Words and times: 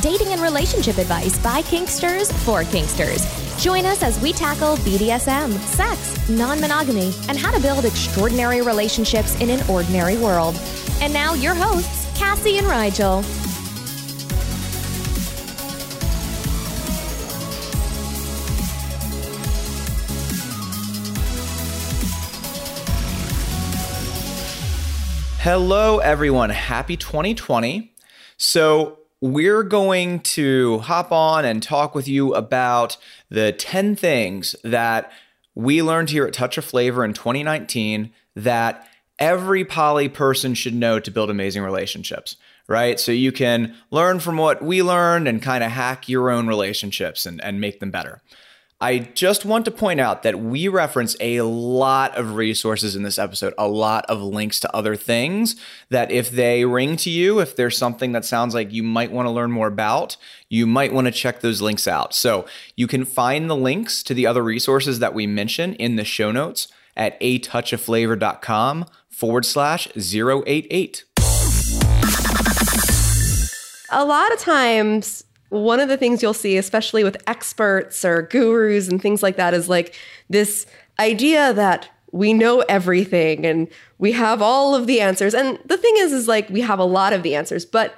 dating 0.00 0.28
and 0.28 0.40
relationship 0.40 0.98
advice 0.98 1.38
by 1.38 1.62
Kinksters 1.62 2.32
for 2.44 2.62
Kinksters. 2.62 3.24
Join 3.62 3.86
us 3.86 4.02
as 4.02 4.20
we 4.20 4.32
tackle 4.32 4.76
BDSM, 4.78 5.52
sex, 5.58 6.28
non 6.28 6.60
monogamy, 6.60 7.14
and 7.28 7.38
how 7.38 7.50
to 7.50 7.60
build 7.60 7.84
extraordinary 7.84 8.60
relationships 8.60 9.40
in 9.40 9.48
an 9.50 9.68
ordinary 9.70 10.18
world. 10.18 10.60
And 11.00 11.12
now, 11.12 11.34
your 11.34 11.54
hosts, 11.54 12.06
Cassie 12.18 12.58
and 12.58 12.66
Rigel. 12.66 13.22
Hello, 25.38 25.98
everyone. 25.98 26.50
Happy 26.50 26.96
2020. 26.96 27.94
So, 28.36 28.98
we're 29.20 29.62
going 29.62 30.20
to 30.20 30.78
hop 30.78 31.10
on 31.10 31.44
and 31.44 31.62
talk 31.62 31.94
with 31.94 32.06
you 32.06 32.34
about 32.34 32.96
the 33.30 33.52
10 33.52 33.96
things 33.96 34.54
that 34.62 35.10
we 35.54 35.82
learned 35.82 36.10
here 36.10 36.26
at 36.26 36.34
Touch 36.34 36.58
of 36.58 36.64
Flavor 36.64 37.04
in 37.04 37.14
2019 37.14 38.12
that 38.34 38.86
every 39.18 39.64
poly 39.64 40.08
person 40.08 40.54
should 40.54 40.74
know 40.74 41.00
to 41.00 41.10
build 41.10 41.30
amazing 41.30 41.62
relationships, 41.62 42.36
right? 42.68 43.00
So 43.00 43.10
you 43.10 43.32
can 43.32 43.74
learn 43.90 44.20
from 44.20 44.36
what 44.36 44.62
we 44.62 44.82
learned 44.82 45.26
and 45.26 45.40
kind 45.40 45.64
of 45.64 45.70
hack 45.70 46.08
your 46.08 46.28
own 46.28 46.46
relationships 46.46 47.24
and, 47.24 47.42
and 47.42 47.60
make 47.60 47.80
them 47.80 47.90
better. 47.90 48.20
I 48.78 48.98
just 48.98 49.46
want 49.46 49.64
to 49.64 49.70
point 49.70 50.00
out 50.00 50.22
that 50.22 50.38
we 50.38 50.68
reference 50.68 51.16
a 51.18 51.40
lot 51.40 52.14
of 52.14 52.34
resources 52.34 52.94
in 52.94 53.04
this 53.04 53.18
episode, 53.18 53.54
a 53.56 53.66
lot 53.66 54.04
of 54.06 54.20
links 54.20 54.60
to 54.60 54.76
other 54.76 54.96
things 54.96 55.56
that 55.88 56.10
if 56.10 56.30
they 56.30 56.66
ring 56.66 56.98
to 56.98 57.08
you, 57.08 57.40
if 57.40 57.56
there's 57.56 57.78
something 57.78 58.12
that 58.12 58.26
sounds 58.26 58.52
like 58.54 58.74
you 58.74 58.82
might 58.82 59.10
want 59.10 59.24
to 59.24 59.30
learn 59.30 59.50
more 59.50 59.68
about, 59.68 60.18
you 60.50 60.66
might 60.66 60.92
want 60.92 61.06
to 61.06 61.10
check 61.10 61.40
those 61.40 61.62
links 61.62 61.88
out. 61.88 62.14
So 62.14 62.44
you 62.76 62.86
can 62.86 63.06
find 63.06 63.48
the 63.48 63.56
links 63.56 64.02
to 64.02 64.12
the 64.12 64.26
other 64.26 64.42
resources 64.42 64.98
that 64.98 65.14
we 65.14 65.26
mention 65.26 65.72
in 65.76 65.96
the 65.96 66.04
show 66.04 66.30
notes 66.30 66.68
at 66.98 67.16
a 67.22 67.38
touchofflavor.com 67.38 68.84
forward 69.08 69.46
slash 69.46 69.88
088. 69.96 71.04
A 73.90 74.04
lot 74.04 74.32
of 74.34 74.38
times 74.38 75.24
one 75.48 75.80
of 75.80 75.88
the 75.88 75.96
things 75.96 76.22
you'll 76.22 76.34
see, 76.34 76.56
especially 76.56 77.04
with 77.04 77.16
experts 77.26 78.04
or 78.04 78.22
gurus 78.22 78.88
and 78.88 79.00
things 79.00 79.22
like 79.22 79.36
that, 79.36 79.54
is 79.54 79.68
like 79.68 79.94
this 80.28 80.66
idea 80.98 81.52
that 81.52 81.88
we 82.12 82.32
know 82.32 82.60
everything 82.68 83.44
and 83.44 83.68
we 83.98 84.12
have 84.12 84.40
all 84.40 84.74
of 84.74 84.86
the 84.86 85.00
answers. 85.00 85.34
And 85.34 85.58
the 85.66 85.76
thing 85.76 85.94
is, 85.98 86.12
is 86.12 86.28
like 86.28 86.48
we 86.50 86.60
have 86.62 86.78
a 86.78 86.84
lot 86.84 87.12
of 87.12 87.22
the 87.22 87.34
answers. 87.34 87.64
But 87.64 87.94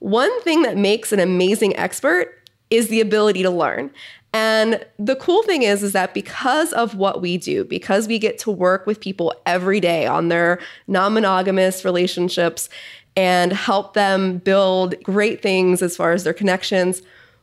one 0.00 0.42
thing 0.42 0.62
that 0.62 0.76
makes 0.76 1.12
an 1.12 1.20
amazing 1.20 1.76
expert 1.76 2.48
is 2.70 2.88
the 2.88 3.00
ability 3.00 3.42
to 3.42 3.50
learn. 3.50 3.90
And 4.34 4.84
the 4.98 5.14
cool 5.14 5.44
thing 5.44 5.62
is, 5.62 5.84
is 5.84 5.92
that 5.92 6.12
because 6.12 6.72
of 6.72 6.96
what 6.96 7.22
we 7.22 7.38
do, 7.38 7.64
because 7.64 8.08
we 8.08 8.18
get 8.18 8.36
to 8.40 8.50
work 8.50 8.84
with 8.84 9.00
people 9.00 9.32
every 9.46 9.78
day 9.78 10.06
on 10.06 10.28
their 10.28 10.58
non 10.88 11.14
monogamous 11.14 11.84
relationships 11.84 12.68
and 13.16 13.52
help 13.52 13.94
them 13.94 14.38
build 14.38 14.94
great 15.02 15.42
things 15.42 15.82
as 15.82 15.96
far 15.96 16.12
as 16.12 16.24
their 16.24 16.32
connections. 16.32 17.02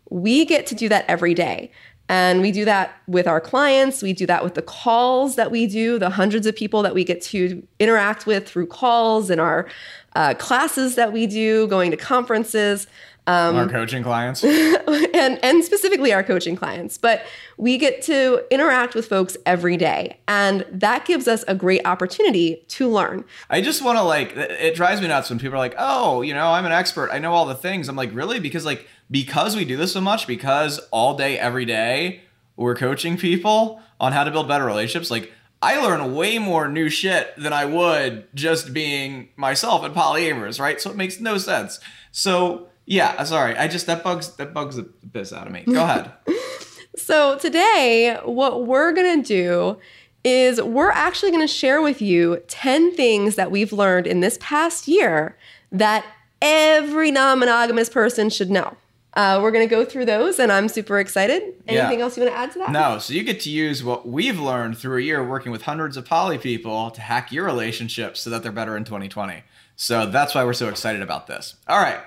We 0.10 0.46
get 0.46 0.66
to 0.68 0.76
do 0.76 0.90
that 0.90 1.06
every 1.08 1.34
day. 1.34 1.72
And 2.10 2.42
we 2.42 2.52
do 2.52 2.66
that 2.66 2.94
with 3.08 3.26
our 3.26 3.40
clients. 3.40 4.04
We 4.04 4.12
do 4.12 4.26
that 4.26 4.44
with 4.44 4.56
the 4.56 4.62
calls 4.62 5.38
that 5.38 5.50
we 5.50 5.66
do, 5.66 5.98
the 5.98 6.10
hundreds 6.10 6.46
of 6.46 6.54
people 6.54 6.82
that 6.82 6.94
we 6.94 7.06
get 7.06 7.22
to 7.22 7.66
interact 7.80 8.26
with 8.26 8.46
through 8.46 8.68
calls 8.68 9.30
and 9.30 9.40
our 9.40 9.70
uh, 10.18 10.34
classes 10.34 10.96
that 10.96 11.14
we 11.14 11.26
do, 11.26 11.68
going 11.68 11.90
to 11.90 11.96
conferences. 11.96 12.88
Um, 13.32 13.56
our 13.56 13.70
coaching 13.70 14.04
clients. 14.04 14.44
and, 15.14 15.40
and 15.44 15.64
specifically 15.64 16.12
our 16.14 16.24
coaching 16.24 16.56
clients. 16.56 16.98
But 16.98 17.26
we 17.58 17.78
get 17.78 18.02
to 18.04 18.44
interact 18.52 18.96
with 18.96 19.08
folks 19.08 19.38
every 19.46 19.78
day. 19.78 20.18
And 20.28 20.66
that 20.72 21.06
gives 21.06 21.28
us 21.28 21.44
a 21.48 21.56
great 21.56 21.86
opportunity 21.86 22.64
to 22.70 22.90
learn. 22.90 23.24
I 23.50 23.62
just 23.62 23.84
want 23.84 23.98
to 23.98 24.04
like, 24.04 24.36
it 24.36 24.76
drives 24.76 25.02
me 25.02 25.08
nuts 25.08 25.30
when 25.30 25.40
people 25.40 25.56
are 25.56 25.60
like, 25.60 25.76
oh, 25.78 26.22
you 26.22 26.34
know, 26.34 26.52
I'm 26.52 26.66
an 26.66 26.72
expert. 26.72 27.10
I 27.12 27.20
know 27.20 27.34
all 27.34 27.46
the 27.46 27.56
things. 27.56 27.88
I'm 27.88 27.96
like, 27.96 28.14
really? 28.14 28.40
Because 28.40 28.66
like, 28.66 28.88
because 29.10 29.56
we 29.56 29.66
do 29.66 29.78
this 29.78 29.94
so 29.94 30.02
much, 30.02 30.28
because 30.28 30.80
all 30.92 31.16
day, 31.16 31.38
every 31.38 31.66
day, 31.66 32.22
we're 32.56 32.76
coaching 32.76 33.18
people 33.18 33.82
on 34.00 34.12
how 34.12 34.24
to 34.24 34.32
build 34.32 34.48
better 34.48 34.66
relationships. 34.66 35.12
Like, 35.12 35.32
I 35.62 35.80
learn 35.80 36.16
way 36.16 36.40
more 36.40 36.68
new 36.68 36.90
shit 36.90 37.34
than 37.38 37.54
I 37.54 37.66
would 37.66 38.28
just 38.34 38.74
being 38.74 39.30
myself 39.36 39.84
and 39.84 39.94
polyamorous, 39.94 40.60
right? 40.60 40.82
So 40.82 40.90
it 40.90 40.98
makes 40.98 41.20
no 41.20 41.38
sense. 41.38 41.80
So 42.12 42.68
yeah, 42.92 43.16
uh, 43.18 43.24
sorry. 43.24 43.56
I 43.56 43.70
just 43.70 43.86
that 43.86 44.04
bugs 44.04 44.36
that 44.36 44.54
bugs 44.54 44.76
the 44.76 44.84
piss 44.84 45.32
out 45.32 45.48
of 45.48 45.54
me. 45.54 45.64
Go 45.64 45.82
ahead. 45.82 46.12
so 46.98 47.38
today, 47.38 48.20
what 48.26 48.68
we're 48.68 48.92
gonna 48.92 49.24
do 49.24 49.78
is 50.26 50.62
we're 50.62 50.92
actually 50.92 51.32
gonna 51.32 51.48
share 51.48 51.82
with 51.82 52.02
you 52.02 52.44
10 52.50 52.94
things 52.94 53.36
that 53.36 53.50
we've 53.50 53.72
learned 53.72 54.08
in 54.08 54.20
this 54.20 54.38
past 54.42 54.90
year 54.90 55.38
that 55.72 56.06
every 56.42 57.12
non-monogamous 57.12 57.88
person 57.88 58.30
should 58.30 58.52
know. 58.52 58.76
Uh, 59.14 59.40
we're 59.42 59.52
going 59.52 59.68
to 59.68 59.70
go 59.70 59.84
through 59.84 60.06
those, 60.06 60.40
and 60.40 60.54
I'm 60.54 60.70
super 60.70 60.98
excited. 60.98 61.44
Anything 61.68 62.00
yeah. 62.00 62.06
else 62.06 62.16
you 62.16 62.24
want 62.24 62.34
to 62.34 62.40
add 62.40 62.52
to 62.54 62.60
that? 62.60 62.72
No. 62.72 62.98
So 62.98 63.14
you 63.14 63.24
get 63.24 63.42
to 63.42 63.50
use 63.50 63.84
what 63.84 64.08
we've 64.08 64.40
learned 64.40 64.78
through 64.78 65.00
a 65.00 65.02
year 65.02 65.22
working 65.22 65.52
with 65.52 65.64
hundreds 65.64 65.98
of 65.98 66.06
poly 66.06 66.38
people 66.38 66.92
to 66.92 67.02
hack 67.02 67.30
your 67.30 67.44
relationships 67.44 68.22
so 68.22 68.30
that 68.30 68.42
they're 68.42 68.54
better 68.54 68.78
in 68.78 68.86
2020. 68.86 69.44
So 69.76 70.06
that's 70.06 70.34
why 70.34 70.46
we're 70.46 70.54
so 70.54 70.70
excited 70.70 71.02
about 71.02 71.28
this. 71.28 71.56
All 71.68 71.80
right. 71.80 72.00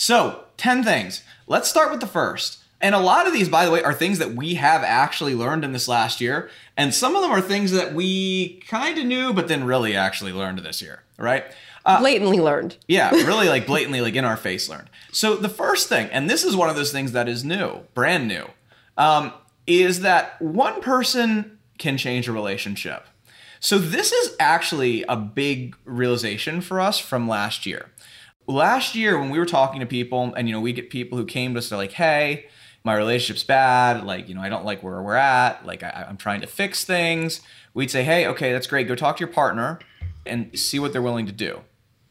So, 0.00 0.44
10 0.58 0.84
things. 0.84 1.24
Let's 1.48 1.68
start 1.68 1.90
with 1.90 1.98
the 1.98 2.06
first. 2.06 2.58
And 2.80 2.94
a 2.94 3.00
lot 3.00 3.26
of 3.26 3.32
these, 3.32 3.48
by 3.48 3.64
the 3.64 3.72
way, 3.72 3.82
are 3.82 3.92
things 3.92 4.20
that 4.20 4.36
we 4.36 4.54
have 4.54 4.84
actually 4.84 5.34
learned 5.34 5.64
in 5.64 5.72
this 5.72 5.88
last 5.88 6.20
year. 6.20 6.50
And 6.76 6.94
some 6.94 7.16
of 7.16 7.22
them 7.22 7.32
are 7.32 7.40
things 7.40 7.72
that 7.72 7.94
we 7.94 8.60
kind 8.68 8.96
of 8.96 9.06
knew, 9.06 9.32
but 9.32 9.48
then 9.48 9.64
really 9.64 9.96
actually 9.96 10.30
learned 10.32 10.60
this 10.60 10.80
year, 10.80 11.02
right? 11.18 11.46
Uh, 11.84 11.98
blatantly 11.98 12.38
learned. 12.38 12.76
yeah, 12.86 13.10
really 13.26 13.48
like 13.48 13.66
blatantly, 13.66 14.00
like 14.00 14.14
in 14.14 14.24
our 14.24 14.36
face 14.36 14.68
learned. 14.68 14.88
So 15.10 15.34
the 15.34 15.48
first 15.48 15.88
thing, 15.88 16.08
and 16.12 16.30
this 16.30 16.44
is 16.44 16.54
one 16.54 16.70
of 16.70 16.76
those 16.76 16.92
things 16.92 17.10
that 17.10 17.28
is 17.28 17.42
new, 17.42 17.80
brand 17.94 18.28
new, 18.28 18.46
um, 18.96 19.32
is 19.66 20.02
that 20.02 20.40
one 20.40 20.80
person 20.80 21.58
can 21.76 21.98
change 21.98 22.28
a 22.28 22.32
relationship. 22.32 23.04
So 23.58 23.78
this 23.78 24.12
is 24.12 24.36
actually 24.38 25.02
a 25.08 25.16
big 25.16 25.74
realization 25.84 26.60
for 26.60 26.78
us 26.80 27.00
from 27.00 27.26
last 27.26 27.66
year 27.66 27.90
last 28.48 28.94
year 28.94 29.20
when 29.20 29.30
we 29.30 29.38
were 29.38 29.46
talking 29.46 29.78
to 29.80 29.86
people 29.86 30.32
and 30.34 30.48
you 30.48 30.54
know 30.54 30.60
we 30.60 30.72
get 30.72 30.90
people 30.90 31.18
who 31.18 31.24
came 31.24 31.52
to 31.52 31.58
us 31.58 31.68
they're 31.68 31.78
like 31.78 31.92
hey 31.92 32.46
my 32.84 32.94
relationship's 32.94 33.44
bad. 33.44 34.04
Like 34.04 34.28
you 34.28 34.34
know 34.34 34.40
i 34.40 34.48
don't 34.48 34.64
like 34.64 34.82
where 34.82 35.00
we're 35.02 35.14
at. 35.14 35.64
Like 35.64 35.82
I, 35.82 36.06
i'm 36.08 36.16
trying 36.16 36.40
to 36.40 36.46
fix 36.46 36.84
things. 36.84 37.40
We'd 37.74 37.90
say 37.90 38.02
hey 38.02 38.26
okay 38.26 38.52
that's 38.52 38.66
great. 38.66 38.88
Go 38.88 38.96
talk 38.96 39.18
to 39.18 39.20
your 39.20 39.32
partner 39.32 39.78
and 40.26 40.58
see 40.58 40.78
what 40.78 40.92
they're 40.92 41.02
willing 41.02 41.26
to 41.26 41.32
do. 41.32 41.60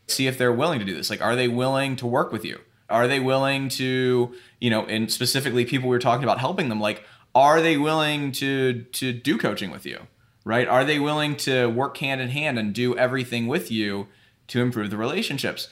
See 0.07 0.27
if 0.27 0.37
they're 0.37 0.53
willing 0.53 0.79
to 0.79 0.85
do 0.85 0.95
this. 0.95 1.09
Like 1.09 1.21
are 1.21 1.35
they 1.35 1.47
willing 1.47 1.95
to 1.97 2.07
work 2.07 2.31
with 2.31 2.45
you? 2.45 2.59
Are 2.89 3.07
they 3.07 3.19
willing 3.19 3.69
to 3.69 4.33
you 4.59 4.69
know 4.69 4.85
and 4.85 5.11
specifically 5.11 5.65
people 5.65 5.89
we 5.89 5.95
were 5.95 5.99
talking 5.99 6.23
about 6.23 6.39
helping 6.39 6.69
them 6.69 6.79
like 6.79 7.03
are 7.33 7.61
they 7.61 7.77
willing 7.77 8.31
to 8.33 8.83
to 8.83 9.11
do 9.11 9.37
coaching 9.37 9.71
with 9.71 9.85
you? 9.85 10.01
Right? 10.45 10.67
Are 10.67 10.85
they 10.85 10.99
willing 10.99 11.35
to 11.37 11.67
work 11.67 11.97
hand 11.97 12.21
in 12.21 12.29
hand 12.29 12.57
and 12.57 12.73
do 12.73 12.95
everything 12.97 13.47
with 13.47 13.69
you 13.69 14.07
to 14.47 14.61
improve 14.61 14.89
the 14.91 14.97
relationships 14.97 15.67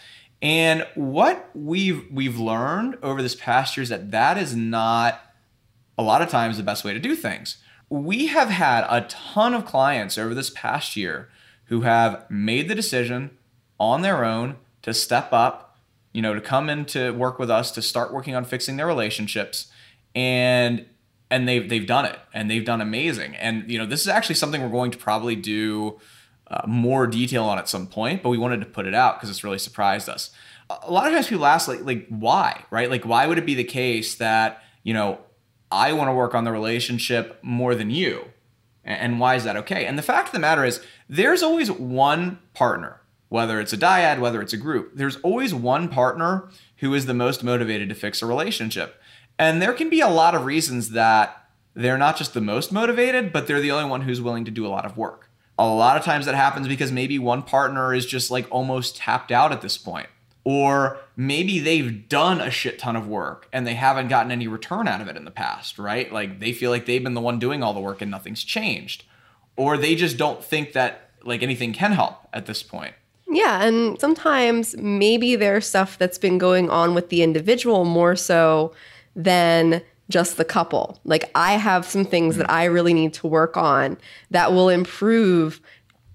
and 0.45 0.85
what 0.93 1.49
we've 1.55 2.05
we've 2.11 2.37
learned 2.37 2.99
over 3.01 3.23
this 3.23 3.33
past 3.33 3.75
year 3.75 3.81
is 3.81 3.89
that 3.89 4.11
that 4.11 4.37
is 4.37 4.55
not 4.55 5.19
a 5.97 6.03
lot 6.03 6.21
of 6.21 6.29
times 6.29 6.57
the 6.57 6.63
best 6.63 6.83
way 6.83 6.93
to 6.93 6.99
do 6.99 7.15
things. 7.15 7.57
We 7.89 8.27
have 8.27 8.49
had 8.49 8.85
a 8.87 9.07
ton 9.07 9.55
of 9.55 9.65
clients 9.65 10.19
over 10.19 10.35
this 10.35 10.51
past 10.51 10.95
year 10.95 11.29
who 11.65 11.81
have 11.81 12.29
made 12.29 12.67
the 12.67 12.75
decision 12.75 13.31
on 13.79 14.03
their 14.03 14.23
own 14.23 14.57
to 14.83 14.93
step 14.93 15.33
up, 15.33 15.79
you 16.13 16.21
know, 16.21 16.35
to 16.35 16.41
come 16.41 16.69
in 16.69 16.85
to 16.85 17.09
work 17.09 17.39
with 17.39 17.49
us 17.49 17.71
to 17.71 17.81
start 17.81 18.13
working 18.13 18.35
on 18.35 18.45
fixing 18.45 18.77
their 18.77 18.85
relationships 18.85 19.71
and 20.13 20.85
and 21.31 21.47
they've 21.47 21.67
they've 21.67 21.87
done 21.87 22.05
it 22.05 22.19
and 22.35 22.51
they've 22.51 22.65
done 22.65 22.81
amazing. 22.81 23.35
And 23.37 23.67
you 23.67 23.79
know, 23.79 23.87
this 23.87 24.01
is 24.01 24.09
actually 24.09 24.35
something 24.35 24.61
we're 24.61 24.69
going 24.69 24.91
to 24.91 24.99
probably 24.99 25.35
do 25.35 25.99
uh, 26.47 26.61
more 26.67 27.07
detail 27.07 27.45
on 27.45 27.57
at 27.57 27.69
some 27.69 27.87
point, 27.87 28.21
but 28.23 28.29
we 28.29 28.37
wanted 28.37 28.59
to 28.59 28.65
put 28.65 28.85
it 28.85 28.93
out 28.93 29.17
because 29.17 29.29
it's 29.29 29.43
really 29.43 29.59
surprised 29.59 30.07
us. 30.09 30.31
A 30.69 30.91
lot 30.91 31.07
of 31.07 31.13
times 31.13 31.27
people 31.27 31.45
ask 31.45 31.67
like 31.67 31.83
like 31.83 32.07
why, 32.09 32.65
right? 32.71 32.89
Like 32.89 33.05
why 33.05 33.27
would 33.27 33.37
it 33.37 33.45
be 33.45 33.55
the 33.55 33.63
case 33.63 34.15
that, 34.15 34.63
you 34.83 34.93
know, 34.93 35.19
I 35.71 35.93
want 35.93 36.09
to 36.09 36.13
work 36.13 36.33
on 36.35 36.43
the 36.43 36.51
relationship 36.51 37.39
more 37.41 37.75
than 37.75 37.89
you. 37.89 38.25
And 38.83 39.19
why 39.19 39.35
is 39.35 39.43
that 39.43 39.57
okay? 39.57 39.85
And 39.85 39.97
the 39.97 40.03
fact 40.03 40.27
of 40.27 40.33
the 40.33 40.39
matter 40.39 40.63
is, 40.63 40.79
there's 41.09 41.41
always 41.41 41.71
one 41.71 42.39
partner, 42.53 43.01
whether 43.29 43.59
it's 43.59 43.73
a 43.73 43.77
dyad, 43.77 44.19
whether 44.19 44.41
it's 44.41 44.53
a 44.53 44.57
group, 44.57 44.91
there's 44.93 45.17
always 45.17 45.55
one 45.55 45.89
partner 45.89 46.49
who 46.77 46.93
is 46.93 47.07
the 47.07 47.13
most 47.13 47.43
motivated 47.43 47.89
to 47.89 47.95
fix 47.95 48.21
a 48.21 48.27
relationship. 48.27 49.01
And 49.39 49.61
there 49.61 49.73
can 49.73 49.89
be 49.89 50.01
a 50.01 50.07
lot 50.07 50.35
of 50.35 50.45
reasons 50.45 50.91
that 50.91 51.47
they're 51.73 51.97
not 51.97 52.15
just 52.15 52.33
the 52.33 52.41
most 52.41 52.71
motivated, 52.71 53.33
but 53.33 53.47
they're 53.47 53.59
the 53.59 53.71
only 53.71 53.89
one 53.89 54.01
who's 54.01 54.21
willing 54.21 54.45
to 54.45 54.51
do 54.51 54.65
a 54.65 54.69
lot 54.69 54.85
of 54.85 54.97
work. 54.97 55.29
A 55.57 55.67
lot 55.67 55.97
of 55.97 56.03
times 56.03 56.25
that 56.25 56.35
happens 56.35 56.67
because 56.67 56.91
maybe 56.91 57.17
one 57.17 57.41
partner 57.41 57.93
is 57.93 58.05
just 58.05 58.29
like 58.29 58.47
almost 58.51 58.97
tapped 58.97 59.31
out 59.31 59.51
at 59.51 59.61
this 59.61 59.77
point. 59.77 60.07
Or 60.43 60.97
maybe 61.15 61.59
they've 61.59 62.07
done 62.07 62.39
a 62.39 62.51
shit 62.51 62.77
ton 62.77 62.95
of 62.95 63.07
work 63.07 63.47
and 63.51 63.65
they 63.65 63.73
haven't 63.73 64.09
gotten 64.09 64.31
any 64.31 64.47
return 64.47 64.87
out 64.87 65.01
of 65.01 65.07
it 65.07 65.17
in 65.17 65.25
the 65.25 65.31
past, 65.31 65.79
right? 65.79 66.11
Like 66.11 66.39
they 66.39 66.53
feel 66.53 66.69
like 66.69 66.85
they've 66.85 67.03
been 67.03 67.15
the 67.15 67.21
one 67.21 67.39
doing 67.39 67.63
all 67.63 67.73
the 67.73 67.79
work 67.79 68.01
and 68.01 68.11
nothing's 68.11 68.43
changed. 68.43 69.05
Or 69.55 69.77
they 69.77 69.95
just 69.95 70.17
don't 70.17 70.43
think 70.43 70.73
that 70.73 71.09
like 71.23 71.41
anything 71.41 71.73
can 71.73 71.93
help 71.93 72.27
at 72.31 72.45
this 72.45 72.61
point. 72.61 72.93
Yeah, 73.27 73.63
and 73.63 73.99
sometimes 73.99 74.77
maybe 74.77 75.35
there's 75.35 75.65
stuff 75.65 75.97
that's 75.97 76.19
been 76.19 76.37
going 76.37 76.69
on 76.69 76.93
with 76.93 77.09
the 77.09 77.23
individual 77.23 77.83
more 77.83 78.15
so 78.15 78.73
than 79.15 79.81
just 80.09 80.37
the 80.37 80.45
couple. 80.45 80.99
Like 81.03 81.31
I 81.35 81.53
have 81.53 81.85
some 81.85 82.05
things 82.05 82.37
that 82.37 82.49
I 82.49 82.65
really 82.65 82.93
need 82.93 83.13
to 83.15 83.27
work 83.27 83.57
on 83.57 83.97
that 84.31 84.51
will 84.53 84.69
improve 84.69 85.61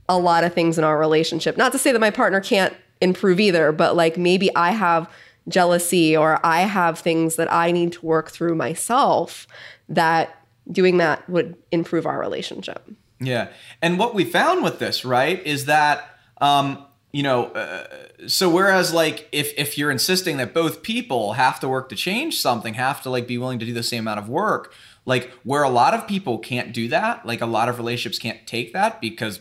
a 0.09 0.19
lot 0.19 0.45
of 0.45 0.55
things 0.55 0.79
in 0.79 0.85
our 0.85 0.99
relationship. 0.99 1.57
Not 1.57 1.73
to 1.73 1.79
say 1.79 1.93
that 1.93 2.01
my 2.01 2.11
partner 2.11 2.41
can't 2.41 2.75
improve 3.01 3.41
either, 3.41 3.73
but 3.73 3.97
like 3.97 4.17
maybe 4.17 4.55
I 4.55 4.71
have 4.71 5.11
jealousy 5.49 6.17
or 6.17 6.45
I 6.45 6.61
have 6.61 6.99
things 6.99 7.37
that 7.37 7.53
I 7.53 7.73
need 7.73 7.93
to 7.93 8.07
work 8.07 8.31
through 8.31 8.55
myself 8.55 9.47
that 9.89 10.37
doing 10.71 10.99
that 10.99 11.29
would 11.29 11.57
improve 11.73 12.07
our 12.07 12.19
relationship. 12.19 12.89
Yeah. 13.19 13.49
And 13.83 13.99
what 13.99 14.15
we 14.15 14.25
found 14.25 14.63
with 14.63 14.79
this, 14.79 15.05
right, 15.05 15.45
is 15.45 15.67
that 15.67 16.17
um 16.41 16.87
you 17.12 17.23
know, 17.23 17.47
uh, 17.47 17.87
so 18.29 18.49
whereas 18.49 18.95
like 18.95 19.29
if 19.33 19.53
if 19.59 19.77
you're 19.77 19.91
insisting 19.91 20.37
that 20.37 20.55
both 20.55 20.83
people 20.83 21.33
have 21.33 21.59
to 21.61 21.69
work 21.69 21.89
to 21.89 21.97
change 21.97 22.39
something, 22.39 22.75
have 22.75 23.03
to 23.03 23.11
like 23.11 23.27
be 23.27 23.37
willing 23.37 23.59
to 23.59 23.67
do 23.67 23.73
the 23.73 23.83
same 23.83 24.01
amount 24.01 24.21
of 24.21 24.29
work, 24.29 24.73
like 25.05 25.31
where 25.43 25.62
a 25.62 25.71
lot 25.71 25.93
of 25.93 26.07
people 26.07 26.39
can't 26.39 26.73
do 26.73 26.89
that, 26.89 27.27
like 27.27 27.41
a 27.41 27.47
lot 27.47 27.69
of 27.69 27.79
relationships 27.79 28.19
can't 28.19 28.47
take 28.47 28.73
that 28.73 29.01
because 29.01 29.41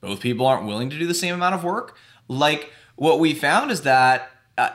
both 0.00 0.20
people 0.20 0.46
aren't 0.46 0.66
willing 0.66 0.88
to 0.88 0.98
do 0.98 1.06
the 1.06 1.14
same 1.14 1.34
amount 1.34 1.54
of 1.54 1.62
work. 1.62 1.96
Like 2.26 2.72
what 2.96 3.20
we 3.20 3.34
found 3.34 3.70
is 3.70 3.82
that 3.82 4.30
uh, 4.56 4.70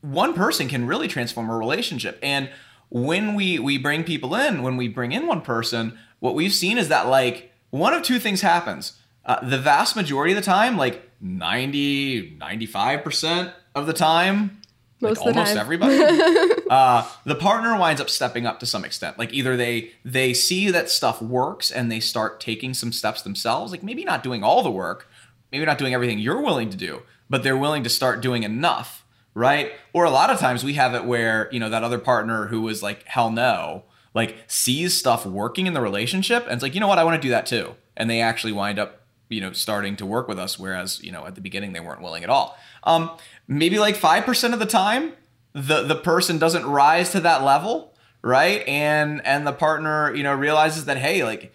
one 0.00 0.32
person 0.34 0.68
can 0.68 0.86
really 0.86 1.08
transform 1.08 1.50
a 1.50 1.56
relationship, 1.56 2.18
and 2.22 2.50
when 2.88 3.34
we 3.34 3.58
we 3.58 3.78
bring 3.78 4.04
people 4.04 4.34
in, 4.36 4.62
when 4.62 4.76
we 4.76 4.86
bring 4.86 5.10
in 5.10 5.26
one 5.26 5.40
person, 5.40 5.98
what 6.20 6.34
we've 6.34 6.54
seen 6.54 6.78
is 6.78 6.88
that 6.88 7.08
like 7.08 7.52
one 7.70 7.94
of 7.94 8.02
two 8.02 8.20
things 8.20 8.42
happens. 8.42 8.99
Uh, 9.24 9.44
the 9.46 9.58
vast 9.58 9.96
majority 9.96 10.32
of 10.32 10.36
the 10.36 10.42
time, 10.44 10.76
like 10.76 11.10
90, 11.20 12.38
95% 12.38 13.52
of 13.74 13.86
the 13.86 13.92
time, 13.92 14.60
Most 15.00 15.18
like 15.18 15.26
almost 15.28 15.52
time. 15.52 15.60
everybody, 15.60 15.98
uh, 16.70 17.06
the 17.24 17.34
partner 17.34 17.78
winds 17.78 18.00
up 18.00 18.08
stepping 18.10 18.46
up 18.46 18.60
to 18.60 18.66
some 18.66 18.84
extent. 18.84 19.18
Like 19.18 19.32
either 19.32 19.56
they 19.56 19.92
they 20.04 20.32
see 20.34 20.70
that 20.70 20.90
stuff 20.90 21.20
works 21.20 21.70
and 21.70 21.90
they 21.92 22.00
start 22.00 22.40
taking 22.40 22.74
some 22.74 22.92
steps 22.92 23.22
themselves, 23.22 23.72
like 23.72 23.82
maybe 23.82 24.04
not 24.04 24.22
doing 24.22 24.42
all 24.42 24.62
the 24.62 24.70
work, 24.70 25.08
maybe 25.52 25.64
not 25.64 25.78
doing 25.78 25.94
everything 25.94 26.18
you're 26.18 26.40
willing 26.40 26.70
to 26.70 26.76
do, 26.76 27.02
but 27.28 27.42
they're 27.42 27.56
willing 27.56 27.84
to 27.84 27.90
start 27.90 28.20
doing 28.20 28.42
enough, 28.42 29.04
right? 29.34 29.72
Or 29.92 30.04
a 30.04 30.10
lot 30.10 30.30
of 30.30 30.38
times 30.38 30.64
we 30.64 30.74
have 30.74 30.94
it 30.94 31.04
where, 31.04 31.48
you 31.52 31.60
know, 31.60 31.68
that 31.70 31.84
other 31.84 31.98
partner 31.98 32.46
who 32.46 32.62
was 32.62 32.82
like, 32.82 33.04
hell 33.04 33.30
no, 33.30 33.84
like 34.14 34.36
sees 34.46 34.96
stuff 34.96 35.26
working 35.26 35.66
in 35.66 35.74
the 35.74 35.80
relationship 35.80 36.44
and 36.44 36.54
it's 36.54 36.62
like, 36.62 36.74
you 36.74 36.80
know 36.80 36.88
what, 36.88 36.98
I 36.98 37.04
want 37.04 37.20
to 37.20 37.26
do 37.26 37.30
that 37.30 37.46
too. 37.46 37.74
And 37.96 38.08
they 38.08 38.20
actually 38.20 38.52
wind 38.52 38.78
up 38.78 38.99
you 39.30 39.40
know 39.40 39.52
starting 39.52 39.96
to 39.96 40.04
work 40.04 40.28
with 40.28 40.38
us 40.38 40.58
whereas 40.58 41.02
you 41.02 41.10
know 41.10 41.26
at 41.26 41.34
the 41.34 41.40
beginning 41.40 41.72
they 41.72 41.80
weren't 41.80 42.02
willing 42.02 42.22
at 42.22 42.28
all. 42.30 42.58
Um, 42.84 43.10
maybe 43.48 43.78
like 43.78 43.96
5% 43.96 44.52
of 44.52 44.58
the 44.58 44.66
time 44.66 45.14
the 45.54 45.82
the 45.82 45.96
person 45.96 46.38
doesn't 46.38 46.66
rise 46.66 47.10
to 47.12 47.20
that 47.20 47.42
level 47.42 47.94
right? 48.22 48.62
And 48.68 49.24
and 49.24 49.46
the 49.46 49.52
partner 49.52 50.14
you 50.14 50.22
know 50.22 50.34
realizes 50.34 50.84
that 50.84 50.98
hey 50.98 51.24
like 51.24 51.52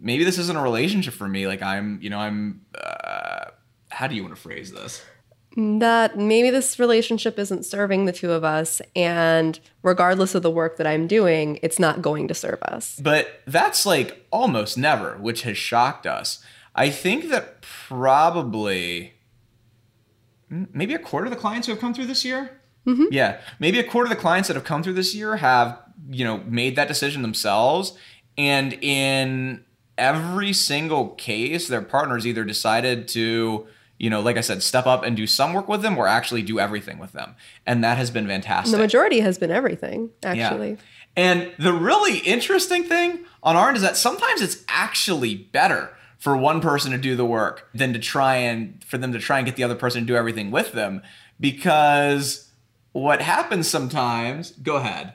maybe 0.00 0.24
this 0.24 0.38
isn't 0.38 0.56
a 0.56 0.62
relationship 0.62 1.12
for 1.14 1.28
me. 1.28 1.46
Like 1.46 1.62
i'm 1.62 1.98
you 2.00 2.08
know 2.08 2.18
i'm 2.18 2.62
uh, 2.74 3.50
how 3.90 4.06
do 4.06 4.14
you 4.14 4.22
want 4.22 4.34
to 4.34 4.40
phrase 4.40 4.72
this? 4.72 5.02
That 5.58 6.18
maybe 6.18 6.50
this 6.50 6.78
relationship 6.78 7.38
isn't 7.38 7.64
serving 7.64 8.04
the 8.04 8.12
two 8.12 8.30
of 8.32 8.44
us 8.44 8.82
and 8.94 9.58
regardless 9.82 10.34
of 10.34 10.42
the 10.42 10.50
work 10.50 10.76
that 10.76 10.86
I'm 10.86 11.06
doing, 11.06 11.58
it's 11.62 11.78
not 11.78 12.02
going 12.02 12.28
to 12.28 12.34
serve 12.34 12.62
us. 12.62 13.00
but 13.02 13.40
that's 13.46 13.86
like 13.86 14.26
almost 14.30 14.76
never 14.76 15.16
which 15.16 15.42
has 15.42 15.56
shocked 15.56 16.06
us 16.06 16.42
i 16.76 16.88
think 16.88 17.28
that 17.30 17.60
probably 17.62 19.16
maybe 20.48 20.94
a 20.94 20.98
quarter 20.98 21.26
of 21.26 21.30
the 21.30 21.38
clients 21.38 21.66
who 21.66 21.72
have 21.72 21.80
come 21.80 21.94
through 21.94 22.06
this 22.06 22.24
year? 22.24 22.60
Mm-hmm. 22.86 23.06
Yeah. 23.10 23.40
Maybe 23.58 23.78
a 23.78 23.84
quarter 23.84 24.10
of 24.10 24.16
the 24.16 24.20
clients 24.20 24.48
that 24.48 24.54
have 24.54 24.64
come 24.64 24.82
through 24.82 24.94
this 24.94 25.14
year 25.14 25.36
have 25.36 25.78
you 26.08 26.24
know 26.24 26.38
made 26.46 26.76
that 26.76 26.88
decision 26.88 27.22
themselves. 27.22 27.96
And 28.38 28.74
in 28.74 29.64
every 29.98 30.52
single 30.52 31.10
case 31.10 31.68
their 31.68 31.80
partners 31.80 32.26
either 32.26 32.44
decided 32.44 33.08
to 33.08 33.66
you 33.98 34.10
know 34.10 34.20
like 34.20 34.36
i 34.36 34.42
said 34.42 34.62
step 34.62 34.84
up 34.84 35.02
and 35.02 35.16
do 35.16 35.26
some 35.26 35.54
work 35.54 35.68
with 35.68 35.80
them 35.80 35.96
or 35.96 36.06
actually 36.06 36.42
do 36.42 36.60
everything 36.60 36.98
with 36.98 37.12
them. 37.12 37.34
And 37.66 37.82
that 37.82 37.96
has 37.96 38.10
been 38.10 38.26
fantastic. 38.26 38.72
The 38.72 38.78
majority 38.78 39.20
has 39.20 39.38
been 39.38 39.50
everything, 39.50 40.10
actually. 40.22 40.70
yeah. 40.70 40.76
And 41.18 41.52
the 41.58 41.72
really 41.72 42.18
interesting 42.18 42.84
thing 42.84 43.24
on 43.42 43.56
our 43.56 43.68
end 43.68 43.78
is 43.78 43.82
that 43.82 43.96
sometimes 43.96 44.42
it's 44.42 44.62
actually 44.68 45.34
better 45.34 45.95
for 46.18 46.36
one 46.36 46.60
person 46.60 46.92
to 46.92 46.98
do 46.98 47.14
the 47.16 47.24
work 47.24 47.68
than 47.74 47.92
to 47.92 47.98
try 47.98 48.36
and 48.36 48.82
for 48.84 48.98
them 48.98 49.12
to 49.12 49.18
try 49.18 49.38
and 49.38 49.46
get 49.46 49.56
the 49.56 49.62
other 49.64 49.74
person 49.74 50.02
to 50.02 50.06
do 50.06 50.16
everything 50.16 50.50
with 50.50 50.72
them. 50.72 51.02
Because 51.38 52.50
what 52.92 53.20
happens 53.22 53.68
sometimes 53.68 54.50
go 54.52 54.76
ahead. 54.76 55.12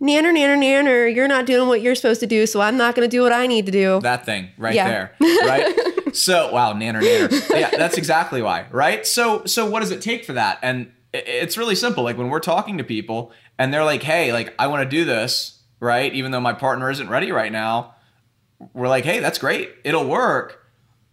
Nanner, 0.00 0.32
nanner, 0.34 0.58
nanner, 0.58 1.14
you're 1.14 1.28
not 1.28 1.46
doing 1.46 1.68
what 1.68 1.80
you're 1.80 1.94
supposed 1.94 2.20
to 2.20 2.26
do, 2.26 2.46
so 2.46 2.60
I'm 2.60 2.76
not 2.76 2.94
going 2.94 3.08
to 3.08 3.14
do 3.14 3.22
what 3.22 3.32
I 3.32 3.46
need 3.46 3.64
to 3.66 3.72
do. 3.72 3.98
that 4.00 4.26
thing 4.26 4.48
right 4.58 4.74
Yeah. 4.74 4.88
there 4.88 5.12
right? 5.20 5.74
So 6.14 6.50
wow 6.52 6.72
nanner 6.72 7.02
nanner. 7.02 7.50
Yeah 7.50 7.70
that's 7.76 7.98
exactly 7.98 8.40
why 8.40 8.66
right? 8.70 9.06
So 9.06 9.44
so 9.44 9.68
what 9.68 9.80
does 9.80 9.90
it 9.90 10.00
take 10.00 10.24
for 10.24 10.32
that? 10.34 10.58
And 10.62 10.90
it's 11.12 11.58
really 11.58 11.74
simple. 11.74 12.04
Like 12.04 12.16
when 12.16 12.28
we're 12.30 12.40
talking 12.40 12.78
to 12.78 12.84
people 12.84 13.32
and 13.58 13.72
they're 13.72 13.84
like 13.84 14.02
hey 14.02 14.32
like 14.32 14.54
i 14.58 14.66
want 14.66 14.82
to 14.82 14.88
do 14.88 15.04
this 15.04 15.60
right? 15.78 16.14
Even 16.14 16.30
though 16.30 16.40
my 16.40 16.54
partner 16.54 16.90
isn't 16.90 17.08
ready 17.10 17.32
right 17.32 17.52
now 17.52 17.94
we're 18.72 18.88
like 18.88 19.04
hey 19.04 19.20
that's 19.20 19.38
great. 19.38 19.70
It'll 19.84 20.06
work. 20.08 20.62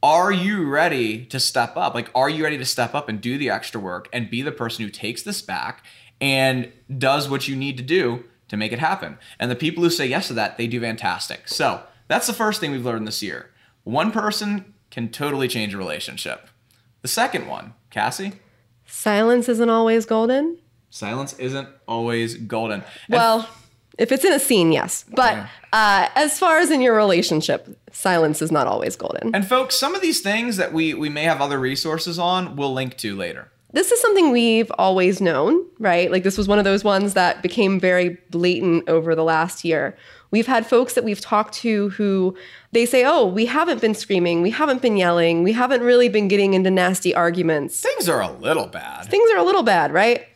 Are 0.01 0.31
you 0.31 0.65
ready 0.69 1.25
to 1.27 1.39
step 1.39 1.77
up? 1.77 1.93
Like 1.95 2.09
are 2.13 2.29
you 2.29 2.43
ready 2.43 2.57
to 2.57 2.65
step 2.65 2.93
up 2.93 3.07
and 3.09 3.21
do 3.21 3.37
the 3.37 3.49
extra 3.49 3.79
work 3.79 4.09
and 4.11 4.29
be 4.29 4.41
the 4.41 4.51
person 4.51 4.83
who 4.83 4.91
takes 4.91 5.23
this 5.23 5.41
back 5.41 5.85
and 6.19 6.71
does 6.97 7.29
what 7.29 7.47
you 7.47 7.55
need 7.55 7.77
to 7.77 7.83
do 7.83 8.25
to 8.49 8.57
make 8.57 8.71
it 8.71 8.79
happen? 8.79 9.17
And 9.39 9.49
the 9.49 9.55
people 9.55 9.83
who 9.83 9.89
say 9.89 10.05
yes 10.05 10.27
to 10.27 10.33
that 10.33 10.57
they 10.57 10.67
do 10.67 10.81
fantastic. 10.81 11.47
So 11.47 11.81
that's 12.07 12.27
the 12.27 12.33
first 12.33 12.59
thing 12.59 12.71
we've 12.71 12.85
learned 12.85 13.07
this 13.07 13.23
year. 13.23 13.49
One 13.83 14.11
person 14.11 14.73
can 14.91 15.09
totally 15.09 15.47
change 15.47 15.73
a 15.73 15.77
relationship. 15.77 16.49
The 17.01 17.07
second 17.07 17.47
one 17.47 17.73
cassie? 17.89 18.33
Silence 18.85 19.47
isn't 19.49 19.69
always 19.69 20.05
golden. 20.05 20.59
silence 20.89 21.33
isn't 21.39 21.67
always 21.87 22.35
golden. 22.35 22.81
And 22.81 22.85
Well, 23.09 23.49
if 23.97 24.11
it's 24.11 24.25
in 24.25 24.33
a 24.33 24.39
scene, 24.39 24.71
yes. 24.71 25.05
But 25.15 25.47
uh, 25.71 26.09
as 26.15 26.39
far 26.39 26.59
as 26.59 26.71
in 26.71 26.81
your 26.81 26.95
relationship, 26.95 27.79
silence 27.91 28.41
is 28.41 28.51
not 28.51 28.67
always 28.67 28.95
golden. 28.95 29.33
and 29.35 29.47
folks 29.47 29.75
some 29.75 29.95
of 29.95 30.01
these 30.01 30.21
things 30.21 30.57
that 30.57 30.73
we 30.73 30.93
we 30.93 31.09
may 31.09 31.23
have 31.23 31.41
other 31.41 31.59
resources 31.59 32.17
on 32.17 32.55
we'll 32.55 32.73
link 32.73 32.97
to 32.97 33.15
later 33.15 33.51
this 33.73 33.91
is 33.91 33.99
something 33.99 34.31
we've 34.31 34.71
always 34.77 35.19
known, 35.19 35.65
right? 35.79 36.11
Like 36.11 36.23
this 36.23 36.37
was 36.37 36.47
one 36.47 36.59
of 36.59 36.63
those 36.63 36.83
ones 36.83 37.15
that 37.15 37.41
became 37.41 37.79
very 37.79 38.17
blatant 38.29 38.87
over 38.87 39.15
the 39.15 39.23
last 39.23 39.65
year. 39.65 39.97
We've 40.29 40.47
had 40.47 40.65
folks 40.65 40.93
that 40.93 41.03
we've 41.03 41.19
talked 41.19 41.55
to 41.55 41.89
who 41.89 42.35
they 42.71 42.85
say, 42.85 43.03
"Oh, 43.03 43.25
we 43.25 43.47
haven't 43.47 43.81
been 43.81 43.95
screaming, 43.95 44.41
we 44.41 44.51
haven't 44.51 44.81
been 44.81 44.95
yelling, 44.95 45.43
we 45.43 45.53
haven't 45.53 45.81
really 45.81 46.07
been 46.07 46.27
getting 46.27 46.53
into 46.53 46.71
nasty 46.71 47.13
arguments. 47.13 47.81
things 47.81 48.07
are 48.07 48.21
a 48.21 48.31
little 48.31 48.67
bad 48.67 49.05
Things 49.05 49.29
are 49.31 49.37
a 49.37 49.43
little 49.43 49.63
bad, 49.63 49.91
right?" 49.91 50.27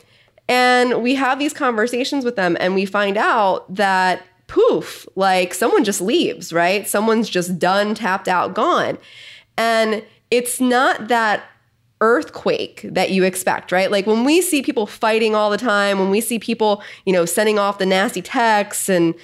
And 0.48 1.02
we 1.02 1.14
have 1.14 1.38
these 1.38 1.52
conversations 1.52 2.24
with 2.24 2.36
them 2.36 2.56
and 2.58 2.74
we 2.74 2.86
find 2.86 3.16
out 3.16 3.72
that 3.74 4.22
poof, 4.46 5.06
like 5.14 5.52
someone 5.52 5.84
just 5.84 6.00
leaves, 6.00 6.52
right? 6.52 6.88
Someone's 6.88 7.28
just 7.28 7.58
done, 7.58 7.94
tapped 7.94 8.28
out, 8.28 8.54
gone. 8.54 8.98
And 9.56 10.02
it's 10.30 10.60
not 10.60 11.08
that 11.08 11.44
earthquake 12.00 12.80
that 12.84 13.10
you 13.10 13.24
expect, 13.24 13.72
right? 13.72 13.90
Like 13.90 14.06
when 14.06 14.24
we 14.24 14.40
see 14.40 14.62
people 14.62 14.86
fighting 14.86 15.34
all 15.34 15.50
the 15.50 15.58
time, 15.58 15.98
when 15.98 16.10
we 16.10 16.20
see 16.20 16.38
people, 16.38 16.82
you 17.04 17.12
know, 17.12 17.24
sending 17.24 17.58
off 17.58 17.78
the 17.78 17.86
nasty 17.86 18.22
texts 18.22 18.88
and, 18.88 19.14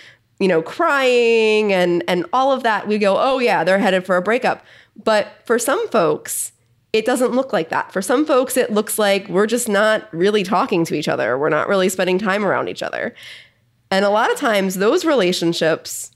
you 0.40 0.48
know, 0.48 0.60
crying 0.60 1.72
and 1.72 2.02
and 2.08 2.26
all 2.32 2.52
of 2.52 2.64
that, 2.64 2.88
we 2.88 2.98
go, 2.98 3.16
"Oh 3.16 3.38
yeah, 3.38 3.62
they're 3.62 3.78
headed 3.78 4.04
for 4.04 4.16
a 4.16 4.22
breakup." 4.22 4.64
But 5.02 5.28
for 5.44 5.58
some 5.58 5.86
folks, 5.88 6.52
it 6.94 7.04
doesn't 7.04 7.32
look 7.32 7.52
like 7.52 7.70
that. 7.70 7.90
For 7.90 8.00
some 8.00 8.24
folks, 8.24 8.56
it 8.56 8.72
looks 8.72 9.00
like 9.00 9.28
we're 9.28 9.48
just 9.48 9.68
not 9.68 10.08
really 10.14 10.44
talking 10.44 10.84
to 10.84 10.94
each 10.94 11.08
other. 11.08 11.36
We're 11.36 11.48
not 11.48 11.66
really 11.66 11.88
spending 11.88 12.20
time 12.20 12.44
around 12.44 12.68
each 12.68 12.84
other. 12.84 13.16
And 13.90 14.04
a 14.04 14.10
lot 14.10 14.30
of 14.30 14.38
times, 14.38 14.76
those 14.76 15.04
relationships, 15.04 16.12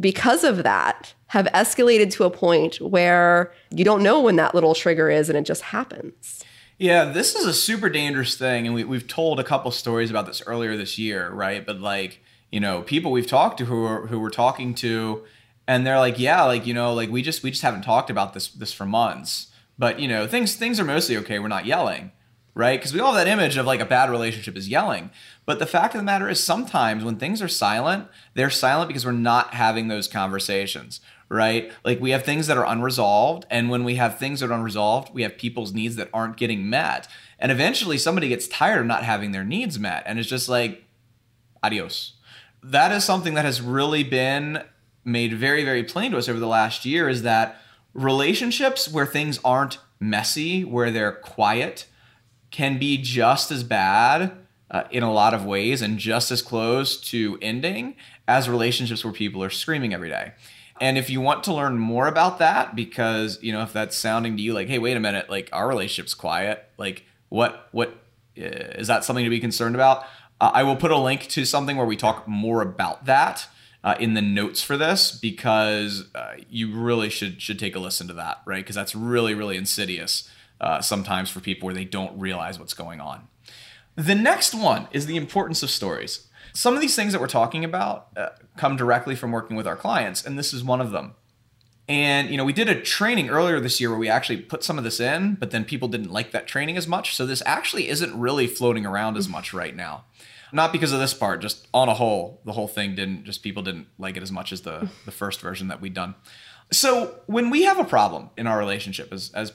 because 0.00 0.42
of 0.42 0.62
that, 0.62 1.12
have 1.26 1.44
escalated 1.48 2.10
to 2.12 2.24
a 2.24 2.30
point 2.30 2.80
where 2.80 3.52
you 3.70 3.84
don't 3.84 4.02
know 4.02 4.22
when 4.22 4.36
that 4.36 4.54
little 4.54 4.74
trigger 4.74 5.10
is 5.10 5.28
and 5.28 5.36
it 5.36 5.44
just 5.44 5.60
happens. 5.60 6.42
Yeah, 6.78 7.04
this 7.04 7.34
is 7.34 7.44
a 7.44 7.52
super 7.52 7.90
dangerous 7.90 8.38
thing. 8.38 8.64
And 8.64 8.74
we, 8.74 8.84
we've 8.84 9.06
told 9.06 9.38
a 9.38 9.44
couple 9.44 9.70
stories 9.70 10.08
about 10.08 10.24
this 10.24 10.42
earlier 10.46 10.78
this 10.78 10.96
year, 10.96 11.28
right? 11.30 11.66
But 11.66 11.80
like, 11.80 12.22
you 12.50 12.60
know, 12.60 12.80
people 12.80 13.12
we've 13.12 13.26
talked 13.26 13.58
to 13.58 13.66
who 13.66 13.84
are, 13.84 14.06
who 14.06 14.18
we're 14.18 14.30
talking 14.30 14.74
to, 14.76 15.24
and 15.68 15.86
they're 15.86 15.98
like, 15.98 16.18
yeah, 16.18 16.42
like, 16.44 16.66
you 16.66 16.72
know, 16.72 16.94
like 16.94 17.10
we 17.10 17.20
just, 17.20 17.42
we 17.42 17.50
just 17.50 17.62
haven't 17.62 17.82
talked 17.82 18.08
about 18.08 18.32
this, 18.32 18.48
this 18.48 18.72
for 18.72 18.86
months. 18.86 19.48
But, 19.78 20.00
you 20.00 20.08
know, 20.08 20.26
things, 20.26 20.54
things 20.54 20.80
are 20.80 20.84
mostly 20.84 21.16
okay. 21.18 21.38
We're 21.38 21.48
not 21.48 21.66
yelling, 21.66 22.12
right? 22.54 22.78
Because 22.78 22.94
we 22.94 23.00
all 23.00 23.12
have 23.12 23.24
that 23.24 23.30
image 23.30 23.56
of 23.56 23.66
like 23.66 23.80
a 23.80 23.86
bad 23.86 24.10
relationship 24.10 24.56
is 24.56 24.68
yelling. 24.68 25.10
But 25.44 25.58
the 25.58 25.66
fact 25.66 25.94
of 25.94 26.00
the 26.00 26.04
matter 26.04 26.28
is 26.28 26.42
sometimes 26.42 27.04
when 27.04 27.16
things 27.16 27.42
are 27.42 27.48
silent, 27.48 28.08
they're 28.34 28.50
silent 28.50 28.88
because 28.88 29.04
we're 29.04 29.12
not 29.12 29.54
having 29.54 29.88
those 29.88 30.08
conversations, 30.08 31.00
right? 31.28 31.70
Like 31.84 32.00
we 32.00 32.10
have 32.10 32.24
things 32.24 32.46
that 32.46 32.56
are 32.56 32.66
unresolved. 32.66 33.44
And 33.50 33.68
when 33.68 33.84
we 33.84 33.96
have 33.96 34.18
things 34.18 34.40
that 34.40 34.50
are 34.50 34.54
unresolved, 34.54 35.12
we 35.14 35.22
have 35.22 35.36
people's 35.36 35.74
needs 35.74 35.96
that 35.96 36.10
aren't 36.14 36.38
getting 36.38 36.70
met. 36.70 37.08
And 37.38 37.52
eventually 37.52 37.98
somebody 37.98 38.28
gets 38.28 38.48
tired 38.48 38.80
of 38.80 38.86
not 38.86 39.04
having 39.04 39.32
their 39.32 39.44
needs 39.44 39.78
met. 39.78 40.02
And 40.06 40.18
it's 40.18 40.28
just 40.28 40.48
like, 40.48 40.84
adios. 41.62 42.14
That 42.62 42.90
is 42.92 43.04
something 43.04 43.34
that 43.34 43.44
has 43.44 43.60
really 43.60 44.02
been 44.02 44.64
made 45.04 45.34
very, 45.34 45.64
very 45.64 45.84
plain 45.84 46.10
to 46.10 46.18
us 46.18 46.28
over 46.28 46.40
the 46.40 46.48
last 46.48 46.84
year 46.84 47.08
is 47.08 47.22
that 47.22 47.60
relationships 47.96 48.92
where 48.92 49.06
things 49.06 49.40
aren't 49.44 49.78
messy, 49.98 50.64
where 50.64 50.90
they're 50.90 51.12
quiet, 51.12 51.86
can 52.50 52.78
be 52.78 52.98
just 52.98 53.50
as 53.50 53.64
bad 53.64 54.32
uh, 54.70 54.84
in 54.90 55.02
a 55.02 55.12
lot 55.12 55.32
of 55.32 55.44
ways 55.44 55.80
and 55.82 55.98
just 55.98 56.30
as 56.30 56.42
close 56.42 57.00
to 57.00 57.38
ending 57.40 57.96
as 58.28 58.48
relationships 58.48 59.04
where 59.04 59.12
people 59.12 59.42
are 59.42 59.50
screaming 59.50 59.94
every 59.94 60.08
day. 60.08 60.32
And 60.78 60.98
if 60.98 61.08
you 61.08 61.22
want 61.22 61.42
to 61.44 61.54
learn 61.54 61.78
more 61.78 62.06
about 62.06 62.38
that, 62.38 62.76
because 62.76 63.38
you 63.42 63.50
know 63.50 63.62
if 63.62 63.72
that's 63.72 63.96
sounding 63.96 64.36
to 64.36 64.42
you 64.42 64.52
like, 64.52 64.68
hey, 64.68 64.78
wait 64.78 64.96
a 64.96 65.00
minute, 65.00 65.30
like 65.30 65.48
our 65.52 65.66
relationship's 65.66 66.14
quiet, 66.14 66.68
like 66.76 67.04
what 67.30 67.68
what 67.72 67.96
uh, 68.36 68.76
is 68.76 68.88
that 68.88 69.04
something 69.04 69.24
to 69.24 69.30
be 69.30 69.40
concerned 69.40 69.74
about? 69.74 70.04
Uh, 70.38 70.50
I 70.52 70.64
will 70.64 70.76
put 70.76 70.90
a 70.90 70.98
link 70.98 71.28
to 71.28 71.46
something 71.46 71.78
where 71.78 71.86
we 71.86 71.96
talk 71.96 72.28
more 72.28 72.60
about 72.60 73.06
that 73.06 73.48
uh, 73.86 73.94
in 74.00 74.14
the 74.14 74.20
notes 74.20 74.62
for 74.62 74.76
this 74.76 75.12
because 75.12 76.08
uh, 76.12 76.34
you 76.50 76.76
really 76.76 77.08
should 77.08 77.40
should 77.40 77.58
take 77.58 77.76
a 77.76 77.78
listen 77.78 78.08
to 78.08 78.12
that, 78.14 78.42
right? 78.44 78.64
Because 78.64 78.74
that's 78.74 78.96
really 78.96 79.32
really 79.32 79.56
insidious 79.56 80.28
uh, 80.60 80.80
sometimes 80.80 81.30
for 81.30 81.38
people 81.38 81.66
where 81.66 81.74
they 81.74 81.84
don't 81.84 82.18
realize 82.18 82.58
what's 82.58 82.74
going 82.74 83.00
on. 83.00 83.28
The 83.94 84.16
next 84.16 84.54
one 84.54 84.88
is 84.90 85.06
the 85.06 85.16
importance 85.16 85.62
of 85.62 85.70
stories. 85.70 86.26
Some 86.52 86.74
of 86.74 86.80
these 86.80 86.96
things 86.96 87.12
that 87.12 87.20
we're 87.20 87.28
talking 87.28 87.64
about 87.64 88.08
uh, 88.16 88.30
come 88.56 88.76
directly 88.76 89.14
from 89.14 89.30
working 89.30 89.56
with 89.56 89.68
our 89.68 89.76
clients, 89.76 90.26
and 90.26 90.36
this 90.36 90.52
is 90.52 90.64
one 90.64 90.80
of 90.80 90.90
them. 90.90 91.14
And 91.88 92.28
you 92.28 92.36
know, 92.36 92.44
we 92.44 92.52
did 92.52 92.68
a 92.68 92.80
training 92.80 93.30
earlier 93.30 93.60
this 93.60 93.80
year 93.80 93.90
where 93.90 93.98
we 94.00 94.08
actually 94.08 94.38
put 94.38 94.64
some 94.64 94.78
of 94.78 94.82
this 94.82 94.98
in, 94.98 95.36
but 95.36 95.52
then 95.52 95.64
people 95.64 95.86
didn't 95.86 96.10
like 96.10 96.32
that 96.32 96.48
training 96.48 96.76
as 96.76 96.88
much. 96.88 97.14
So 97.14 97.24
this 97.24 97.42
actually 97.46 97.88
isn't 97.88 98.18
really 98.18 98.48
floating 98.48 98.84
around 98.84 99.16
as 99.16 99.28
much 99.28 99.54
right 99.54 99.76
now. 99.76 100.06
Not 100.56 100.72
because 100.72 100.90
of 100.90 101.00
this 101.00 101.12
part, 101.12 101.42
just 101.42 101.68
on 101.74 101.90
a 101.90 101.94
whole, 101.94 102.40
the 102.46 102.52
whole 102.52 102.66
thing 102.66 102.94
didn't 102.94 103.24
just 103.24 103.42
people 103.42 103.62
didn't 103.62 103.88
like 103.98 104.16
it 104.16 104.22
as 104.22 104.32
much 104.32 104.52
as 104.52 104.62
the 104.62 104.88
the 105.04 105.12
first 105.12 105.42
version 105.42 105.68
that 105.68 105.82
we'd 105.82 105.92
done. 105.92 106.14
So 106.72 107.20
when 107.26 107.50
we 107.50 107.64
have 107.64 107.78
a 107.78 107.84
problem 107.84 108.30
in 108.38 108.46
our 108.46 108.58
relationship 108.58 109.12
as 109.12 109.30
as 109.34 109.52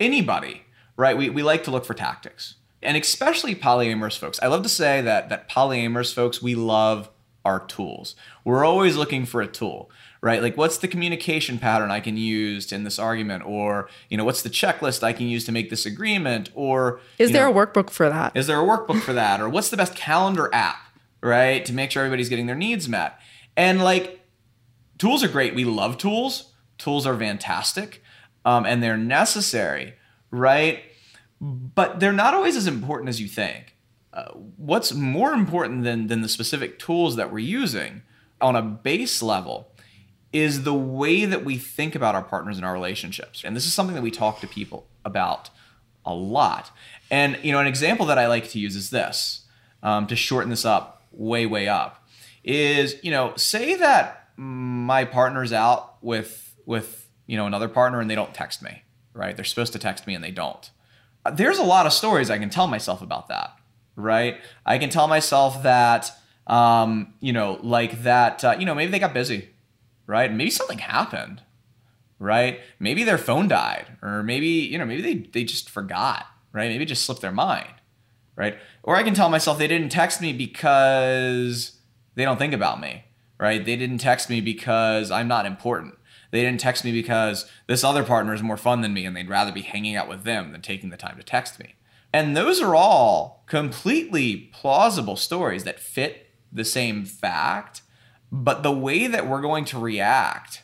anybody, 0.00 0.62
right, 0.96 1.14
we, 1.14 1.28
we 1.28 1.42
like 1.42 1.62
to 1.64 1.70
look 1.70 1.84
for 1.84 1.92
tactics. 1.92 2.54
And 2.82 2.96
especially 2.96 3.54
polyamorous 3.54 4.18
folks. 4.18 4.40
I 4.42 4.46
love 4.46 4.62
to 4.62 4.68
say 4.70 5.02
that 5.02 5.28
that 5.28 5.50
polyamorous 5.50 6.14
folks, 6.14 6.40
we 6.40 6.54
love 6.54 7.10
our 7.44 7.60
tools. 7.60 8.16
We're 8.44 8.64
always 8.64 8.96
looking 8.96 9.26
for 9.26 9.42
a 9.42 9.46
tool, 9.46 9.90
right? 10.22 10.40
Like 10.40 10.56
what's 10.56 10.78
the 10.78 10.88
communication 10.88 11.58
pattern 11.58 11.90
I 11.90 12.00
can 12.00 12.16
use 12.16 12.72
in 12.72 12.84
this 12.84 12.98
argument? 12.98 13.44
Or, 13.44 13.88
you 14.08 14.16
know, 14.16 14.24
what's 14.24 14.42
the 14.42 14.50
checklist 14.50 15.02
I 15.02 15.12
can 15.12 15.26
use 15.26 15.44
to 15.46 15.52
make 15.52 15.68
this 15.68 15.84
agreement? 15.84 16.50
Or 16.54 17.00
Is 17.18 17.32
there 17.32 17.52
know, 17.52 17.60
a 17.60 17.66
workbook 17.66 17.90
for 17.90 18.08
that? 18.08 18.34
is 18.36 18.46
there 18.46 18.60
a 18.60 18.64
workbook 18.64 19.02
for 19.02 19.12
that? 19.12 19.40
Or 19.40 19.48
what's 19.48 19.68
the 19.68 19.76
best 19.76 19.96
calendar 19.96 20.48
app, 20.54 20.78
right? 21.20 21.64
To 21.66 21.72
make 21.72 21.90
sure 21.90 22.04
everybody's 22.04 22.28
getting 22.28 22.46
their 22.46 22.56
needs 22.56 22.88
met. 22.88 23.18
And 23.56 23.82
like 23.82 24.24
tools 24.96 25.24
are 25.24 25.28
great. 25.28 25.54
We 25.54 25.64
love 25.64 25.98
tools. 25.98 26.52
Tools 26.78 27.04
are 27.06 27.18
fantastic. 27.18 28.02
Um, 28.44 28.64
and 28.64 28.82
they're 28.82 28.96
necessary, 28.96 29.94
right? 30.30 30.84
But 31.40 31.98
they're 31.98 32.12
not 32.12 32.32
always 32.34 32.56
as 32.56 32.68
important 32.68 33.08
as 33.08 33.20
you 33.20 33.26
think. 33.26 33.76
Uh, 34.12 34.30
what's 34.56 34.92
more 34.92 35.32
important 35.32 35.82
than, 35.84 36.06
than 36.06 36.20
the 36.20 36.28
specific 36.28 36.78
tools 36.78 37.16
that 37.16 37.32
we're 37.32 37.38
using 37.38 38.02
on 38.40 38.54
a 38.54 38.62
base 38.62 39.22
level 39.22 39.71
is 40.32 40.64
the 40.64 40.74
way 40.74 41.24
that 41.24 41.44
we 41.44 41.58
think 41.58 41.94
about 41.94 42.14
our 42.14 42.22
partners 42.22 42.56
and 42.56 42.64
our 42.64 42.72
relationships. 42.72 43.42
And 43.44 43.54
this 43.54 43.66
is 43.66 43.74
something 43.74 43.94
that 43.94 44.02
we 44.02 44.10
talk 44.10 44.40
to 44.40 44.46
people 44.46 44.86
about 45.04 45.50
a 46.04 46.14
lot. 46.14 46.70
And 47.10 47.38
you 47.42 47.52
know, 47.52 47.58
an 47.58 47.66
example 47.66 48.06
that 48.06 48.18
I 48.18 48.26
like 48.26 48.48
to 48.50 48.58
use 48.58 48.76
is 48.76 48.90
this 48.90 49.46
um, 49.82 50.06
to 50.06 50.16
shorten 50.16 50.50
this 50.50 50.64
up 50.64 51.02
way, 51.12 51.46
way 51.46 51.68
up 51.68 52.06
is 52.44 52.96
you 53.02 53.10
know, 53.10 53.34
say 53.36 53.76
that 53.76 54.28
my 54.36 55.04
partner's 55.04 55.52
out 55.52 56.02
with 56.02 56.54
with 56.64 57.08
you 57.26 57.36
know 57.36 57.46
another 57.46 57.68
partner 57.68 58.00
and 58.00 58.10
they 58.10 58.14
don't 58.14 58.34
text 58.34 58.62
me, 58.62 58.82
right? 59.12 59.36
They're 59.36 59.44
supposed 59.44 59.72
to 59.74 59.78
text 59.78 60.06
me 60.06 60.14
and 60.14 60.24
they 60.24 60.30
don't. 60.30 60.70
There's 61.30 61.58
a 61.58 61.64
lot 61.64 61.86
of 61.86 61.92
stories 61.92 62.30
I 62.30 62.38
can 62.38 62.50
tell 62.50 62.66
myself 62.66 63.00
about 63.00 63.28
that, 63.28 63.52
right? 63.94 64.38
I 64.66 64.78
can 64.78 64.90
tell 64.90 65.06
myself 65.06 65.62
that 65.62 66.10
um, 66.46 67.14
you 67.20 67.32
know, 67.32 67.58
like 67.62 68.02
that, 68.02 68.44
uh, 68.44 68.56
you 68.58 68.66
know, 68.66 68.74
maybe 68.74 68.90
they 68.90 68.98
got 68.98 69.14
busy, 69.14 69.50
right? 70.06 70.32
Maybe 70.32 70.50
something 70.50 70.78
happened, 70.78 71.42
right? 72.18 72.60
Maybe 72.78 73.04
their 73.04 73.18
phone 73.18 73.48
died, 73.48 73.98
or 74.02 74.22
maybe, 74.22 74.46
you 74.46 74.78
know, 74.78 74.84
maybe 74.84 75.02
they, 75.02 75.14
they 75.14 75.44
just 75.44 75.70
forgot, 75.70 76.26
right? 76.52 76.70
Maybe 76.70 76.84
just 76.84 77.04
slipped 77.04 77.20
their 77.20 77.32
mind, 77.32 77.74
right? 78.36 78.58
Or 78.82 78.96
I 78.96 79.02
can 79.02 79.14
tell 79.14 79.28
myself 79.28 79.58
they 79.58 79.68
didn't 79.68 79.90
text 79.90 80.20
me 80.20 80.32
because 80.32 81.78
they 82.14 82.24
don't 82.24 82.38
think 82.38 82.54
about 82.54 82.80
me, 82.80 83.04
right? 83.38 83.64
They 83.64 83.76
didn't 83.76 83.98
text 83.98 84.28
me 84.30 84.40
because 84.40 85.10
I'm 85.10 85.28
not 85.28 85.46
important. 85.46 85.94
They 86.30 86.40
didn't 86.40 86.60
text 86.60 86.84
me 86.84 86.92
because 86.92 87.48
this 87.66 87.84
other 87.84 88.02
partner 88.02 88.32
is 88.32 88.42
more 88.42 88.56
fun 88.56 88.80
than 88.80 88.94
me 88.94 89.04
and 89.04 89.14
they'd 89.14 89.28
rather 89.28 89.52
be 89.52 89.62
hanging 89.62 89.96
out 89.96 90.08
with 90.08 90.24
them 90.24 90.52
than 90.52 90.62
taking 90.62 90.90
the 90.90 90.96
time 90.96 91.16
to 91.18 91.22
text 91.22 91.58
me. 91.58 91.74
And 92.12 92.36
those 92.36 92.60
are 92.60 92.74
all 92.74 93.44
completely 93.46 94.50
plausible 94.52 95.16
stories 95.16 95.64
that 95.64 95.80
fit 95.80 96.26
the 96.50 96.64
same 96.64 97.04
fact, 97.04 97.82
but 98.32 98.62
the 98.62 98.72
way 98.72 99.06
that 99.06 99.28
we're 99.28 99.42
going 99.42 99.66
to 99.66 99.78
react, 99.78 100.62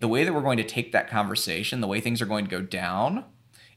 the 0.00 0.08
way 0.08 0.24
that 0.24 0.34
we're 0.34 0.42
going 0.42 0.56
to 0.56 0.64
take 0.64 0.90
that 0.90 1.08
conversation, 1.08 1.80
the 1.80 1.86
way 1.86 2.00
things 2.00 2.20
are 2.20 2.26
going 2.26 2.44
to 2.44 2.50
go 2.50 2.60
down 2.60 3.24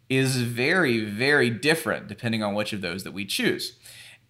is 0.09 0.37
very 0.37 1.05
very 1.05 1.51
different 1.51 2.07
depending 2.07 2.41
on 2.41 2.55
which 2.55 2.73
of 2.73 2.81
those 2.81 3.03
that 3.03 3.11
we 3.11 3.23
choose. 3.23 3.77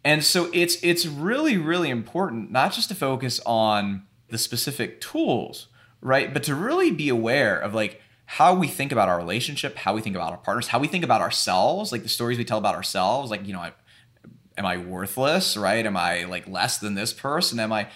And 0.03 0.23
so 0.23 0.49
it's 0.53 0.77
it's 0.83 1.05
really 1.05 1.57
really 1.57 1.89
important 1.89 2.51
not 2.51 2.73
just 2.73 2.89
to 2.89 2.95
focus 2.95 3.39
on 3.45 4.03
the 4.27 4.37
specific 4.37 4.99
tools, 4.99 5.67
right? 6.01 6.33
But 6.33 6.43
to 6.43 6.55
really 6.55 6.91
be 6.91 7.07
aware 7.07 7.57
of 7.57 7.73
like 7.73 8.01
how 8.25 8.53
we 8.53 8.67
think 8.67 8.91
about 8.91 9.07
our 9.09 9.17
relationship, 9.17 9.77
how 9.77 9.95
we 9.95 10.01
think 10.01 10.15
about 10.15 10.31
our 10.33 10.37
partners, 10.37 10.67
how 10.67 10.79
we 10.79 10.87
think 10.87 11.05
about 11.05 11.21
ourselves, 11.21 11.91
like 11.93 12.03
the 12.03 12.09
stories 12.09 12.37
we 12.37 12.45
tell 12.45 12.59
about 12.59 12.75
ourselves, 12.75 13.31
like 13.31 13.47
you 13.47 13.53
know, 13.53 13.61
I, 13.61 13.71
am 14.57 14.65
I 14.65 14.75
worthless, 14.77 15.55
right? 15.55 15.85
Am 15.85 15.95
I 15.95 16.25
like 16.25 16.47
less 16.47 16.77
than 16.77 16.95
this 16.95 17.13
person? 17.13 17.59
Am 17.59 17.71
I 17.71 17.87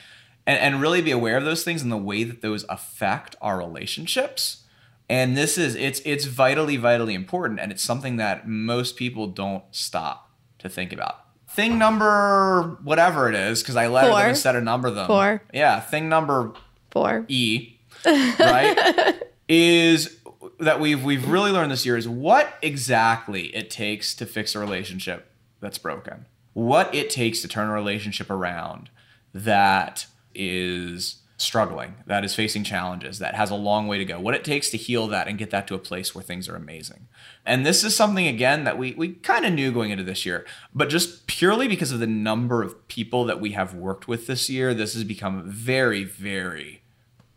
and, 0.45 0.59
and 0.59 0.81
really 0.81 1.01
be 1.01 1.11
aware 1.11 1.37
of 1.37 1.45
those 1.45 1.63
things 1.63 1.81
and 1.81 1.91
the 1.91 1.97
way 1.97 2.23
that 2.23 2.41
those 2.41 2.65
affect 2.69 3.35
our 3.41 3.57
relationships. 3.57 4.63
And 5.09 5.37
this 5.37 5.57
is 5.57 5.75
it's 5.75 6.01
it's 6.05 6.25
vitally 6.25 6.77
vitally 6.77 7.13
important 7.13 7.59
and 7.59 7.71
it's 7.71 7.83
something 7.83 8.17
that 8.17 8.47
most 8.47 8.95
people 8.95 9.27
don't 9.27 9.63
stop 9.71 10.31
to 10.59 10.69
think 10.69 10.93
about. 10.93 11.19
Thing 11.47 11.77
number 11.77 12.79
whatever 12.83 13.29
it 13.29 13.35
is 13.35 13.61
because 13.61 13.75
I 13.75 13.87
let 13.87 14.07
them 14.07 14.29
instead 14.29 14.55
of 14.55 14.63
number 14.63 14.89
them. 14.89 15.07
Four. 15.07 15.43
Yeah, 15.53 15.79
thing 15.79 16.09
number 16.09 16.53
four 16.89 17.25
E, 17.27 17.77
right, 18.05 19.21
is 19.49 20.17
that 20.59 20.79
we've 20.79 21.03
we've 21.03 21.27
really 21.27 21.51
learned 21.51 21.71
this 21.71 21.85
year 21.85 21.95
is 21.95 22.07
what 22.07 22.57
exactly 22.63 23.55
it 23.55 23.69
takes 23.69 24.15
to 24.15 24.25
fix 24.25 24.55
a 24.55 24.59
relationship 24.59 25.29
that's 25.59 25.77
broken. 25.77 26.25
What 26.53 26.93
it 26.95 27.09
takes 27.09 27.41
to 27.41 27.47
turn 27.47 27.69
a 27.69 27.73
relationship 27.73 28.31
around 28.31 28.89
that 29.33 30.07
is 30.35 31.17
struggling, 31.37 31.95
that 32.05 32.23
is 32.23 32.35
facing 32.35 32.63
challenges, 32.63 33.19
that 33.19 33.35
has 33.35 33.51
a 33.51 33.55
long 33.55 33.87
way 33.87 33.97
to 33.97 34.05
go. 34.05 34.19
What 34.19 34.35
it 34.35 34.43
takes 34.43 34.69
to 34.69 34.77
heal 34.77 35.07
that 35.07 35.27
and 35.27 35.37
get 35.37 35.49
that 35.51 35.67
to 35.67 35.75
a 35.75 35.79
place 35.79 36.13
where 36.13 36.23
things 36.23 36.47
are 36.47 36.55
amazing. 36.55 37.07
And 37.45 37.65
this 37.65 37.83
is 37.83 37.95
something 37.95 38.27
again 38.27 38.63
that 38.63 38.77
we 38.77 38.93
we 38.93 39.13
kind 39.13 39.45
of 39.45 39.53
knew 39.53 39.71
going 39.71 39.91
into 39.91 40.03
this 40.03 40.25
year, 40.25 40.45
but 40.73 40.89
just 40.89 41.27
purely 41.27 41.67
because 41.67 41.91
of 41.91 41.99
the 41.99 42.07
number 42.07 42.63
of 42.63 42.87
people 42.87 43.25
that 43.25 43.41
we 43.41 43.51
have 43.51 43.73
worked 43.73 44.07
with 44.07 44.27
this 44.27 44.49
year, 44.49 44.73
this 44.73 44.93
has 44.93 45.03
become 45.03 45.43
very 45.49 46.03
very 46.03 46.81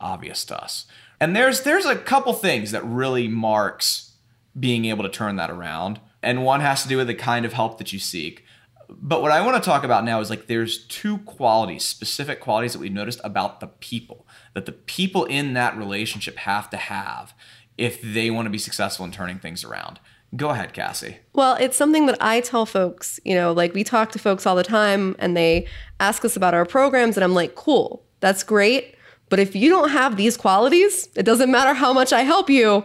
obvious 0.00 0.44
to 0.46 0.62
us. 0.62 0.86
And 1.20 1.34
there's 1.34 1.62
there's 1.62 1.86
a 1.86 1.96
couple 1.96 2.32
things 2.32 2.70
that 2.70 2.84
really 2.84 3.28
marks 3.28 4.12
being 4.58 4.84
able 4.86 5.02
to 5.02 5.10
turn 5.10 5.36
that 5.36 5.50
around. 5.50 6.00
And 6.22 6.44
one 6.44 6.60
has 6.60 6.82
to 6.82 6.88
do 6.88 6.96
with 6.96 7.06
the 7.06 7.14
kind 7.14 7.44
of 7.44 7.52
help 7.52 7.78
that 7.78 7.92
you 7.92 7.98
seek. 7.98 8.44
But 8.88 9.22
what 9.22 9.32
I 9.32 9.40
want 9.44 9.62
to 9.62 9.68
talk 9.68 9.84
about 9.84 10.04
now 10.04 10.20
is 10.20 10.30
like 10.30 10.46
there's 10.46 10.86
two 10.86 11.18
qualities, 11.18 11.84
specific 11.84 12.40
qualities 12.40 12.72
that 12.72 12.78
we've 12.78 12.92
noticed 12.92 13.20
about 13.24 13.60
the 13.60 13.66
people 13.66 14.26
that 14.54 14.64
the 14.64 14.72
people 14.72 15.24
in 15.26 15.52
that 15.52 15.76
relationship 15.76 16.36
have 16.38 16.70
to 16.70 16.76
have 16.78 17.34
if 17.76 18.00
they 18.00 18.30
want 18.30 18.46
to 18.46 18.50
be 18.50 18.58
successful 18.58 19.04
in 19.04 19.12
turning 19.12 19.38
things 19.38 19.62
around. 19.64 20.00
Go 20.34 20.48
ahead, 20.48 20.72
Cassie. 20.72 21.18
Well, 21.34 21.56
it's 21.60 21.76
something 21.76 22.06
that 22.06 22.16
I 22.20 22.40
tell 22.40 22.66
folks, 22.66 23.20
you 23.24 23.34
know, 23.34 23.52
like 23.52 23.74
we 23.74 23.84
talk 23.84 24.12
to 24.12 24.18
folks 24.18 24.46
all 24.46 24.56
the 24.56 24.64
time 24.64 25.14
and 25.18 25.36
they 25.36 25.66
ask 26.00 26.24
us 26.24 26.36
about 26.36 26.54
our 26.54 26.64
programs, 26.64 27.16
and 27.16 27.22
I'm 27.24 27.34
like, 27.34 27.54
cool, 27.54 28.02
that's 28.20 28.42
great. 28.42 28.96
But 29.28 29.38
if 29.38 29.54
you 29.54 29.68
don't 29.68 29.90
have 29.90 30.16
these 30.16 30.36
qualities, 30.36 31.08
it 31.14 31.24
doesn't 31.24 31.50
matter 31.50 31.74
how 31.74 31.92
much 31.92 32.12
I 32.12 32.22
help 32.22 32.48
you, 32.48 32.84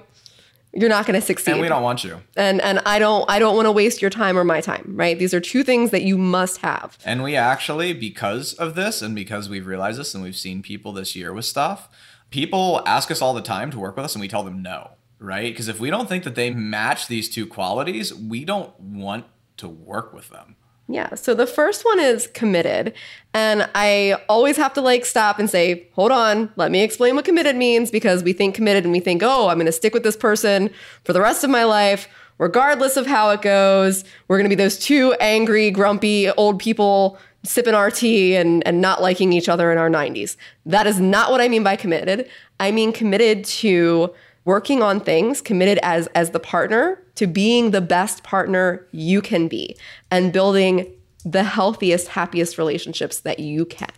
you're 0.74 0.90
not 0.90 1.06
going 1.06 1.20
to 1.20 1.26
succeed. 1.26 1.52
And 1.52 1.62
we 1.62 1.68
don't 1.68 1.84
want 1.84 2.04
you. 2.04 2.22
And 2.36 2.62
and 2.62 2.80
I 2.86 3.00
don't 3.00 3.30
I 3.30 3.40
don't 3.40 3.56
want 3.56 3.66
to 3.66 3.72
waste 3.72 4.02
your 4.02 4.10
time 4.12 4.38
or 4.38 4.44
my 4.44 4.62
time, 4.62 4.94
right? 4.96 5.18
These 5.18 5.34
are 5.34 5.40
two 5.40 5.64
things 5.64 5.92
that 5.92 6.04
you 6.04 6.18
must 6.18 6.58
have. 6.60 6.98
And 7.04 7.24
we 7.24 7.36
actually, 7.36 7.94
because 7.94 8.54
of 8.54 8.76
this 8.76 9.02
and 9.02 9.14
because 9.14 9.50
we've 9.50 9.68
realized 9.68 10.00
this 10.00 10.14
and 10.16 10.24
we've 10.24 10.36
seen 10.36 10.62
people 10.62 10.94
this 10.94 11.16
year 11.16 11.34
with 11.34 11.46
stuff, 11.46 11.90
people 12.30 12.82
ask 12.86 13.12
us 13.12 13.22
all 13.22 13.34
the 13.34 13.42
time 13.42 13.72
to 13.72 13.80
work 13.80 13.96
with 13.96 14.06
us 14.06 14.16
and 14.16 14.22
we 14.22 14.28
tell 14.28 14.44
them 14.44 14.62
no, 14.62 14.92
right? 15.20 15.52
Because 15.52 15.68
if 15.68 15.80
we 15.80 15.90
don't 15.90 16.08
think 16.08 16.24
that 16.24 16.36
they 16.36 16.50
match 16.52 17.08
these 17.08 17.30
two 17.30 17.46
qualities, 17.46 18.14
we 18.14 18.46
don't 18.46 18.80
want 18.80 19.26
to 19.58 19.68
work 19.68 20.14
with 20.14 20.30
them. 20.30 20.56
Yeah. 20.88 21.16
So 21.16 21.34
the 21.34 21.48
first 21.48 21.86
one 21.86 22.00
is 22.00 22.28
committed. 22.28 22.94
And 23.34 23.70
I 23.76 24.18
always 24.28 24.58
have 24.58 24.74
to 24.74 24.82
like 24.82 25.06
stop 25.06 25.40
and 25.40 25.50
say, 25.50 25.88
hold 25.94 26.12
on, 26.12 26.52
let 26.58 26.70
me 26.70 26.84
explain 26.84 27.16
what 27.16 27.24
committed 27.24 27.56
means 27.56 27.92
because 27.92 28.24
we 28.24 28.34
think 28.34 28.56
committed 28.56 28.84
and 28.84 28.92
we 28.92 29.00
think, 29.00 29.24
oh, 29.24 29.48
I'm 29.48 29.58
going 29.58 29.68
to 29.68 29.72
stick 29.72 29.94
with 29.94 30.04
this 30.04 30.18
person 30.18 30.70
for 31.06 31.14
the 31.14 31.22
rest 31.22 31.44
of 31.44 31.50
my 31.50 31.64
life, 31.64 32.10
regardless 32.40 32.98
of 32.98 33.08
how 33.08 33.30
it 33.30 33.42
goes. 33.42 34.04
We're 34.28 34.38
going 34.38 34.50
to 34.50 34.56
be 34.56 34.62
those 34.62 34.78
two 34.78 35.14
angry, 35.22 35.72
grumpy 35.72 36.30
old 36.32 36.60
people 36.60 37.18
sipping 37.44 37.74
our 37.74 37.90
tea 37.90 38.36
and, 38.36 38.66
and 38.68 38.82
not 38.82 39.02
liking 39.02 39.34
each 39.34 39.50
other 39.50 39.72
in 39.72 39.78
our 39.78 39.90
90s. 39.90 40.36
That 40.66 40.88
is 40.88 41.00
not 41.00 41.32
what 41.32 41.42
I 41.42 41.48
mean 41.48 41.64
by 41.64 41.76
committed. 41.76 42.30
I 42.60 42.72
mean 42.72 42.92
committed 42.92 43.46
to 43.46 44.14
working 44.46 44.82
on 44.82 45.00
things 45.00 45.42
committed 45.42 45.80
as 45.84 46.08
as 46.08 46.32
the 46.32 46.40
partner 46.40 47.02
to 47.22 47.28
being 47.28 47.70
the 47.70 47.82
best 47.82 48.24
partner 48.24 48.84
you 48.92 49.22
can 49.22 49.48
be 49.48 49.78
and 50.10 50.34
building 50.34 50.92
the 51.24 51.44
healthiest 51.44 52.08
happiest 52.08 52.58
relationships 52.58 53.20
that 53.20 53.38
you 53.38 53.64
can 53.64 53.92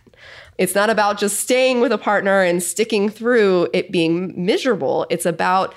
it's 0.58 0.74
not 0.74 0.90
about 0.90 1.18
just 1.18 1.40
staying 1.40 1.80
with 1.80 1.90
a 1.90 1.96
partner 1.96 2.42
and 2.42 2.62
sticking 2.62 3.08
through 3.08 3.66
it 3.72 3.90
being 3.90 4.34
miserable 4.36 5.06
it's 5.08 5.24
about 5.24 5.74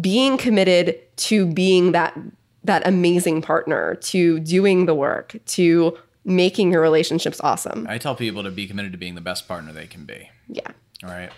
being 0.00 0.38
committed 0.38 0.98
to 1.16 1.44
being 1.44 1.92
that 1.92 2.18
that 2.64 2.86
amazing 2.88 3.42
partner 3.42 3.96
to 3.96 4.40
doing 4.40 4.86
the 4.86 4.94
work 4.94 5.36
to 5.44 5.94
making 6.24 6.72
your 6.72 6.80
relationships 6.80 7.42
awesome 7.44 7.86
I 7.90 7.98
tell 7.98 8.14
people 8.14 8.42
to 8.42 8.50
be 8.50 8.66
committed 8.66 8.92
to 8.92 8.98
being 8.98 9.16
the 9.16 9.20
best 9.20 9.46
partner 9.46 9.70
they 9.70 9.86
can 9.86 10.06
be. 10.06 10.30
yeah 10.48 10.70
All 11.04 11.10
right. 11.10 11.30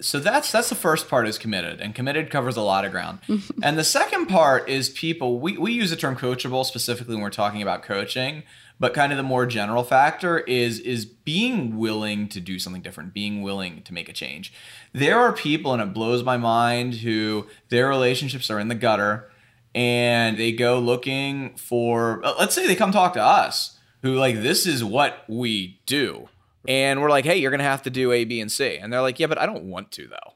So 0.00 0.18
that's 0.18 0.50
that's 0.50 0.68
the 0.68 0.74
first 0.74 1.08
part 1.08 1.28
is 1.28 1.38
committed, 1.38 1.80
and 1.80 1.94
committed 1.94 2.30
covers 2.30 2.56
a 2.56 2.62
lot 2.62 2.84
of 2.84 2.92
ground. 2.92 3.18
and 3.62 3.78
the 3.78 3.84
second 3.84 4.26
part 4.26 4.68
is 4.68 4.88
people. 4.88 5.40
We 5.40 5.56
we 5.58 5.72
use 5.72 5.90
the 5.90 5.96
term 5.96 6.16
coachable 6.16 6.64
specifically 6.64 7.14
when 7.14 7.22
we're 7.22 7.30
talking 7.30 7.60
about 7.60 7.82
coaching, 7.82 8.42
but 8.80 8.94
kind 8.94 9.12
of 9.12 9.18
the 9.18 9.22
more 9.22 9.44
general 9.44 9.84
factor 9.84 10.38
is 10.38 10.80
is 10.80 11.04
being 11.04 11.76
willing 11.76 12.28
to 12.28 12.40
do 12.40 12.58
something 12.58 12.80
different, 12.80 13.12
being 13.12 13.42
willing 13.42 13.82
to 13.82 13.92
make 13.92 14.08
a 14.08 14.12
change. 14.12 14.52
There 14.94 15.18
are 15.18 15.32
people, 15.32 15.74
and 15.74 15.82
it 15.82 15.92
blows 15.92 16.24
my 16.24 16.38
mind, 16.38 16.94
who 16.94 17.46
their 17.68 17.88
relationships 17.88 18.50
are 18.50 18.58
in 18.58 18.68
the 18.68 18.74
gutter, 18.74 19.30
and 19.74 20.38
they 20.38 20.52
go 20.52 20.78
looking 20.78 21.56
for. 21.56 22.22
Let's 22.38 22.54
say 22.54 22.66
they 22.66 22.74
come 22.74 22.90
talk 22.90 23.12
to 23.12 23.22
us, 23.22 23.78
who 24.02 24.14
like 24.14 24.36
this 24.36 24.66
is 24.66 24.82
what 24.82 25.24
we 25.28 25.78
do. 25.84 26.29
And 26.68 27.00
we're 27.00 27.10
like, 27.10 27.24
hey, 27.24 27.36
you're 27.36 27.50
going 27.50 27.58
to 27.58 27.64
have 27.64 27.82
to 27.82 27.90
do 27.90 28.12
A, 28.12 28.24
B, 28.24 28.40
and 28.40 28.50
C. 28.52 28.76
And 28.76 28.92
they're 28.92 29.00
like, 29.02 29.18
yeah, 29.18 29.26
but 29.26 29.38
I 29.38 29.46
don't 29.46 29.64
want 29.64 29.90
to, 29.92 30.06
though. 30.06 30.34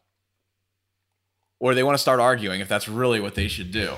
Or 1.61 1.75
they 1.75 1.83
want 1.83 1.95
to 1.95 2.02
start 2.02 2.21
arguing 2.21 2.61
if 2.61 2.69
that's 2.69 2.89
really 2.89 3.21
what 3.21 3.34
they 3.34 3.49
should 3.49 3.71
do. 3.73 3.95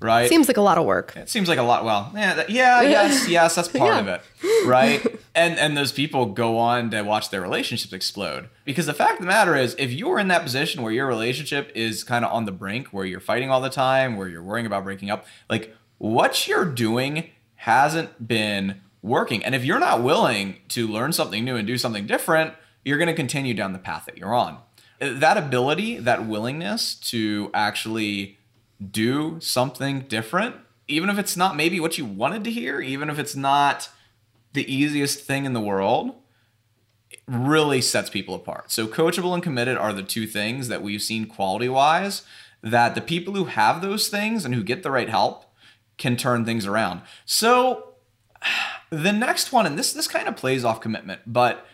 Right? 0.00 0.28
seems 0.28 0.48
like 0.48 0.58
a 0.58 0.60
lot 0.62 0.76
of 0.76 0.84
work 0.84 1.16
it 1.16 1.30
seems 1.30 1.48
like 1.48 1.58
a 1.58 1.62
lot. 1.62 1.82
Well, 1.84 2.10
yeah, 2.14 2.34
that, 2.34 2.50
yeah, 2.50 2.82
yes, 2.96 3.26
yes, 3.26 3.54
that's 3.54 3.68
part 3.68 3.94
Yeah. 3.94 4.00
of 4.00 4.08
it, 4.08 4.66
right? 4.66 5.00
and 5.34 5.58
and 5.58 5.78
those 5.78 5.92
people 5.92 6.26
go 6.26 6.58
on 6.58 6.90
to 6.90 7.00
watch 7.02 7.30
their 7.30 7.40
relationships 7.40 7.92
explode 7.92 8.50
because 8.66 8.84
the 8.84 8.92
fact 8.92 9.14
of 9.14 9.20
the 9.20 9.26
matter 9.28 9.56
is, 9.56 9.74
if 9.78 9.92
you're 9.92 10.18
in 10.18 10.28
that 10.28 10.42
position 10.42 10.82
where 10.82 10.92
your 10.92 11.06
relationship 11.06 11.70
is 11.74 12.04
kind 12.04 12.22
of 12.22 12.32
on 12.32 12.44
the 12.44 12.52
brink, 12.52 12.88
where 12.88 13.06
you're 13.06 13.20
fighting 13.20 13.50
all 13.50 13.62
the 13.62 13.70
time, 13.70 14.16
where 14.18 14.28
you're 14.28 14.42
worrying 14.42 14.66
about 14.66 14.84
breaking 14.84 15.10
up, 15.10 15.24
like 15.48 15.74
what 15.96 16.46
you're 16.46 16.66
doing 16.66 17.30
hasn't 17.54 18.26
been 18.28 18.82
working, 19.04 19.44
and 19.44 19.54
if 19.54 19.64
you're 19.64 19.78
not 19.78 20.02
willing 20.02 20.56
to 20.68 20.88
learn 20.88 21.12
something 21.12 21.44
new 21.44 21.56
and 21.56 21.66
do 21.66 21.76
something 21.76 22.06
different, 22.06 22.54
you're 22.84 22.96
going 22.96 23.08
to 23.08 23.14
continue 23.14 23.52
down 23.54 23.74
the 23.74 23.78
path 23.78 24.06
that 24.06 24.16
you're 24.16 24.34
on. 24.34 24.58
That 24.98 25.36
ability, 25.36 25.98
that 25.98 26.26
willingness 26.26 26.94
to 27.10 27.50
actually 27.52 28.38
do 28.90 29.38
something 29.40 30.00
different, 30.00 30.56
even 30.88 31.10
if 31.10 31.18
it's 31.18 31.36
not 31.36 31.54
maybe 31.54 31.78
what 31.80 31.98
you 31.98 32.04
wanted 32.06 32.44
to 32.44 32.50
hear, 32.50 32.80
even 32.80 33.10
if 33.10 33.18
it's 33.18 33.36
not 33.36 33.90
the 34.54 34.72
easiest 34.72 35.20
thing 35.20 35.44
in 35.44 35.52
the 35.52 35.60
world, 35.60 36.14
really 37.26 37.82
sets 37.82 38.08
people 38.08 38.34
apart. 38.34 38.70
So, 38.70 38.86
coachable 38.86 39.34
and 39.34 39.42
committed 39.42 39.76
are 39.76 39.92
the 39.92 40.02
two 40.02 40.26
things 40.26 40.68
that 40.68 40.82
we've 40.82 41.02
seen 41.02 41.26
quality 41.26 41.68
wise 41.68 42.22
that 42.62 42.94
the 42.94 43.00
people 43.02 43.34
who 43.34 43.44
have 43.44 43.82
those 43.82 44.08
things 44.08 44.44
and 44.46 44.54
who 44.54 44.62
get 44.62 44.82
the 44.82 44.90
right 44.90 45.08
help 45.10 45.44
can 45.98 46.16
turn 46.16 46.44
things 46.44 46.66
around. 46.66 47.02
So, 47.26 47.94
the 49.02 49.12
next 49.12 49.52
one, 49.52 49.66
and 49.66 49.78
this 49.78 49.92
this 49.92 50.08
kind 50.08 50.28
of 50.28 50.36
plays 50.36 50.64
off 50.64 50.80
commitment, 50.80 51.20
but 51.26 51.66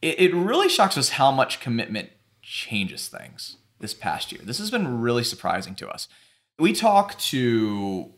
it, 0.00 0.20
it 0.20 0.34
really 0.34 0.68
shocks 0.68 0.96
us 0.96 1.10
how 1.10 1.30
much 1.30 1.60
commitment 1.60 2.10
changes 2.42 3.08
things 3.08 3.56
this 3.80 3.94
past 3.94 4.32
year. 4.32 4.40
This 4.44 4.58
has 4.58 4.70
been 4.70 5.00
really 5.00 5.24
surprising 5.24 5.74
to 5.76 5.88
us. 5.88 6.08
We 6.58 6.72
talk 6.72 7.18
to 7.18 8.12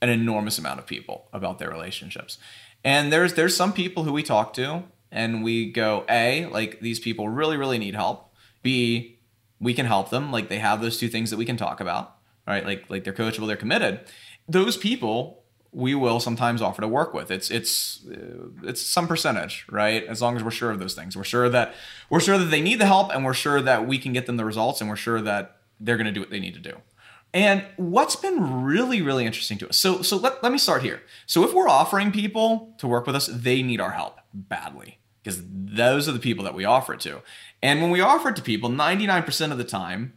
an 0.00 0.08
enormous 0.08 0.58
amount 0.58 0.78
of 0.78 0.86
people 0.86 1.28
about 1.32 1.58
their 1.58 1.70
relationships. 1.70 2.38
And 2.84 3.12
there's 3.12 3.34
there's 3.34 3.56
some 3.56 3.72
people 3.72 4.04
who 4.04 4.12
we 4.12 4.22
talk 4.22 4.52
to 4.54 4.84
and 5.10 5.42
we 5.42 5.72
go, 5.72 6.04
A, 6.08 6.46
like 6.46 6.80
these 6.80 7.00
people 7.00 7.28
really, 7.28 7.56
really 7.56 7.78
need 7.78 7.94
help. 7.94 8.32
B, 8.62 9.18
we 9.60 9.74
can 9.74 9.86
help 9.86 10.10
them. 10.10 10.30
Like 10.30 10.48
they 10.48 10.58
have 10.58 10.80
those 10.80 10.98
two 10.98 11.08
things 11.08 11.30
that 11.30 11.36
we 11.36 11.44
can 11.44 11.56
talk 11.56 11.80
about. 11.80 12.16
Right? 12.46 12.64
Like 12.64 12.88
like 12.88 13.04
they're 13.04 13.12
coachable, 13.12 13.46
they're 13.46 13.56
committed. 13.56 14.00
Those 14.48 14.76
people 14.76 15.44
we 15.72 15.94
will 15.94 16.20
sometimes 16.20 16.62
offer 16.62 16.80
to 16.80 16.88
work 16.88 17.12
with. 17.12 17.30
It's 17.30 17.50
it's 17.50 18.06
uh, 18.10 18.48
it's 18.62 18.80
some 18.80 19.06
percentage, 19.06 19.66
right? 19.70 20.04
As 20.04 20.22
long 20.22 20.36
as 20.36 20.42
we're 20.42 20.50
sure 20.50 20.70
of 20.70 20.78
those 20.78 20.94
things, 20.94 21.16
we're 21.16 21.24
sure 21.24 21.48
that 21.48 21.74
we're 22.08 22.20
sure 22.20 22.38
that 22.38 22.46
they 22.46 22.60
need 22.60 22.80
the 22.80 22.86
help, 22.86 23.12
and 23.12 23.24
we're 23.24 23.34
sure 23.34 23.60
that 23.60 23.86
we 23.86 23.98
can 23.98 24.12
get 24.12 24.26
them 24.26 24.36
the 24.36 24.44
results, 24.44 24.80
and 24.80 24.88
we're 24.88 24.96
sure 24.96 25.20
that 25.20 25.58
they're 25.80 25.96
going 25.96 26.06
to 26.06 26.12
do 26.12 26.20
what 26.20 26.30
they 26.30 26.40
need 26.40 26.54
to 26.54 26.60
do. 26.60 26.76
And 27.34 27.64
what's 27.76 28.16
been 28.16 28.64
really 28.64 29.02
really 29.02 29.26
interesting 29.26 29.58
to 29.58 29.68
us. 29.68 29.76
So 29.76 30.02
so 30.02 30.16
let 30.16 30.42
let 30.42 30.52
me 30.52 30.58
start 30.58 30.82
here. 30.82 31.02
So 31.26 31.44
if 31.44 31.52
we're 31.52 31.68
offering 31.68 32.12
people 32.12 32.74
to 32.78 32.88
work 32.88 33.06
with 33.06 33.14
us, 33.14 33.26
they 33.26 33.62
need 33.62 33.80
our 33.80 33.92
help 33.92 34.18
badly 34.32 34.98
because 35.22 35.42
those 35.46 36.08
are 36.08 36.12
the 36.12 36.18
people 36.18 36.44
that 36.44 36.54
we 36.54 36.64
offer 36.64 36.94
it 36.94 37.00
to. 37.00 37.20
And 37.62 37.82
when 37.82 37.90
we 37.90 38.00
offer 38.00 38.30
it 38.30 38.36
to 38.36 38.42
people, 38.42 38.70
99% 38.70 39.52
of 39.52 39.58
the 39.58 39.64
time, 39.64 40.14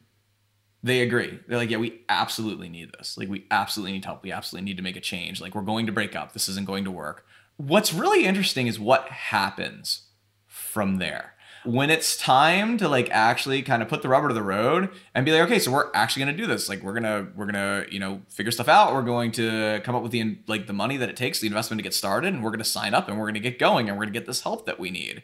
they 0.84 1.02
agree. 1.02 1.39
They're 1.48 1.58
like, 1.58 1.70
yeah, 1.70 1.78
we 1.78 2.02
absolutely 2.10 2.70
need 2.70 2.91
this. 2.98 3.17
Like, 3.17 3.30
we 3.30 3.46
absolutely 3.52 3.94
need 3.94 4.06
help. 4.06 4.24
We 4.24 4.32
absolutely 4.32 4.65
need 4.65 4.78
to 4.78 4.84
make 4.84 4.96
a 4.96 5.02
change. 5.02 5.39
Like, 5.39 5.54
we're 5.54 5.62
going 5.62 5.86
to 5.86 5.91
break 5.91 6.15
up. 6.15 6.34
This 6.34 6.50
isn't 6.50 6.65
going 6.65 6.86
to 6.86 6.91
work. 6.91 7.26
What's 7.58 7.94
really 7.94 8.26
interesting 8.26 8.67
is 8.67 8.80
what 8.80 9.08
happens 9.10 10.08
from 10.48 10.98
there. 10.98 11.36
When 11.63 11.91
it's 11.91 12.17
time 12.17 12.80
to 12.80 12.89
like 12.89 13.08
actually 13.12 13.62
kind 13.62 13.84
of 13.84 13.88
put 13.88 14.02
the 14.02 14.10
rubber 14.10 14.30
to 14.30 14.34
the 14.34 14.41
road 14.41 14.89
and 15.13 15.24
be 15.24 15.32
like, 15.32 15.44
okay, 15.44 15.60
so 15.60 15.72
we're 15.72 15.91
actually 15.94 16.26
gonna 16.26 16.38
do 16.38 16.48
this. 16.48 16.67
Like, 16.67 16.82
we're 16.82 16.96
gonna 16.96 17.28
we're 17.36 17.46
gonna 17.46 17.86
you 17.91 18.00
know 18.00 18.24
figure 18.30 18.52
stuff 18.52 18.67
out. 18.67 18.96
We're 18.96 19.04
going 19.04 19.32
to 19.34 19.80
come 19.84 19.94
up 19.94 20.02
with 20.02 20.12
the 20.12 20.39
like 20.48 20.65
the 20.65 20.74
money 20.74 20.98
that 20.98 21.08
it 21.08 21.15
takes, 21.15 21.39
the 21.39 21.46
investment 21.46 21.78
to 21.78 21.84
get 21.84 21.94
started, 21.94 22.34
and 22.34 22.44
we're 22.44 22.50
gonna 22.50 22.63
sign 22.63 22.96
up 22.96 23.08
and 23.08 23.20
we're 23.20 23.28
gonna 23.28 23.39
get 23.39 23.60
going 23.60 23.89
and 23.89 23.96
we're 23.96 24.06
gonna 24.06 24.13
get 24.13 24.26
this 24.26 24.41
help 24.41 24.65
that 24.65 24.80
we 24.80 24.89
need. 24.89 25.22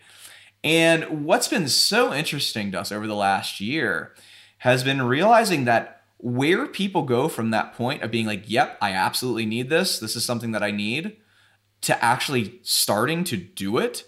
And 0.64 1.26
what's 1.26 1.48
been 1.48 1.68
so 1.68 2.14
interesting 2.14 2.72
to 2.72 2.82
us 2.82 2.92
over 2.92 3.08
the 3.08 3.16
last 3.16 3.60
year 3.60 4.14
has 4.60 4.84
been 4.84 5.02
realizing 5.02 5.66
that 5.66 6.02
where 6.18 6.66
people 6.66 7.04
go 7.04 7.28
from 7.28 7.52
that 7.52 7.74
point 7.74 8.02
of 8.02 8.10
being 8.10 8.26
like, 8.26 8.50
yep, 8.50 8.78
I 8.82 8.92
absolutely 8.92 9.46
need 9.46 9.70
this, 9.70 10.00
this 10.00 10.16
is 10.16 10.26
something 10.26 10.52
that 10.52 10.64
I 10.64 10.72
need, 10.72 11.18
to 11.82 12.04
actually 12.04 12.60
starting 12.64 13.24
to 13.26 13.38
do 13.38 13.78
it 13.78 14.04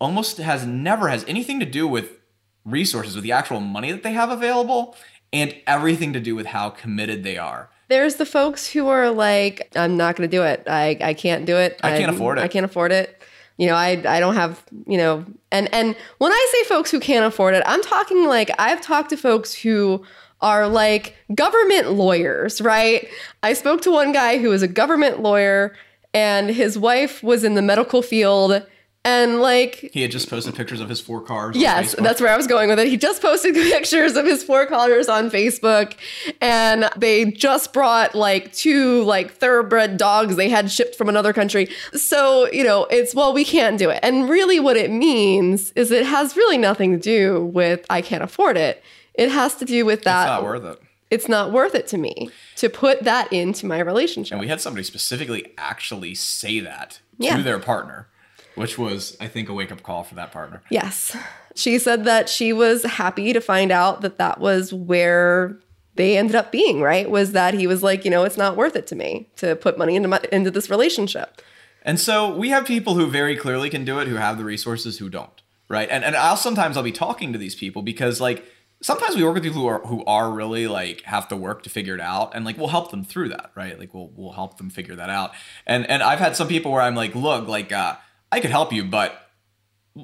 almost 0.00 0.38
has 0.38 0.64
never 0.64 1.08
has 1.08 1.24
anything 1.24 1.58
to 1.60 1.66
do 1.66 1.88
with 1.88 2.18
resources, 2.64 3.16
with 3.16 3.24
the 3.24 3.32
actual 3.32 3.60
money 3.60 3.90
that 3.90 4.02
they 4.04 4.12
have 4.12 4.30
available, 4.30 4.96
and 5.32 5.54
everything 5.66 6.12
to 6.12 6.20
do 6.20 6.36
with 6.36 6.46
how 6.46 6.70
committed 6.70 7.24
they 7.24 7.36
are. 7.38 7.70
There's 7.88 8.16
the 8.16 8.26
folks 8.26 8.68
who 8.68 8.88
are 8.88 9.10
like, 9.10 9.68
I'm 9.74 9.96
not 9.96 10.16
going 10.16 10.30
to 10.30 10.36
do 10.36 10.44
it. 10.44 10.62
I, 10.66 10.96
I 11.00 11.14
can't 11.14 11.44
do 11.44 11.56
it. 11.56 11.80
I 11.82 11.90
can't 11.98 12.04
I'm- 12.04 12.14
afford 12.14 12.38
it. 12.38 12.42
I 12.42 12.48
can't 12.48 12.64
afford 12.64 12.92
it. 12.92 13.20
You 13.62 13.68
know, 13.68 13.76
I 13.76 13.90
I 14.08 14.18
don't 14.18 14.34
have, 14.34 14.60
you 14.88 14.98
know, 14.98 15.24
and 15.52 15.72
and 15.72 15.94
when 16.18 16.32
I 16.32 16.48
say 16.50 16.64
folks 16.68 16.90
who 16.90 16.98
can't 16.98 17.24
afford 17.24 17.54
it, 17.54 17.62
I'm 17.64 17.80
talking 17.80 18.26
like 18.26 18.50
I've 18.58 18.80
talked 18.80 19.10
to 19.10 19.16
folks 19.16 19.54
who 19.54 20.04
are 20.40 20.66
like 20.66 21.14
government 21.32 21.92
lawyers, 21.92 22.60
right? 22.60 23.06
I 23.44 23.52
spoke 23.52 23.80
to 23.82 23.92
one 23.92 24.10
guy 24.10 24.38
who 24.38 24.48
was 24.48 24.62
a 24.62 24.66
government 24.66 25.20
lawyer 25.20 25.76
and 26.12 26.50
his 26.50 26.76
wife 26.76 27.22
was 27.22 27.44
in 27.44 27.54
the 27.54 27.62
medical 27.62 28.02
field 28.02 28.66
and 29.04 29.40
like 29.40 29.90
He 29.92 30.02
had 30.02 30.10
just 30.10 30.30
posted 30.30 30.54
pictures 30.54 30.80
of 30.80 30.88
his 30.88 31.00
four 31.00 31.20
cars. 31.20 31.56
Yes, 31.56 31.94
that's 31.98 32.20
where 32.20 32.32
I 32.32 32.36
was 32.36 32.46
going 32.46 32.68
with 32.68 32.78
it. 32.78 32.88
He 32.88 32.96
just 32.96 33.20
posted 33.20 33.54
pictures 33.72 34.16
of 34.16 34.24
his 34.24 34.44
four 34.44 34.66
cars 34.66 35.08
on 35.08 35.30
Facebook, 35.30 35.94
and 36.40 36.88
they 36.96 37.24
just 37.32 37.72
brought 37.72 38.14
like 38.14 38.52
two 38.52 39.02
like 39.02 39.32
thoroughbred 39.32 39.96
dogs 39.96 40.36
they 40.36 40.48
had 40.48 40.70
shipped 40.70 40.94
from 40.96 41.08
another 41.08 41.32
country. 41.32 41.68
So 41.94 42.50
you 42.52 42.64
know, 42.64 42.84
it's 42.90 43.14
well, 43.14 43.32
we 43.32 43.44
can't 43.44 43.78
do 43.78 43.90
it. 43.90 44.00
And 44.02 44.28
really, 44.28 44.60
what 44.60 44.76
it 44.76 44.90
means 44.90 45.72
is 45.72 45.90
it 45.90 46.06
has 46.06 46.36
really 46.36 46.58
nothing 46.58 46.92
to 46.92 46.98
do 46.98 47.44
with 47.46 47.84
I 47.90 48.02
can't 48.02 48.22
afford 48.22 48.56
it. 48.56 48.82
It 49.14 49.30
has 49.30 49.54
to 49.56 49.64
do 49.64 49.84
with 49.84 50.02
that. 50.04 50.22
It's 50.22 50.28
not 50.28 50.44
worth 50.44 50.64
it. 50.64 50.78
It's 51.10 51.28
not 51.28 51.52
worth 51.52 51.74
it 51.74 51.86
to 51.88 51.98
me 51.98 52.30
to 52.56 52.70
put 52.70 53.02
that 53.02 53.30
into 53.30 53.66
my 53.66 53.80
relationship. 53.80 54.32
And 54.32 54.40
we 54.40 54.48
had 54.48 54.62
somebody 54.62 54.82
specifically 54.82 55.52
actually 55.58 56.14
say 56.14 56.58
that 56.60 57.00
Yeah. 57.18 57.36
to 57.36 57.42
their 57.42 57.58
partner, 57.58 58.08
which 58.54 58.78
was, 58.78 59.16
I 59.20 59.28
think, 59.28 59.48
a 59.48 59.54
wake 59.54 59.72
up 59.72 59.82
call 59.82 60.04
for 60.04 60.14
that 60.16 60.32
partner. 60.32 60.62
Yes. 60.70 61.16
She 61.54 61.78
said 61.78 62.04
that 62.04 62.28
she 62.28 62.52
was 62.52 62.84
happy 62.84 63.32
to 63.32 63.40
find 63.40 63.70
out 63.70 64.00
that 64.02 64.18
that 64.18 64.40
was 64.40 64.72
where 64.72 65.58
they 65.94 66.16
ended 66.16 66.36
up 66.36 66.50
being, 66.50 66.80
right? 66.80 67.10
Was 67.10 67.32
that 67.32 67.54
he 67.54 67.66
was 67.66 67.82
like, 67.82 68.04
you 68.04 68.10
know, 68.10 68.24
it's 68.24 68.38
not 68.38 68.56
worth 68.56 68.76
it 68.76 68.86
to 68.88 68.96
me 68.96 69.28
to 69.36 69.56
put 69.56 69.76
money 69.76 69.96
into 69.96 70.08
my, 70.08 70.20
into 70.32 70.50
this 70.50 70.70
relationship. 70.70 71.42
And 71.82 71.98
so 71.98 72.34
we 72.34 72.50
have 72.50 72.64
people 72.64 72.94
who 72.94 73.06
very 73.08 73.36
clearly 73.36 73.68
can 73.68 73.84
do 73.84 73.98
it, 73.98 74.08
who 74.08 74.14
have 74.14 74.38
the 74.38 74.44
resources, 74.44 74.98
who 74.98 75.10
don't, 75.10 75.42
right? 75.68 75.88
And 75.90 76.04
and 76.04 76.14
I'll 76.14 76.36
sometimes 76.36 76.76
I'll 76.76 76.82
be 76.82 76.92
talking 76.92 77.32
to 77.32 77.38
these 77.38 77.54
people 77.54 77.82
because 77.82 78.20
like 78.20 78.44
sometimes 78.80 79.16
we 79.16 79.24
work 79.24 79.34
with 79.34 79.42
people 79.42 79.60
who 79.60 79.66
are 79.66 79.80
who 79.80 80.04
are 80.04 80.30
really 80.30 80.66
like 80.68 81.02
have 81.02 81.28
to 81.28 81.36
work 81.36 81.62
to 81.64 81.70
figure 81.70 81.94
it 81.94 82.00
out, 82.00 82.34
and 82.34 82.44
like 82.44 82.56
we'll 82.56 82.68
help 82.68 82.90
them 82.90 83.04
through 83.04 83.30
that, 83.30 83.50
right? 83.56 83.78
Like 83.78 83.92
we'll 83.94 84.10
we'll 84.14 84.32
help 84.32 84.58
them 84.58 84.70
figure 84.70 84.94
that 84.96 85.10
out. 85.10 85.32
And 85.66 85.84
and 85.90 86.02
I've 86.02 86.20
had 86.20 86.36
some 86.36 86.46
people 86.46 86.70
where 86.70 86.82
I'm 86.82 86.94
like, 86.94 87.14
look, 87.14 87.48
like 87.48 87.72
uh, 87.72 87.96
I 88.32 88.40
could 88.40 88.50
help 88.50 88.72
you, 88.72 88.84
but 88.84 89.28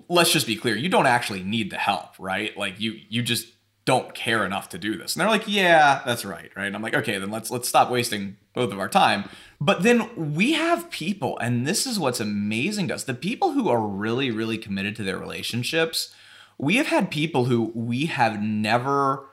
let's 0.09 0.31
just 0.31 0.47
be 0.47 0.55
clear, 0.55 0.77
you 0.77 0.91
don't 0.91 1.07
actually 1.07 1.43
need 1.43 1.71
the 1.71 1.79
help, 1.79 2.11
right? 2.19 2.57
Like 2.57 2.79
you 2.79 3.01
you 3.09 3.23
just 3.23 3.49
don't 3.87 4.15
care 4.15 4.45
enough 4.45 4.69
to 4.69 4.79
do 4.79 4.99
this. 4.99 5.15
And 5.15 5.23
they're 5.23 5.31
like, 5.31 5.49
"Yeah, 5.49 6.03
that's 6.05 6.23
right." 6.23 6.51
Right? 6.55 6.67
And 6.67 6.77
I'm 6.77 6.83
like, 6.83 6.95
"Okay, 6.95 7.19
then 7.19 7.31
let's 7.31 7.51
let's 7.51 7.67
stop 7.67 7.91
wasting 7.91 8.37
both 8.53 8.71
of 8.71 8.79
our 8.79 8.89
time." 8.89 9.25
But 9.61 9.83
then 9.83 10.35
we 10.35 10.53
have 10.53 10.91
people 10.91 11.39
and 11.39 11.67
this 11.67 11.87
is 11.87 11.99
what's 11.99 12.21
amazing 12.21 12.89
to 12.89 12.95
us. 12.95 13.05
The 13.05 13.15
people 13.15 13.53
who 13.53 13.71
are 13.71 13.81
really 13.81 14.31
really 14.31 14.59
committed 14.59 14.95
to 14.97 15.03
their 15.03 15.19
relationships, 15.19 16.15
we 16.59 16.77
have 16.77 16.89
had 16.89 17.11
people 17.11 17.47
who 17.47 17.73
we 17.75 18.07
have 18.07 18.43
never 18.43 19.27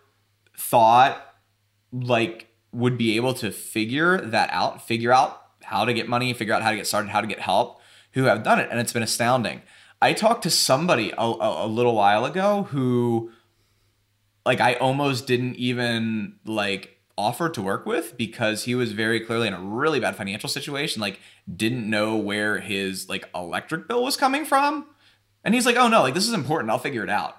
thought 0.58 1.22
like 1.92 2.48
would 2.72 2.98
be 2.98 3.18
able 3.18 3.34
to 3.34 3.52
figure 3.52 4.22
that 4.22 4.50
out, 4.54 4.88
figure 4.88 5.12
out 5.12 5.42
how 5.64 5.84
to 5.84 5.94
get 5.94 6.08
money, 6.08 6.34
figure 6.34 6.54
out 6.54 6.62
how 6.62 6.72
to 6.72 6.78
get 6.78 6.88
started, 6.88 7.10
how 7.10 7.20
to 7.22 7.28
get 7.28 7.40
help, 7.40 7.82
who 8.16 8.24
have 8.24 8.42
done 8.44 8.60
it, 8.60 8.68
and 8.72 8.80
it's 8.80 8.92
been 8.94 9.04
astounding. 9.04 9.62
I 10.02 10.14
talked 10.14 10.44
to 10.44 10.50
somebody 10.50 11.12
a, 11.18 11.22
a, 11.22 11.66
a 11.66 11.68
little 11.68 11.94
while 11.96 12.26
ago 12.26 12.64
who, 12.64 13.32
like, 14.46 14.60
I 14.60 14.74
almost 14.76 15.28
didn't 15.28 15.56
even 15.56 16.36
like 16.46 16.98
offer 17.18 17.48
to 17.50 17.62
work 17.62 17.86
with 17.86 18.18
because 18.18 18.64
he 18.66 18.76
was 18.76 18.92
very 18.92 19.20
clearly 19.22 19.48
in 19.48 19.54
a 19.54 19.60
really 19.62 20.00
bad 20.00 20.16
financial 20.16 20.50
situation. 20.50 21.02
Like, 21.02 21.20
didn't 21.56 21.90
know 21.90 22.16
where 22.18 22.60
his 22.60 23.08
like 23.08 23.30
electric 23.36 23.88
bill 23.88 24.04
was 24.04 24.18
coming 24.18 24.44
from, 24.46 24.86
and 25.44 25.54
he's 25.54 25.66
like, 25.66 25.76
"Oh 25.78 25.88
no, 25.88 26.02
like 26.02 26.14
this 26.14 26.28
is 26.28 26.34
important. 26.34 26.72
I'll 26.72 26.80
figure 26.80 27.04
it 27.04 27.10
out." 27.10 27.38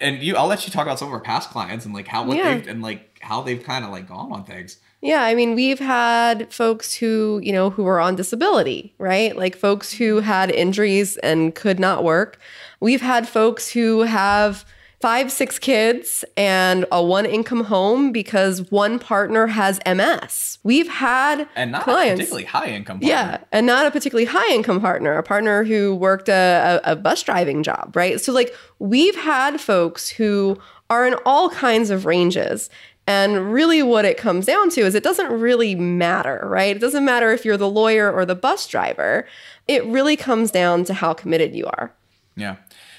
And 0.00 0.22
you, 0.22 0.36
I'll 0.36 0.46
let 0.46 0.64
you 0.64 0.72
talk 0.72 0.86
about 0.86 0.98
some 0.98 1.08
of 1.08 1.14
our 1.14 1.20
past 1.20 1.50
clients 1.50 1.84
and 1.84 1.92
like 1.92 2.06
how 2.06 2.24
what 2.24 2.36
Yeah. 2.36 2.54
they've 2.54 2.68
and 2.68 2.82
like 2.82 3.18
how 3.20 3.42
they've 3.42 3.62
kind 3.62 3.84
of 3.84 3.90
like 3.90 4.08
gone 4.08 4.30
on 4.32 4.44
things. 4.44 4.78
Yeah, 5.00 5.22
I 5.22 5.34
mean, 5.34 5.54
we've 5.54 5.78
had 5.78 6.52
folks 6.52 6.94
who, 6.94 7.40
you 7.42 7.52
know, 7.52 7.70
who 7.70 7.84
were 7.84 8.00
on 8.00 8.16
disability, 8.16 8.94
right? 8.98 9.36
Like 9.36 9.56
folks 9.56 9.92
who 9.92 10.20
had 10.20 10.50
injuries 10.50 11.16
and 11.18 11.54
could 11.54 11.78
not 11.78 12.02
work. 12.02 12.40
We've 12.80 13.00
had 13.00 13.28
folks 13.28 13.70
who 13.70 14.00
have 14.02 14.64
five, 15.00 15.30
six 15.30 15.58
kids 15.58 16.24
and 16.36 16.84
a 16.90 17.02
one 17.02 17.24
income 17.26 17.64
home 17.64 18.10
because 18.10 18.70
one 18.70 18.98
partner 18.98 19.46
has 19.46 19.78
MS. 19.86 20.58
We've 20.64 20.88
had 20.88 21.48
and 21.54 21.72
not 21.72 21.82
a 21.82 21.84
particularly 21.84 22.44
high 22.44 22.66
income. 22.66 22.98
Yeah, 23.00 23.38
and 23.52 23.66
not 23.66 23.86
a 23.86 23.92
particularly 23.92 24.24
high 24.24 24.52
income 24.52 24.80
partner, 24.80 25.16
a 25.16 25.22
partner 25.22 25.62
who 25.62 25.94
worked 25.94 26.28
a, 26.28 26.80
a, 26.84 26.92
a 26.92 26.96
bus 26.96 27.22
driving 27.22 27.62
job, 27.62 27.94
right? 27.94 28.20
So, 28.20 28.32
like, 28.32 28.52
we've 28.80 29.16
had 29.16 29.60
folks 29.60 30.08
who 30.08 30.58
are 30.90 31.06
in 31.06 31.14
all 31.24 31.50
kinds 31.50 31.90
of 31.90 32.04
ranges. 32.04 32.70
And 33.08 33.50
really, 33.50 33.82
what 33.82 34.04
it 34.04 34.18
comes 34.18 34.44
down 34.44 34.68
to 34.68 34.82
is 34.82 34.94
it 34.94 35.02
doesn't 35.02 35.32
really 35.32 35.74
matter, 35.74 36.42
right? 36.44 36.76
It 36.76 36.78
doesn't 36.78 37.06
matter 37.06 37.32
if 37.32 37.42
you're 37.42 37.56
the 37.56 37.66
lawyer 37.66 38.12
or 38.12 38.26
the 38.26 38.34
bus 38.34 38.66
driver. 38.66 39.26
It 39.66 39.82
really 39.86 40.14
comes 40.14 40.50
down 40.50 40.84
to 40.84 40.92
how 40.92 41.14
committed 41.14 41.54
you 41.54 41.64
are. 41.64 41.94
Yeah, 42.36 42.56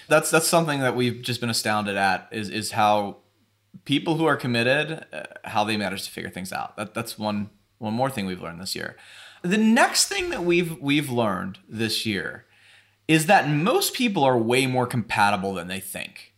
that's 0.07 0.31
that's 0.31 0.47
something 0.47 0.79
that 0.79 0.95
we've 0.95 1.21
just 1.21 1.39
been 1.39 1.51
astounded 1.51 1.95
at 1.95 2.27
is 2.31 2.49
is 2.49 2.71
how 2.71 3.17
people 3.85 4.15
who 4.15 4.25
are 4.25 4.35
committed, 4.35 5.05
uh, 5.13 5.25
how 5.45 5.63
they 5.63 5.77
manage 5.77 6.05
to 6.05 6.11
figure 6.11 6.31
things 6.31 6.51
out. 6.51 6.75
That 6.75 6.95
that's 6.95 7.19
one 7.19 7.51
one 7.77 7.93
more 7.93 8.09
thing 8.09 8.25
we've 8.25 8.41
learned 8.41 8.59
this 8.59 8.75
year. 8.75 8.97
The 9.43 9.59
next 9.59 10.07
thing 10.07 10.31
that 10.31 10.43
we've 10.43 10.75
we've 10.81 11.11
learned 11.11 11.59
this 11.69 12.07
year 12.07 12.45
is 13.07 13.27
that 13.27 13.47
most 13.47 13.93
people 13.93 14.23
are 14.23 14.39
way 14.39 14.65
more 14.65 14.87
compatible 14.87 15.53
than 15.53 15.67
they 15.67 15.79
think. 15.79 16.33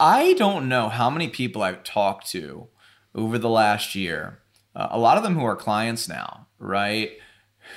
I 0.00 0.34
don't 0.34 0.68
know 0.68 0.88
how 0.88 1.10
many 1.10 1.28
people 1.28 1.62
I've 1.62 1.84
talked 1.84 2.26
to 2.30 2.70
over 3.14 3.38
the 3.38 3.48
last 3.48 3.94
year. 3.94 4.40
Uh, 4.74 4.88
a 4.90 4.98
lot 4.98 5.16
of 5.16 5.22
them 5.22 5.34
who 5.34 5.44
are 5.44 5.56
clients 5.56 6.08
now, 6.08 6.46
right? 6.58 7.12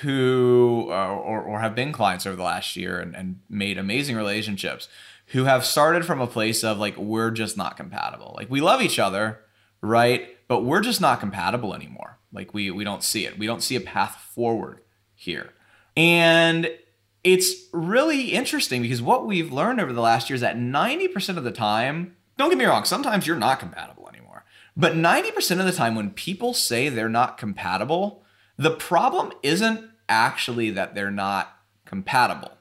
Who 0.02 0.88
uh, 0.90 1.16
or, 1.16 1.42
or 1.42 1.60
have 1.60 1.76
been 1.76 1.92
clients 1.92 2.26
over 2.26 2.36
the 2.36 2.44
last 2.44 2.76
year 2.76 3.00
and, 3.00 3.16
and 3.16 3.40
made 3.50 3.78
amazing 3.78 4.16
relationships 4.16 4.88
who 5.28 5.44
have 5.44 5.66
started 5.66 6.06
from 6.06 6.22
a 6.22 6.28
place 6.28 6.64
of 6.64 6.80
like, 6.80 6.98
we're 6.98 7.32
just 7.32 7.58
not 7.58 7.78
compatible. 7.78 8.34
Like, 8.38 8.50
we 8.50 8.62
love 8.62 8.82
each 8.82 8.98
other, 8.98 9.40
right? 9.82 10.38
But 10.48 10.64
we're 10.64 10.82
just 10.82 11.02
not 11.02 11.20
compatible 11.20 11.74
anymore. 11.74 12.18
Like, 12.32 12.54
we, 12.54 12.72
we 12.72 12.84
don't 12.84 13.04
see 13.04 13.26
it. 13.26 13.38
We 13.38 13.46
don't 13.46 13.62
see 13.62 13.76
a 13.76 13.82
path 13.82 14.16
forward 14.34 14.82
here. 15.14 15.52
And 15.98 16.70
it's 17.24 17.54
really 17.74 18.32
interesting 18.32 18.82
because 18.82 19.02
what 19.02 19.26
we've 19.26 19.52
learned 19.52 19.82
over 19.82 19.92
the 19.92 20.02
last 20.02 20.30
year 20.30 20.36
is 20.36 20.42
that 20.42 20.56
90% 20.56 21.38
of 21.38 21.44
the 21.44 21.52
time, 21.52 22.16
don't 22.38 22.50
get 22.50 22.58
me 22.58 22.66
wrong, 22.66 22.86
sometimes 22.86 23.28
you're 23.28 23.36
not 23.36 23.60
compatible. 23.60 23.97
But 24.80 24.94
90% 24.94 25.60
of 25.60 25.66
the 25.66 25.72
time, 25.72 25.96
when 25.96 26.12
people 26.12 26.54
say 26.54 26.88
they're 26.88 27.10
not 27.10 27.40
compatible, 27.40 28.24
the 28.58 28.72
problem 28.72 29.34
isn't 29.42 29.90
actually 30.08 30.70
that 30.70 30.94
they're 30.94 31.10
not 31.10 31.58
compatible, 31.86 32.52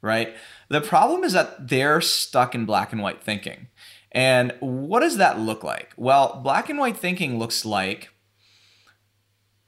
right? 0.00 0.34
The 0.70 0.80
problem 0.80 1.24
is 1.24 1.34
that 1.34 1.68
they're 1.68 2.00
stuck 2.00 2.54
in 2.54 2.64
black 2.64 2.92
and 2.92 3.02
white 3.02 3.22
thinking. 3.22 3.68
And 4.12 4.54
what 4.60 5.00
does 5.00 5.18
that 5.18 5.38
look 5.38 5.62
like? 5.62 5.92
Well, 5.98 6.40
black 6.42 6.70
and 6.70 6.78
white 6.78 6.96
thinking 6.96 7.38
looks 7.38 7.66
like 7.66 8.08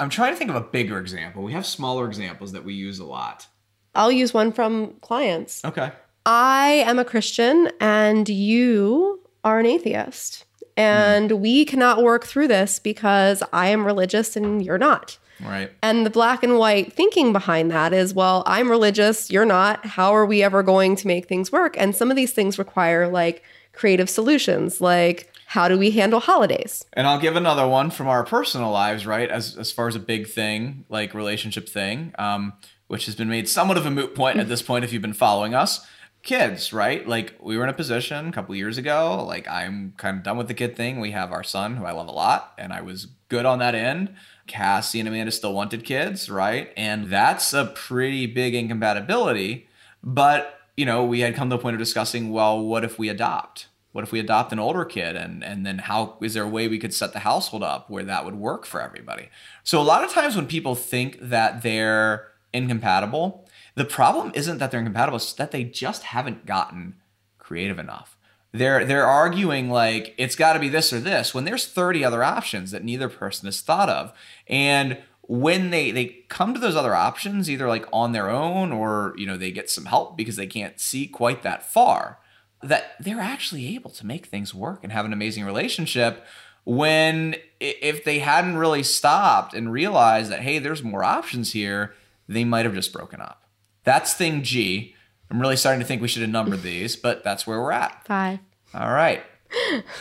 I'm 0.00 0.08
trying 0.08 0.32
to 0.32 0.38
think 0.38 0.48
of 0.48 0.56
a 0.56 0.62
bigger 0.62 0.98
example. 0.98 1.42
We 1.42 1.52
have 1.52 1.66
smaller 1.66 2.06
examples 2.06 2.52
that 2.52 2.64
we 2.64 2.72
use 2.72 2.98
a 2.98 3.04
lot. 3.04 3.46
I'll 3.94 4.10
use 4.10 4.32
one 4.32 4.50
from 4.52 4.94
clients. 5.02 5.62
Okay. 5.62 5.92
I 6.24 6.84
am 6.86 6.98
a 6.98 7.04
Christian 7.04 7.70
and 7.80 8.26
you 8.26 9.20
are 9.44 9.58
an 9.58 9.66
atheist. 9.66 10.46
And 10.76 11.32
we 11.32 11.64
cannot 11.64 12.02
work 12.02 12.24
through 12.24 12.48
this 12.48 12.78
because 12.78 13.42
I 13.52 13.68
am 13.68 13.86
religious 13.86 14.36
and 14.36 14.64
you're 14.64 14.78
not. 14.78 15.18
Right. 15.42 15.70
And 15.82 16.04
the 16.04 16.10
black 16.10 16.42
and 16.42 16.58
white 16.58 16.92
thinking 16.92 17.32
behind 17.32 17.70
that 17.70 17.92
is, 17.92 18.12
well, 18.12 18.42
I'm 18.46 18.70
religious, 18.70 19.30
you're 19.30 19.46
not. 19.46 19.84
How 19.86 20.14
are 20.14 20.26
we 20.26 20.42
ever 20.42 20.62
going 20.62 20.96
to 20.96 21.06
make 21.06 21.26
things 21.26 21.50
work? 21.50 21.76
And 21.78 21.96
some 21.96 22.10
of 22.10 22.16
these 22.16 22.32
things 22.32 22.58
require 22.58 23.08
like 23.08 23.42
creative 23.72 24.10
solutions, 24.10 24.80
like 24.80 25.32
how 25.46 25.68
do 25.68 25.78
we 25.78 25.90
handle 25.90 26.20
holidays? 26.20 26.84
And 26.92 27.06
I'll 27.06 27.20
give 27.20 27.36
another 27.36 27.66
one 27.66 27.90
from 27.90 28.06
our 28.06 28.24
personal 28.24 28.70
lives, 28.70 29.06
right? 29.06 29.30
As 29.30 29.56
as 29.56 29.72
far 29.72 29.88
as 29.88 29.96
a 29.96 30.00
big 30.00 30.28
thing, 30.28 30.84
like 30.88 31.14
relationship 31.14 31.68
thing, 31.68 32.14
um, 32.18 32.52
which 32.88 33.06
has 33.06 33.14
been 33.14 33.28
made 33.28 33.48
somewhat 33.48 33.76
of 33.76 33.86
a 33.86 33.90
moot 33.90 34.14
point 34.14 34.38
at 34.38 34.48
this 34.48 34.62
point 34.62 34.84
if 34.84 34.92
you've 34.92 35.02
been 35.02 35.12
following 35.12 35.54
us. 35.54 35.86
Kids, 36.22 36.72
right? 36.72 37.08
Like 37.08 37.34
we 37.40 37.56
were 37.56 37.64
in 37.64 37.70
a 37.70 37.74
position 37.74 38.28
a 38.28 38.32
couple 38.32 38.54
years 38.54 38.76
ago. 38.76 39.24
Like 39.26 39.48
I'm 39.48 39.94
kind 39.96 40.18
of 40.18 40.22
done 40.22 40.36
with 40.36 40.48
the 40.48 40.54
kid 40.54 40.76
thing. 40.76 41.00
We 41.00 41.12
have 41.12 41.32
our 41.32 41.42
son, 41.42 41.76
who 41.76 41.86
I 41.86 41.92
love 41.92 42.08
a 42.08 42.12
lot, 42.12 42.52
and 42.58 42.72
I 42.72 42.82
was 42.82 43.06
good 43.28 43.46
on 43.46 43.58
that 43.60 43.74
end. 43.74 44.14
Cassie 44.46 45.00
and 45.00 45.08
Amanda 45.08 45.32
still 45.32 45.54
wanted 45.54 45.84
kids, 45.84 46.28
right? 46.28 46.72
And 46.76 47.08
that's 47.08 47.54
a 47.54 47.66
pretty 47.66 48.26
big 48.26 48.54
incompatibility. 48.54 49.68
But 50.02 50.60
you 50.76 50.84
know, 50.84 51.04
we 51.04 51.20
had 51.20 51.34
come 51.34 51.48
to 51.50 51.56
the 51.56 51.62
point 51.62 51.74
of 51.74 51.78
discussing, 51.78 52.30
well, 52.30 52.60
what 52.60 52.84
if 52.84 52.98
we 52.98 53.08
adopt? 53.08 53.68
What 53.92 54.04
if 54.04 54.12
we 54.12 54.20
adopt 54.20 54.52
an 54.52 54.58
older 54.58 54.84
kid 54.84 55.16
and 55.16 55.42
and 55.42 55.64
then 55.64 55.78
how 55.78 56.18
is 56.20 56.34
there 56.34 56.44
a 56.44 56.48
way 56.48 56.68
we 56.68 56.78
could 56.78 56.94
set 56.94 57.12
the 57.12 57.20
household 57.20 57.62
up 57.62 57.88
where 57.88 58.04
that 58.04 58.24
would 58.24 58.36
work 58.36 58.66
for 58.66 58.82
everybody? 58.82 59.30
So 59.64 59.80
a 59.80 59.82
lot 59.82 60.04
of 60.04 60.10
times 60.10 60.36
when 60.36 60.46
people 60.46 60.74
think 60.74 61.18
that 61.20 61.62
they're 61.62 62.28
incompatible, 62.52 63.48
the 63.74 63.84
problem 63.84 64.32
isn't 64.34 64.58
that 64.58 64.70
they're 64.70 64.80
incompatible, 64.80 65.16
it's 65.16 65.32
that 65.34 65.50
they 65.50 65.64
just 65.64 66.04
haven't 66.04 66.46
gotten 66.46 66.96
creative 67.38 67.78
enough. 67.78 68.16
They're 68.52 68.84
they're 68.84 69.06
arguing 69.06 69.70
like 69.70 70.14
it's 70.18 70.34
got 70.34 70.54
to 70.54 70.58
be 70.58 70.68
this 70.68 70.92
or 70.92 70.98
this 70.98 71.32
when 71.32 71.44
there's 71.44 71.66
30 71.66 72.04
other 72.04 72.24
options 72.24 72.72
that 72.72 72.82
neither 72.82 73.08
person 73.08 73.46
has 73.46 73.60
thought 73.60 73.88
of. 73.88 74.12
And 74.48 74.98
when 75.30 75.70
they 75.70 75.92
they 75.92 76.24
come 76.28 76.52
to 76.52 76.58
those 76.58 76.74
other 76.74 76.92
options 76.92 77.48
either 77.48 77.68
like 77.68 77.86
on 77.92 78.10
their 78.10 78.28
own 78.28 78.72
or 78.72 79.14
you 79.16 79.24
know 79.24 79.36
they 79.36 79.52
get 79.52 79.70
some 79.70 79.84
help 79.84 80.16
because 80.16 80.34
they 80.34 80.46
can't 80.48 80.80
see 80.80 81.06
quite 81.06 81.44
that 81.44 81.62
far 81.72 82.18
that 82.64 82.94
they're 82.98 83.20
actually 83.20 83.72
able 83.76 83.90
to 83.90 84.04
make 84.04 84.26
things 84.26 84.52
work 84.52 84.82
and 84.82 84.92
have 84.92 85.04
an 85.04 85.12
amazing 85.12 85.44
relationship 85.44 86.26
when 86.64 87.36
if 87.60 88.02
they 88.04 88.18
hadn't 88.18 88.56
really 88.56 88.82
stopped 88.82 89.54
and 89.54 89.72
realized 89.72 90.32
that 90.32 90.40
hey 90.40 90.58
there's 90.58 90.82
more 90.82 91.04
options 91.04 91.52
here 91.52 91.94
they 92.28 92.44
might 92.44 92.64
have 92.64 92.74
just 92.74 92.92
broken 92.92 93.20
up 93.20 93.39
that's 93.84 94.14
thing 94.14 94.42
g 94.42 94.94
i'm 95.30 95.40
really 95.40 95.56
starting 95.56 95.80
to 95.80 95.86
think 95.86 96.00
we 96.02 96.08
should 96.08 96.22
have 96.22 96.30
numbered 96.30 96.62
these 96.62 96.96
but 96.96 97.22
that's 97.24 97.46
where 97.46 97.60
we're 97.60 97.72
at 97.72 98.04
Five. 98.06 98.38
all 98.74 98.92
right 98.92 99.22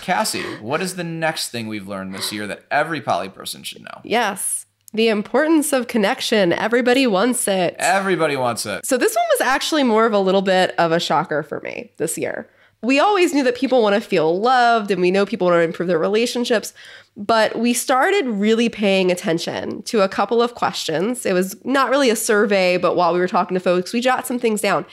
cassie 0.01 0.43
what 0.57 0.81
is 0.81 0.95
the 0.95 1.03
next 1.03 1.49
thing 1.49 1.67
we've 1.67 1.87
learned 1.87 2.13
this 2.13 2.31
year 2.31 2.45
that 2.47 2.63
every 2.69 3.01
poly 3.01 3.29
person 3.29 3.63
should 3.63 3.81
know 3.81 4.01
Yes. 4.03 4.65
The 4.91 5.07
importance 5.07 5.71
of 5.71 5.87
connection. 5.87 6.51
Everybody 6.51 7.05
wants 7.05 7.47
it. 7.47 7.75
everybody 7.77 8.35
wants 8.35 8.65
it 8.65 8.87
So 8.87 8.97
this 8.97 9.15
one 9.15 9.25
was 9.37 9.41
actually 9.47 9.83
more 9.83 10.07
of 10.07 10.13
a 10.13 10.19
little 10.19 10.41
bit 10.41 10.73
of 10.79 10.91
a 10.91 10.99
shocker 10.99 11.43
for 11.43 11.59
me 11.61 11.91
this 11.97 12.17
year. 12.17 12.49
We 12.81 12.99
always 12.99 13.33
knew 13.33 13.43
that 13.43 13.55
people 13.55 13.81
want 13.81 13.95
to 13.95 14.01
feel 14.01 14.39
loved 14.39 14.89
and 14.89 15.01
we 15.01 15.11
know 15.11 15.25
people 15.25 15.47
want 15.47 15.59
to 15.59 15.63
improve 15.63 15.87
their 15.87 15.99
relationships, 15.99 16.73
but 17.17 17.59
we 17.59 17.73
started 17.73 18.25
really 18.25 18.69
paying 18.69 19.11
attention 19.11 19.81
to 19.83 20.01
a 20.01 20.07
couple 20.07 20.41
of 20.41 20.55
questions. 20.55 21.25
It 21.25 21.33
was 21.33 21.57
not 21.65 21.89
really 21.89 22.09
a 22.09 22.15
survey, 22.15 22.77
but 22.77 22.95
while 22.95 23.13
we 23.13 23.19
were 23.19 23.27
talking 23.27 23.55
to 23.55 23.59
folks, 23.59 23.91
we 23.91 23.99
jot 23.99 24.25
some 24.25 24.39
things 24.39 24.61
down. 24.61 24.85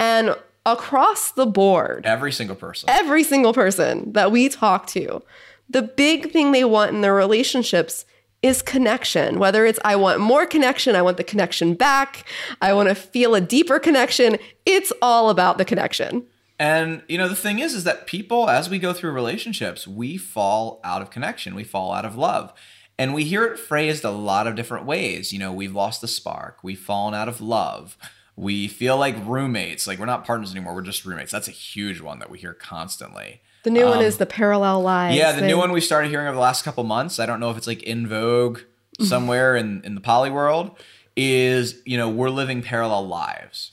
And 0.00 0.34
across 0.66 1.30
the 1.32 1.46
board, 1.46 2.04
every 2.04 2.32
single 2.32 2.56
person 2.56 2.90
every 2.90 3.22
single 3.22 3.52
person 3.52 4.12
that 4.12 4.32
we 4.32 4.48
talk 4.48 4.86
to, 4.88 5.22
the 5.70 5.82
big 5.82 6.32
thing 6.32 6.50
they 6.52 6.64
want 6.64 6.90
in 6.92 7.02
their 7.02 7.14
relationships 7.14 8.04
is 8.42 8.62
connection. 8.62 9.38
Whether 9.38 9.66
it's 9.66 9.78
I 9.84 9.96
want 9.96 10.20
more 10.20 10.46
connection, 10.46 10.94
I 10.96 11.02
want 11.02 11.16
the 11.16 11.24
connection 11.24 11.74
back, 11.74 12.24
I 12.60 12.72
want 12.72 12.88
to 12.88 12.94
feel 12.94 13.34
a 13.34 13.40
deeper 13.40 13.78
connection, 13.78 14.38
it's 14.66 14.92
all 15.02 15.30
about 15.30 15.58
the 15.58 15.64
connection. 15.64 16.24
And 16.58 17.02
you 17.08 17.18
know 17.18 17.28
the 17.28 17.36
thing 17.36 17.60
is 17.60 17.74
is 17.74 17.84
that 17.84 18.06
people 18.06 18.48
as 18.50 18.68
we 18.68 18.78
go 18.78 18.92
through 18.92 19.12
relationships, 19.12 19.86
we 19.86 20.16
fall 20.16 20.80
out 20.82 21.02
of 21.02 21.10
connection, 21.10 21.54
we 21.54 21.64
fall 21.64 21.92
out 21.92 22.04
of 22.04 22.16
love. 22.16 22.52
And 23.00 23.14
we 23.14 23.22
hear 23.22 23.44
it 23.44 23.60
phrased 23.60 24.02
a 24.04 24.10
lot 24.10 24.48
of 24.48 24.56
different 24.56 24.84
ways. 24.84 25.32
You 25.32 25.38
know, 25.38 25.52
we've 25.52 25.74
lost 25.74 26.00
the 26.00 26.08
spark, 26.08 26.58
we've 26.62 26.80
fallen 26.80 27.14
out 27.14 27.28
of 27.28 27.40
love. 27.40 27.96
We 28.34 28.68
feel 28.68 28.96
like 28.96 29.16
roommates, 29.24 29.86
like 29.88 29.98
we're 29.98 30.06
not 30.06 30.24
partners 30.24 30.52
anymore, 30.52 30.74
we're 30.74 30.82
just 30.82 31.04
roommates. 31.04 31.32
That's 31.32 31.48
a 31.48 31.52
huge 31.52 32.00
one 32.00 32.18
that 32.20 32.30
we 32.30 32.38
hear 32.38 32.54
constantly. 32.54 33.40
The 33.64 33.70
new 33.70 33.86
one 33.86 34.00
is 34.00 34.18
the 34.18 34.26
parallel 34.26 34.80
lives. 34.82 35.14
Um, 35.14 35.18
Yeah, 35.18 35.32
the 35.32 35.38
thing. 35.40 35.48
new 35.48 35.58
one 35.58 35.72
we 35.72 35.80
started 35.80 36.08
hearing 36.08 36.26
over 36.28 36.36
the 36.36 36.40
last 36.40 36.64
couple 36.64 36.84
months. 36.84 37.18
I 37.18 37.26
don't 37.26 37.40
know 37.40 37.50
if 37.50 37.56
it's 37.56 37.66
like 37.66 37.82
in 37.82 38.06
vogue 38.06 38.60
somewhere 39.00 39.56
in, 39.56 39.82
in 39.84 39.94
the 39.94 40.00
poly 40.00 40.30
world. 40.30 40.76
Is 41.16 41.82
you 41.84 41.96
know 41.96 42.08
we're 42.08 42.30
living 42.30 42.62
parallel 42.62 43.08
lives, 43.08 43.72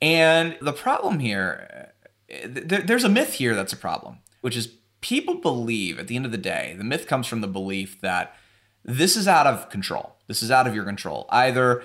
and 0.00 0.56
the 0.62 0.72
problem 0.72 1.18
here, 1.18 1.85
th- 2.28 2.86
there's 2.86 3.04
a 3.04 3.08
myth 3.08 3.34
here 3.34 3.54
that's 3.54 3.72
a 3.72 3.76
problem, 3.76 4.18
which 4.40 4.56
is 4.56 4.68
people 5.00 5.36
believe 5.36 5.98
at 5.98 6.08
the 6.08 6.16
end 6.16 6.26
of 6.26 6.32
the 6.32 6.38
day, 6.38 6.74
the 6.76 6.84
myth 6.84 7.06
comes 7.06 7.26
from 7.26 7.40
the 7.40 7.48
belief 7.48 8.00
that 8.00 8.34
this 8.84 9.16
is 9.16 9.28
out 9.28 9.46
of 9.46 9.68
control. 9.68 10.16
This 10.26 10.42
is 10.42 10.50
out 10.50 10.66
of 10.66 10.74
your 10.74 10.84
control. 10.84 11.26
Either 11.30 11.82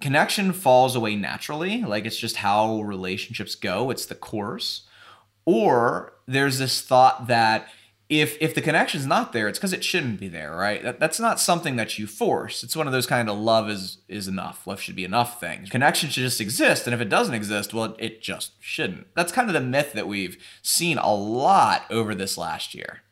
connection 0.00 0.52
falls 0.52 0.96
away 0.96 1.16
naturally, 1.16 1.82
like 1.82 2.04
it's 2.04 2.18
just 2.18 2.36
how 2.36 2.80
relationships 2.82 3.54
go, 3.54 3.90
it's 3.90 4.06
the 4.06 4.14
course, 4.14 4.82
or 5.44 6.14
there's 6.26 6.58
this 6.58 6.80
thought 6.82 7.26
that 7.26 7.68
if 8.20 8.36
if 8.40 8.54
the 8.54 8.60
connection's 8.60 9.06
not 9.06 9.32
there, 9.32 9.48
it's 9.48 9.58
because 9.58 9.72
it 9.72 9.84
shouldn't 9.84 10.20
be 10.20 10.28
there, 10.28 10.54
right? 10.54 10.82
That, 10.82 11.00
that's 11.00 11.20
not 11.20 11.40
something 11.40 11.76
that 11.76 11.98
you 11.98 12.06
force. 12.06 12.62
It's 12.62 12.76
one 12.76 12.86
of 12.86 12.92
those 12.92 13.06
kind 13.06 13.28
of 13.30 13.38
love 13.38 13.70
is 13.70 13.98
is 14.08 14.28
enough, 14.28 14.66
love 14.66 14.80
should 14.80 14.96
be 14.96 15.04
enough 15.04 15.40
things. 15.40 15.70
Connection 15.70 16.10
should 16.10 16.22
just 16.22 16.40
exist, 16.40 16.86
and 16.86 16.94
if 16.94 17.00
it 17.00 17.08
doesn't 17.08 17.34
exist, 17.34 17.72
well, 17.72 17.84
it, 17.84 17.96
it 17.98 18.22
just 18.22 18.52
shouldn't. 18.60 19.06
That's 19.14 19.32
kind 19.32 19.48
of 19.48 19.54
the 19.54 19.60
myth 19.60 19.92
that 19.94 20.06
we've 20.08 20.36
seen 20.62 20.98
a 20.98 21.14
lot 21.14 21.84
over 21.90 22.14
this 22.14 22.36
last 22.36 22.74
year. 22.74 23.02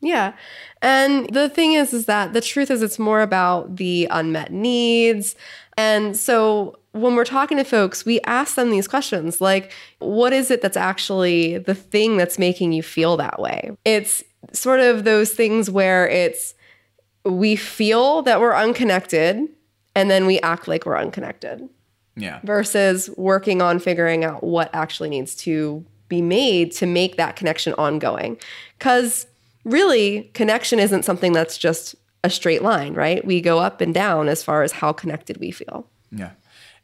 Yeah. 0.00 0.32
And 0.80 1.28
the 1.32 1.48
thing 1.48 1.72
is, 1.72 1.92
is 1.92 2.06
that 2.06 2.32
the 2.32 2.40
truth 2.40 2.70
is 2.70 2.82
it's 2.82 2.98
more 2.98 3.20
about 3.20 3.76
the 3.76 4.06
unmet 4.10 4.52
needs. 4.52 5.34
And 5.76 6.16
so 6.16 6.78
when 6.92 7.14
we're 7.16 7.24
talking 7.24 7.58
to 7.58 7.64
folks, 7.64 8.04
we 8.04 8.20
ask 8.22 8.54
them 8.54 8.70
these 8.70 8.88
questions 8.88 9.40
like, 9.40 9.72
what 9.98 10.32
is 10.32 10.50
it 10.50 10.62
that's 10.62 10.76
actually 10.76 11.58
the 11.58 11.74
thing 11.74 12.16
that's 12.16 12.38
making 12.38 12.72
you 12.72 12.82
feel 12.82 13.16
that 13.16 13.40
way? 13.40 13.72
It's 13.84 14.22
sort 14.52 14.80
of 14.80 15.04
those 15.04 15.32
things 15.32 15.70
where 15.70 16.08
it's 16.08 16.54
we 17.24 17.56
feel 17.56 18.22
that 18.22 18.40
we're 18.40 18.54
unconnected 18.54 19.48
and 19.94 20.10
then 20.10 20.26
we 20.26 20.38
act 20.40 20.68
like 20.68 20.86
we're 20.86 20.96
unconnected 20.96 21.68
Yeah. 22.16 22.40
versus 22.44 23.10
working 23.16 23.60
on 23.60 23.80
figuring 23.80 24.24
out 24.24 24.44
what 24.44 24.70
actually 24.72 25.10
needs 25.10 25.34
to 25.36 25.84
be 26.08 26.22
made 26.22 26.72
to 26.72 26.86
make 26.86 27.16
that 27.16 27.36
connection 27.36 27.74
ongoing. 27.74 28.38
Because 28.78 29.26
really, 29.70 30.30
connection 30.34 30.78
isn't 30.78 31.04
something 31.04 31.32
that's 31.32 31.58
just 31.58 31.94
a 32.24 32.30
straight 32.30 32.62
line, 32.62 32.94
right? 32.94 33.24
We 33.24 33.40
go 33.40 33.58
up 33.58 33.80
and 33.80 33.94
down 33.94 34.28
as 34.28 34.42
far 34.42 34.62
as 34.62 34.72
how 34.72 34.92
connected 34.92 35.38
we 35.38 35.50
feel. 35.50 35.88
Yeah. 36.10 36.30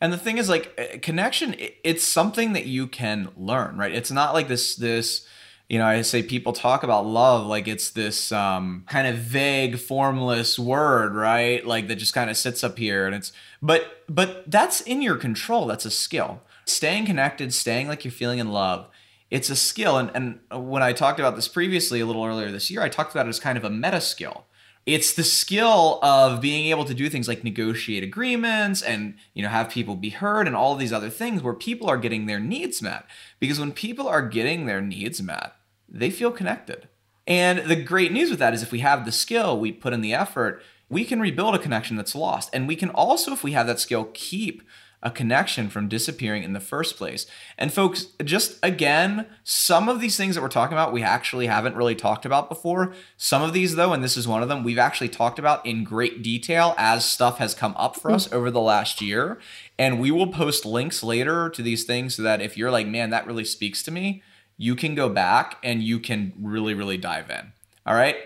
And 0.01 0.12
the 0.12 0.18
thing 0.18 0.38
is 0.38 0.49
like 0.49 0.73
uh, 0.79 0.99
connection 1.01 1.57
it's 1.83 2.05
something 2.05 2.53
that 2.53 2.66
you 2.66 2.87
can 2.87 3.31
learn, 3.37 3.77
right? 3.79 3.92
It's 3.92 4.11
not 4.11 4.35
like 4.35 4.49
this 4.49 4.77
this 4.77 5.27
you 5.68 5.79
know, 5.79 5.87
I 5.87 6.03
say 6.03 6.23
people 6.23 6.53
talk 6.53 6.83
about 6.83 7.07
love 7.07 7.47
like 7.47 7.66
it's 7.66 7.90
this 7.90 8.31
um, 8.33 8.85
kind 8.87 9.09
of 9.09 9.16
vague, 9.16 9.79
formless 9.79 10.59
word, 10.59 11.14
right? 11.14 11.66
Like 11.66 11.88
that 11.88 11.97
just 11.97 12.12
kind 12.12 12.29
of 12.29 12.37
sits 12.37 12.62
up 12.62 12.79
here, 12.79 13.07
and 13.07 13.14
it's 13.14 13.33
but 13.62 14.05
but 14.09 14.51
that's 14.51 14.83
in 14.83 15.01
your 15.01 15.16
control. 15.16 15.66
That's 15.66 15.87
a 15.87 15.90
skill. 15.90 16.42
Staying 16.66 17.07
connected, 17.07 17.55
staying 17.55 17.88
like 17.88 18.05
you're 18.05 18.12
feeling 18.12 18.38
in 18.38 18.53
love, 18.53 18.88
it's 19.30 19.50
a 19.50 19.56
skill. 19.56 19.98
And 19.98 20.10
and 20.14 20.68
when 20.68 20.82
I 20.82 20.92
talked 20.92 21.18
about 21.18 21.37
this 21.37 21.48
previously, 21.48 22.00
a 22.00 22.06
little 22.06 22.24
earlier 22.24 22.50
this 22.50 22.70
year, 22.70 22.82
I 22.82 22.88
talked 22.88 23.12
about 23.12 23.26
it 23.26 23.30
as 23.30 23.40
kind 23.40 23.58
of 23.58 23.64
a 23.64 23.70
meta 23.70 24.00
skill. 24.00 24.46
It's 24.87 25.14
the 25.14 25.24
skill 25.24 25.98
of 26.02 26.42
being 26.42 26.66
able 26.66 26.84
to 26.84 26.92
do 26.92 27.08
things 27.08 27.26
like 27.26 27.42
negotiate 27.42 28.02
agreements 28.02 28.82
and 28.82 29.14
you 29.32 29.42
know 29.42 29.48
have 29.48 29.70
people 29.70 29.96
be 29.96 30.10
heard 30.10 30.46
and 30.46 30.54
all 30.54 30.76
these 30.76 30.92
other 30.92 31.10
things 31.10 31.42
where 31.42 31.54
people 31.54 31.88
are 31.88 31.96
getting 31.96 32.26
their 32.26 32.40
needs 32.40 32.82
met. 32.82 33.06
Because 33.40 33.58
when 33.58 33.72
people 33.72 34.06
are 34.06 34.22
getting 34.22 34.66
their 34.66 34.80
needs 34.80 35.22
met 35.22 35.56
they 35.88 36.10
feel 36.10 36.32
connected. 36.32 36.88
And 37.26 37.70
the 37.70 37.76
great 37.76 38.12
news 38.12 38.28
with 38.28 38.38
that 38.40 38.52
is 38.52 38.62
if 38.62 38.72
we 38.72 38.80
have 38.80 39.04
the 39.04 39.12
skill 39.12 39.58
we 39.58 39.72
put 39.72 39.92
in 39.92 40.00
the 40.00 40.12
effort 40.12 40.62
we 40.90 41.04
can 41.04 41.18
rebuild 41.18 41.54
a 41.54 41.58
connection 41.58 41.96
that's 41.96 42.14
lost. 42.14 42.50
And 42.52 42.68
we 42.68 42.76
can 42.76 42.90
also 42.90 43.32
if 43.32 43.42
we 43.42 43.52
have 43.52 43.66
that 43.66 43.80
skill 43.80 44.10
keep 44.12 44.62
a 45.05 45.11
connection 45.11 45.69
from 45.69 45.87
disappearing 45.87 46.43
in 46.43 46.55
the 46.55 46.61
first 46.61 46.97
place. 46.97 47.27
And 47.59 47.71
folks, 47.71 48.07
just 48.25 48.59
again, 48.62 49.27
some 49.45 49.87
of 49.90 50.01
these 50.01 50.17
things 50.17 50.35
that 50.35 50.40
we're 50.40 50.49
talking 50.49 50.73
about, 50.73 50.95
we 50.95 51.03
actually 51.03 51.47
haven't 51.47 51.77
really 51.77 51.95
talked 51.95 52.25
about 52.25 52.49
before. 52.49 52.95
Some 53.19 53.43
of 53.43 53.53
these, 53.53 53.77
though, 53.77 53.93
and 53.93 54.03
this 54.03 54.17
is 54.17 54.27
one 54.27 54.43
of 54.43 54.49
them, 54.49 54.64
we've 54.64 54.79
actually 54.79 55.11
talked 55.11 55.38
about 55.38 55.64
in 55.67 55.85
great 55.85 56.23
detail 56.23 56.75
as 56.79 57.05
stuff 57.05 57.37
has 57.37 57.55
come 57.55 57.75
up 57.77 57.97
for 57.97 58.09
hmm. 58.09 58.14
us 58.14 58.33
over 58.33 58.51
the 58.51 58.62
last 58.62 59.03
year. 59.03 59.38
And 59.79 60.01
we 60.01 60.11
will 60.11 60.29
post 60.29 60.64
links 60.64 61.03
later 61.03 61.51
to 61.51 61.62
these 61.62 61.85
things 61.85 62.14
so 62.14 62.23
that 62.23 62.40
if 62.40 62.57
you're 62.57 62.71
like, 62.71 62.87
man, 62.87 63.11
that 63.11 63.27
really 63.27 63.45
speaks 63.45 63.83
to 63.83 63.90
me, 63.90 64.23
you 64.57 64.75
can 64.75 64.95
go 64.95 65.11
back 65.11 65.59
and 65.62 65.83
you 65.83 66.01
can 66.01 66.33
really, 66.40 66.73
really 66.73 66.97
dive 66.97 67.29
in. 67.29 67.53
All 67.85 67.95
right. 67.95 68.17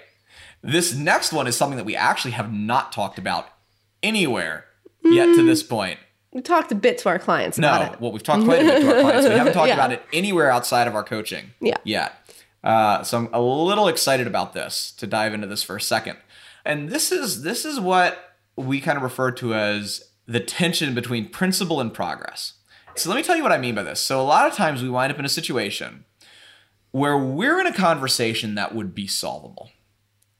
This 0.62 0.94
next 0.94 1.32
one 1.32 1.48
is 1.48 1.56
something 1.56 1.76
that 1.76 1.84
we 1.84 1.96
actually 1.96 2.32
have 2.32 2.52
not 2.52 2.92
talked 2.92 3.18
about 3.18 3.48
anywhere 4.00 4.66
yet 5.02 5.26
to 5.26 5.40
hmm. 5.40 5.46
this 5.46 5.64
point. 5.64 5.98
We 6.32 6.42
talked 6.42 6.70
a 6.72 6.74
bit 6.74 6.98
to 6.98 7.08
our 7.08 7.18
clients 7.18 7.58
No, 7.58 7.68
about 7.68 7.94
it. 7.94 8.00
well, 8.00 8.12
we've 8.12 8.22
talked 8.22 8.44
quite 8.44 8.60
a 8.60 8.64
bit 8.64 8.80
to 8.82 8.94
our 8.96 9.00
clients. 9.00 9.26
We 9.28 9.34
haven't 9.34 9.54
talked 9.54 9.68
Yeah. 9.68 9.74
about 9.74 9.92
it 9.92 10.02
anywhere 10.12 10.50
outside 10.50 10.86
of 10.86 10.94
our 10.94 11.02
coaching 11.04 11.52
Yeah. 11.60 11.76
yet. 11.84 12.14
Uh, 12.62 13.02
so 13.02 13.16
I'm 13.18 13.28
a 13.32 13.40
little 13.40 13.88
excited 13.88 14.26
about 14.26 14.52
this 14.52 14.92
to 14.98 15.06
dive 15.06 15.32
into 15.32 15.46
this 15.46 15.62
for 15.62 15.76
a 15.76 15.80
second. 15.80 16.18
And 16.64 16.90
this 16.90 17.10
is 17.12 17.42
this 17.42 17.64
is 17.64 17.80
what 17.80 18.34
we 18.56 18.80
kind 18.80 18.96
of 18.96 19.02
refer 19.02 19.30
to 19.32 19.54
as 19.54 20.04
the 20.26 20.40
tension 20.40 20.94
between 20.94 21.28
principle 21.30 21.80
and 21.80 21.94
progress. 21.94 22.54
So 22.96 23.08
let 23.08 23.16
me 23.16 23.22
tell 23.22 23.36
you 23.36 23.42
what 23.42 23.52
I 23.52 23.58
mean 23.58 23.74
by 23.76 23.84
this. 23.84 24.00
So 24.00 24.20
a 24.20 24.22
lot 24.22 24.46
of 24.46 24.54
times 24.54 24.82
we 24.82 24.90
wind 24.90 25.12
up 25.12 25.18
in 25.18 25.24
a 25.24 25.28
situation 25.30 26.04
where 26.90 27.16
we're 27.16 27.60
in 27.60 27.66
a 27.66 27.72
conversation 27.72 28.54
that 28.56 28.74
would 28.74 28.94
be 28.94 29.06
solvable, 29.06 29.70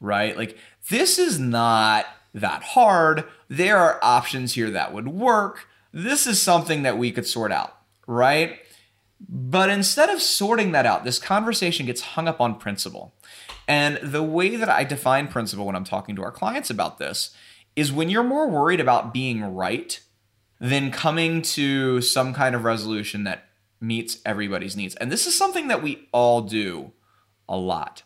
right? 0.01 0.37
Like 0.37 0.59
this 0.91 1.19
is 1.19 1.39
not 1.39 2.05
that 2.35 2.63
hard. 2.63 3.25
There 3.49 3.79
are 3.79 3.99
options 4.03 4.55
here 4.55 4.71
that 4.71 4.93
would 4.93 5.09
work. 5.09 5.67
This 5.99 6.29
is 6.29 6.41
something 6.41 6.85
that 6.85 6.97
we 6.97 7.11
could 7.11 7.27
sort 7.27 7.51
out, 7.51 7.77
right? 8.07 8.61
But 9.29 9.69
instead 9.69 10.11
of 10.11 10.23
sorting 10.23 10.71
that 10.71 10.87
out, 10.87 11.03
this 11.03 11.19
conversation 11.19 11.87
gets 11.87 12.01
hung 12.01 12.29
up 12.29 12.41
on 12.41 12.55
principle. 12.55 13.15
And 13.67 13.99
the 14.01 14.23
way 14.23 14.55
that 14.55 14.69
I 14.69 14.85
define 14.85 15.27
principle 15.27 15.67
when 15.67 15.75
I'm 15.75 15.83
talking 15.83 16.15
to 16.15 16.23
our 16.23 16.31
clients 16.31 16.71
about 16.71 16.99
this 16.99 17.35
is 17.75 17.93
when 17.93 18.11
you're 18.11 18.23
more 18.23 18.49
worried 18.49 18.79
about 18.79 19.13
being 19.13 19.43
right 19.43 19.99
than 20.61 20.93
coming 20.93 21.43
to 21.43 22.01
some 22.01 22.33
kind 22.33 22.55
of 22.55 22.63
resolution 22.63 23.25
that 23.25 23.49
meets 23.81 24.19
everybody's 24.25 24.77
needs. 24.77 24.95
And 24.95 25.11
this 25.11 25.27
is 25.27 25.37
something 25.37 25.67
that 25.67 25.83
we 25.83 26.09
all 26.13 26.43
do 26.43 26.93
a 27.49 27.57
lot. 27.57 28.05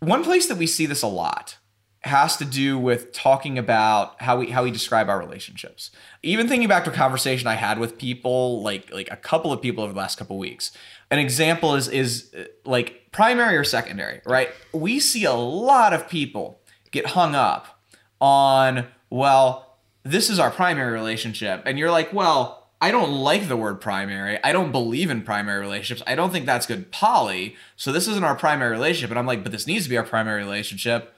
One 0.00 0.24
place 0.24 0.46
that 0.46 0.56
we 0.56 0.66
see 0.66 0.86
this 0.86 1.02
a 1.02 1.08
lot, 1.08 1.58
has 2.04 2.36
to 2.36 2.44
do 2.44 2.78
with 2.78 3.12
talking 3.12 3.56
about 3.56 4.20
how 4.20 4.38
we 4.38 4.50
how 4.50 4.62
we 4.62 4.70
describe 4.70 5.08
our 5.08 5.18
relationships. 5.18 5.90
Even 6.22 6.46
thinking 6.46 6.68
back 6.68 6.84
to 6.84 6.90
a 6.90 6.94
conversation 6.94 7.46
I 7.46 7.54
had 7.54 7.78
with 7.78 7.96
people, 7.96 8.60
like 8.60 8.92
like 8.92 9.10
a 9.10 9.16
couple 9.16 9.54
of 9.54 9.62
people 9.62 9.82
over 9.82 9.94
the 9.94 9.98
last 9.98 10.18
couple 10.18 10.36
of 10.36 10.40
weeks. 10.40 10.70
An 11.10 11.18
example 11.18 11.74
is 11.74 11.88
is 11.88 12.30
uh, 12.38 12.44
like 12.66 13.10
primary 13.10 13.56
or 13.56 13.64
secondary, 13.64 14.20
right? 14.26 14.50
We 14.72 15.00
see 15.00 15.24
a 15.24 15.32
lot 15.32 15.94
of 15.94 16.06
people 16.06 16.60
get 16.90 17.06
hung 17.06 17.34
up 17.34 17.80
on 18.20 18.86
well, 19.08 19.78
this 20.02 20.28
is 20.28 20.38
our 20.38 20.50
primary 20.50 20.92
relationship, 20.92 21.62
and 21.64 21.78
you're 21.78 21.90
like, 21.90 22.12
well. 22.12 22.60
I 22.80 22.90
don't 22.90 23.12
like 23.12 23.48
the 23.48 23.56
word 23.56 23.80
primary. 23.80 24.38
I 24.44 24.52
don't 24.52 24.70
believe 24.70 25.08
in 25.08 25.22
primary 25.22 25.58
relationships. 25.60 26.02
I 26.06 26.14
don't 26.14 26.30
think 26.30 26.44
that's 26.44 26.66
good 26.66 26.92
poly. 26.92 27.56
So 27.76 27.92
this 27.92 28.06
isn't 28.06 28.24
our 28.24 28.34
primary 28.34 28.72
relationship. 28.72 29.08
And 29.08 29.18
I'm 29.18 29.26
like, 29.26 29.42
but 29.42 29.52
this 29.52 29.66
needs 29.66 29.84
to 29.84 29.90
be 29.90 29.96
our 29.96 30.04
primary 30.04 30.42
relationship. 30.42 31.13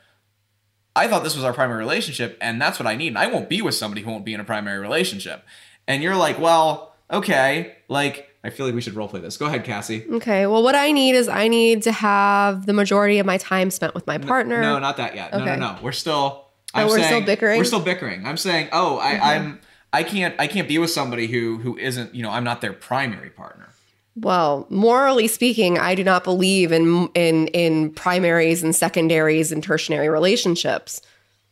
I 0.96 1.06
thought 1.08 1.22
this 1.22 1.36
was 1.36 1.44
our 1.44 1.52
primary 1.52 1.78
relationship, 1.78 2.38
and 2.40 2.60
that's 2.60 2.80
what 2.80 2.86
I 2.86 2.96
need. 2.96 3.08
And 3.08 3.18
I 3.18 3.26
won't 3.26 3.48
be 3.48 3.62
with 3.62 3.74
somebody 3.74 4.02
who 4.02 4.10
won't 4.10 4.24
be 4.24 4.34
in 4.34 4.40
a 4.40 4.44
primary 4.44 4.78
relationship. 4.78 5.44
And 5.86 6.02
you're 6.02 6.16
like, 6.16 6.38
well, 6.38 6.94
okay, 7.12 7.76
like 7.88 8.30
I 8.42 8.50
feel 8.50 8.64
like 8.66 8.74
we 8.74 8.80
should 8.80 8.94
role 8.94 9.08
play 9.08 9.20
this. 9.20 9.36
Go 9.36 9.46
ahead, 9.46 9.64
Cassie. 9.64 10.04
Okay. 10.08 10.46
Well, 10.46 10.62
what 10.62 10.74
I 10.74 10.92
need 10.92 11.14
is 11.14 11.28
I 11.28 11.48
need 11.48 11.82
to 11.82 11.92
have 11.92 12.64
the 12.66 12.72
majority 12.72 13.18
of 13.18 13.26
my 13.26 13.38
time 13.38 13.70
spent 13.70 13.94
with 13.94 14.06
my 14.06 14.18
partner. 14.18 14.60
No, 14.62 14.78
not 14.78 14.96
that 14.98 15.14
yet. 15.14 15.32
No, 15.32 15.38
Okay. 15.40 15.56
no, 15.56 15.74
no. 15.74 15.78
We're 15.82 15.92
still. 15.92 16.46
Oh, 16.74 16.86
we're 16.86 17.02
still 17.02 17.22
bickering? 17.22 17.58
We're 17.58 17.64
still 17.64 17.80
bickering. 17.80 18.26
I'm 18.26 18.36
saying, 18.36 18.68
oh, 18.72 18.98
I, 18.98 19.12
mm-hmm. 19.12 19.24
I'm. 19.24 19.60
I 19.92 20.02
can't. 20.02 20.34
I 20.38 20.46
can't 20.46 20.68
be 20.68 20.78
with 20.78 20.90
somebody 20.90 21.26
who 21.26 21.58
who 21.58 21.76
isn't. 21.76 22.14
You 22.14 22.22
know, 22.22 22.30
I'm 22.30 22.44
not 22.44 22.60
their 22.60 22.72
primary 22.72 23.30
partner. 23.30 23.68
Well, 24.16 24.66
morally 24.70 25.28
speaking, 25.28 25.78
I 25.78 25.94
do 25.94 26.02
not 26.02 26.24
believe 26.24 26.72
in 26.72 27.08
in 27.14 27.48
in 27.48 27.90
primaries 27.92 28.62
and 28.62 28.74
secondaries 28.74 29.52
and 29.52 29.62
tertiary 29.62 30.08
relationships. 30.08 31.02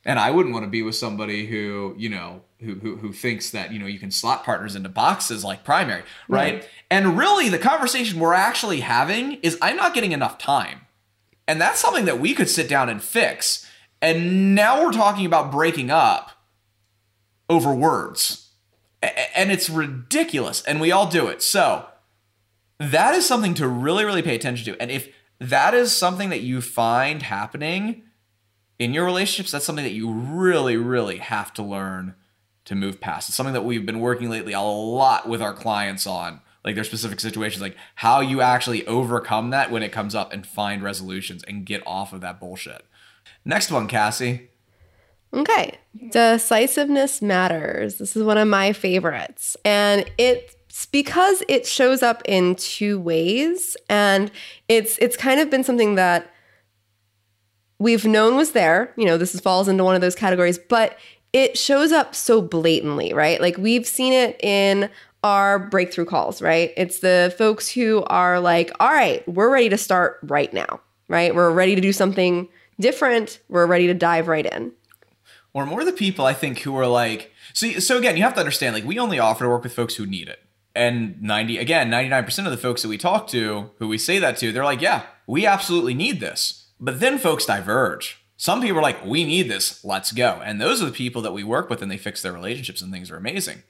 And 0.06 0.18
I 0.18 0.30
wouldn't 0.30 0.52
want 0.52 0.64
to 0.64 0.70
be 0.70 0.82
with 0.82 0.96
somebody 0.96 1.46
who, 1.46 1.94
you 1.96 2.10
know, 2.10 2.42
who, 2.60 2.74
who, 2.74 2.96
who 2.96 3.12
thinks 3.12 3.50
that, 3.50 3.72
you 3.72 3.78
know, 3.78 3.86
you 3.86 3.98
can 3.98 4.10
slot 4.10 4.44
partners 4.44 4.76
into 4.76 4.90
boxes 4.90 5.44
like 5.44 5.64
primary, 5.64 6.02
right? 6.28 6.68
And 6.90 7.16
really, 7.16 7.48
the 7.48 7.58
conversation 7.58 8.20
we're 8.20 8.34
actually 8.34 8.80
having 8.80 9.34
is 9.34 9.56
I'm 9.62 9.76
not 9.76 9.94
getting 9.94 10.12
enough 10.12 10.36
time. 10.38 10.82
And 11.48 11.60
that's 11.60 11.80
something 11.80 12.04
that 12.06 12.20
we 12.20 12.34
could 12.34 12.48
sit 12.48 12.68
down 12.68 12.88
and 12.88 13.02
fix. 13.02 13.68
And 14.00 14.54
now 14.54 14.82
we're 14.82 14.92
talking 14.92 15.26
about 15.26 15.50
breaking 15.50 15.90
up 15.90 16.32
over 17.48 17.74
words. 17.74 18.50
And 19.02 19.50
it's 19.50 19.68
ridiculous. 19.68 20.62
And 20.62 20.80
we 20.80 20.92
all 20.92 21.06
do 21.06 21.28
it. 21.28 21.42
So 21.42 21.86
that 22.90 23.14
is 23.14 23.26
something 23.26 23.54
to 23.54 23.68
really, 23.68 24.04
really 24.04 24.22
pay 24.22 24.34
attention 24.34 24.72
to. 24.72 24.80
And 24.80 24.90
if 24.90 25.08
that 25.38 25.74
is 25.74 25.96
something 25.96 26.30
that 26.30 26.40
you 26.40 26.60
find 26.60 27.22
happening, 27.22 28.02
in 28.78 28.92
your 28.92 29.04
relationships, 29.04 29.52
that's 29.52 29.64
something 29.64 29.84
that 29.84 29.92
you 29.92 30.10
really, 30.10 30.76
really 30.76 31.18
have 31.18 31.52
to 31.54 31.62
learn 31.62 32.14
to 32.64 32.74
move 32.74 33.00
past. 33.00 33.28
It's 33.28 33.36
something 33.36 33.52
that 33.52 33.64
we've 33.64 33.86
been 33.86 34.00
working 34.00 34.30
lately 34.30 34.52
a 34.52 34.60
lot 34.60 35.28
with 35.28 35.42
our 35.42 35.52
clients 35.52 36.06
on, 36.06 36.40
like 36.64 36.74
their 36.74 36.84
specific 36.84 37.20
situations, 37.20 37.62
like 37.62 37.76
how 37.96 38.20
you 38.20 38.40
actually 38.40 38.86
overcome 38.86 39.50
that 39.50 39.70
when 39.70 39.82
it 39.82 39.92
comes 39.92 40.14
up 40.14 40.32
and 40.32 40.46
find 40.46 40.82
resolutions 40.82 41.44
and 41.44 41.66
get 41.66 41.82
off 41.86 42.12
of 42.12 42.20
that 42.22 42.40
bullshit. 42.40 42.84
Next 43.44 43.70
one, 43.70 43.86
Cassie. 43.86 44.48
Okay. 45.32 45.78
Decisiveness 46.10 47.20
matters. 47.20 47.96
This 47.96 48.16
is 48.16 48.22
one 48.22 48.38
of 48.38 48.48
my 48.48 48.72
favorites. 48.72 49.56
And 49.64 50.10
it's 50.16 50.54
because 50.90 51.42
it 51.48 51.66
shows 51.66 52.02
up 52.02 52.22
in 52.24 52.56
two 52.56 52.98
ways 52.98 53.76
and 53.88 54.30
it's 54.68 54.98
it's 54.98 55.16
kind 55.16 55.40
of 55.40 55.50
been 55.50 55.62
something 55.62 55.94
that 55.94 56.30
we've 57.78 58.04
known 58.04 58.36
was 58.36 58.52
there. 58.52 58.92
You 58.96 59.04
know, 59.04 59.16
this 59.16 59.34
is, 59.34 59.40
falls 59.40 59.68
into 59.68 59.84
one 59.84 59.94
of 59.94 60.00
those 60.00 60.14
categories, 60.14 60.58
but 60.58 60.98
it 61.32 61.58
shows 61.58 61.92
up 61.92 62.14
so 62.14 62.40
blatantly, 62.40 63.12
right? 63.12 63.40
Like 63.40 63.56
we've 63.58 63.86
seen 63.86 64.12
it 64.12 64.42
in 64.42 64.88
our 65.22 65.58
breakthrough 65.58 66.04
calls, 66.04 66.42
right? 66.42 66.72
It's 66.76 67.00
the 67.00 67.34
folks 67.38 67.68
who 67.68 68.04
are 68.08 68.40
like, 68.40 68.70
all 68.78 68.92
right, 68.92 69.26
we're 69.28 69.50
ready 69.50 69.68
to 69.68 69.78
start 69.78 70.18
right 70.22 70.52
now, 70.52 70.80
right? 71.08 71.34
We're 71.34 71.50
ready 71.50 71.74
to 71.74 71.80
do 71.80 71.92
something 71.92 72.48
different. 72.78 73.40
We're 73.48 73.66
ready 73.66 73.86
to 73.86 73.94
dive 73.94 74.28
right 74.28 74.46
in. 74.46 74.72
Or 75.52 75.66
more 75.66 75.84
the 75.84 75.92
people 75.92 76.26
I 76.26 76.34
think 76.34 76.60
who 76.60 76.76
are 76.76 76.86
like, 76.86 77.32
so, 77.52 77.70
so 77.78 77.96
again, 77.96 78.16
you 78.16 78.22
have 78.22 78.34
to 78.34 78.40
understand, 78.40 78.74
like 78.74 78.84
we 78.84 78.98
only 78.98 79.18
offer 79.18 79.44
to 79.44 79.48
work 79.48 79.62
with 79.62 79.72
folks 79.72 79.94
who 79.94 80.04
need 80.04 80.28
it. 80.28 80.43
And 80.74 81.22
90, 81.22 81.58
again, 81.58 81.88
99% 81.90 82.44
of 82.46 82.50
the 82.50 82.56
folks 82.56 82.82
that 82.82 82.88
we 82.88 82.98
talk 82.98 83.28
to, 83.28 83.70
who 83.78 83.88
we 83.88 83.98
say 83.98 84.18
that 84.18 84.36
to, 84.38 84.50
they're 84.50 84.64
like, 84.64 84.80
yeah, 84.80 85.06
we 85.26 85.46
absolutely 85.46 85.94
need 85.94 86.18
this. 86.20 86.66
But 86.80 87.00
then 87.00 87.18
folks 87.18 87.46
diverge. 87.46 88.20
Some 88.36 88.60
people 88.60 88.78
are 88.78 88.82
like, 88.82 89.04
we 89.04 89.24
need 89.24 89.48
this, 89.48 89.84
let's 89.84 90.10
go. 90.10 90.40
And 90.44 90.60
those 90.60 90.82
are 90.82 90.86
the 90.86 90.92
people 90.92 91.22
that 91.22 91.32
we 91.32 91.44
work 91.44 91.70
with 91.70 91.80
and 91.80 91.90
they 91.90 91.96
fix 91.96 92.20
their 92.20 92.32
relationships 92.32 92.82
and 92.82 92.92
things 92.92 93.10
are 93.10 93.16
amazing. 93.16 93.62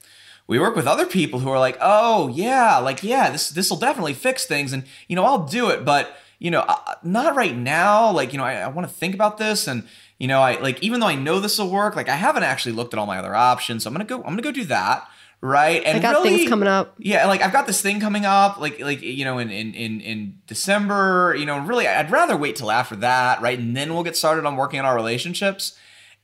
We 0.47 0.59
work 0.59 0.75
with 0.75 0.87
other 0.87 1.05
people 1.05 1.39
who 1.39 1.49
are 1.49 1.59
like, 1.59 1.77
oh 1.81 2.27
yeah, 2.29 2.77
like 2.77 3.01
yeah, 3.01 3.31
this 3.31 3.49
this 3.49 3.69
will 3.69 3.77
definitely 3.77 4.13
fix 4.13 4.45
things, 4.45 4.73
and 4.73 4.83
you 5.07 5.15
know 5.15 5.25
I'll 5.25 5.45
do 5.45 5.69
it, 5.69 5.83
but 5.83 6.17
you 6.37 6.51
know 6.51 6.59
uh, 6.61 6.95
not 7.03 7.35
right 7.35 7.55
now. 7.55 8.11
Like 8.11 8.31
you 8.31 8.37
know 8.37 8.43
I, 8.43 8.57
I 8.57 8.67
want 8.67 8.87
to 8.87 8.93
think 8.93 9.15
about 9.15 9.39
this, 9.39 9.67
and 9.67 9.87
you 10.19 10.27
know 10.27 10.41
I 10.41 10.59
like 10.59 10.83
even 10.83 10.99
though 10.99 11.07
I 11.07 11.15
know 11.15 11.39
this 11.39 11.57
will 11.57 11.71
work, 11.71 11.95
like 11.95 12.09
I 12.09 12.15
haven't 12.15 12.43
actually 12.43 12.73
looked 12.73 12.93
at 12.93 12.99
all 12.99 13.07
my 13.07 13.17
other 13.17 13.33
options, 13.33 13.83
so 13.83 13.89
I'm 13.89 13.95
gonna 13.95 14.05
go 14.05 14.17
I'm 14.17 14.33
gonna 14.33 14.43
go 14.43 14.51
do 14.51 14.65
that, 14.65 15.09
right? 15.45 15.81
And 15.85 15.97
I 15.97 16.01
got 16.01 16.23
really- 16.23 16.37
things 16.37 16.49
coming 16.49 16.67
up. 16.67 16.95
yeah, 16.97 17.27
like 17.27 17.41
I've 17.41 17.53
got 17.53 17.67
this 17.67 17.81
thing 17.81 17.99
coming 17.99 18.25
up, 18.25 18.59
like 18.59 18.79
like 18.79 19.01
you 19.01 19.23
know, 19.23 19.37
in 19.37 19.49
in 19.49 19.73
in 19.73 20.01
in 20.01 20.39
December. 20.47 21.35
You 21.37 21.45
know, 21.45 21.59
really, 21.59 21.87
I'd 21.87 22.11
rather 22.11 22.35
wait 22.35 22.55
till 22.55 22.71
after 22.71 22.95
that, 22.97 23.41
right? 23.41 23.57
And 23.57 23.75
then 23.75 23.93
we'll 23.93 24.03
get 24.03 24.17
started 24.17 24.45
on 24.45 24.55
working 24.55 24.79
on 24.79 24.85
our 24.85 24.95
relationships. 24.95 25.77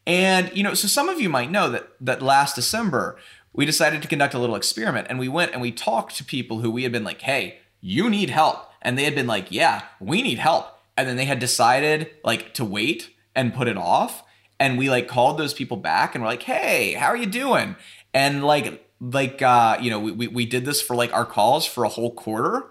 And 0.08 0.52
you 0.56 0.64
know, 0.64 0.74
so 0.74 0.88
some 0.88 1.10
of 1.10 1.22
you 1.22 1.30
might 1.30 1.52
know 1.52 1.70
that 1.70 1.90
that 2.02 2.22
last 2.22 2.56
December 2.56 3.18
we 3.54 3.66
decided 3.66 4.02
to 4.02 4.08
conduct 4.08 4.34
a 4.34 4.40
little 4.40 4.56
experiment, 4.56 5.08
and 5.10 5.20
we 5.20 5.28
went 5.28 5.52
and 5.52 5.62
we 5.62 5.72
talked 5.72 6.16
to 6.18 6.24
people 6.24 6.60
who 6.60 6.72
we 6.72 6.84
had 6.84 6.92
been 6.92 7.04
like, 7.04 7.22
"Hey, 7.22 7.60
you 7.82 8.10
need 8.10 8.30
help," 8.30 8.72
and 8.82 8.98
they 8.98 9.04
had 9.04 9.16
been 9.16 9.28
like, 9.28 9.52
"Yeah, 9.52 9.84
we 10.00 10.22
need 10.22 10.40
help," 10.40 10.68
and 10.98 11.08
then 11.08 11.18
they 11.18 11.26
had 11.26 11.40
decided 11.40 12.10
like 12.24 12.54
to 12.56 12.66
wait 12.66 13.10
and 13.36 13.54
put 13.54 13.68
it 13.68 13.78
off, 13.78 14.24
and 14.60 14.78
we 14.78 14.90
like 14.90 15.08
called 15.08 15.38
those 15.38 15.54
people 15.54 15.78
back 15.78 16.16
and 16.16 16.24
we're 16.24 16.30
like, 16.30 16.44
"Hey, 16.44 16.94
how 16.94 17.08
are 17.08 17.18
you 17.18 17.26
doing?" 17.26 17.76
And 18.14 18.44
like 18.44 18.88
like 19.02 19.42
uh, 19.42 19.78
you 19.82 19.90
know, 19.90 20.00
we, 20.00 20.12
we 20.12 20.28
we 20.28 20.46
did 20.46 20.64
this 20.64 20.82
for 20.82 20.96
like 20.96 21.12
our 21.12 21.26
calls 21.26 21.66
for 21.66 21.84
a 21.84 21.90
whole 21.90 22.14
quarter, 22.14 22.68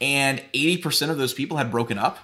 and 0.00 0.42
eighty 0.52 0.76
percent 0.76 1.10
of 1.10 1.18
those 1.18 1.32
people 1.32 1.56
had 1.56 1.70
broken 1.70 1.96
up 1.96 2.18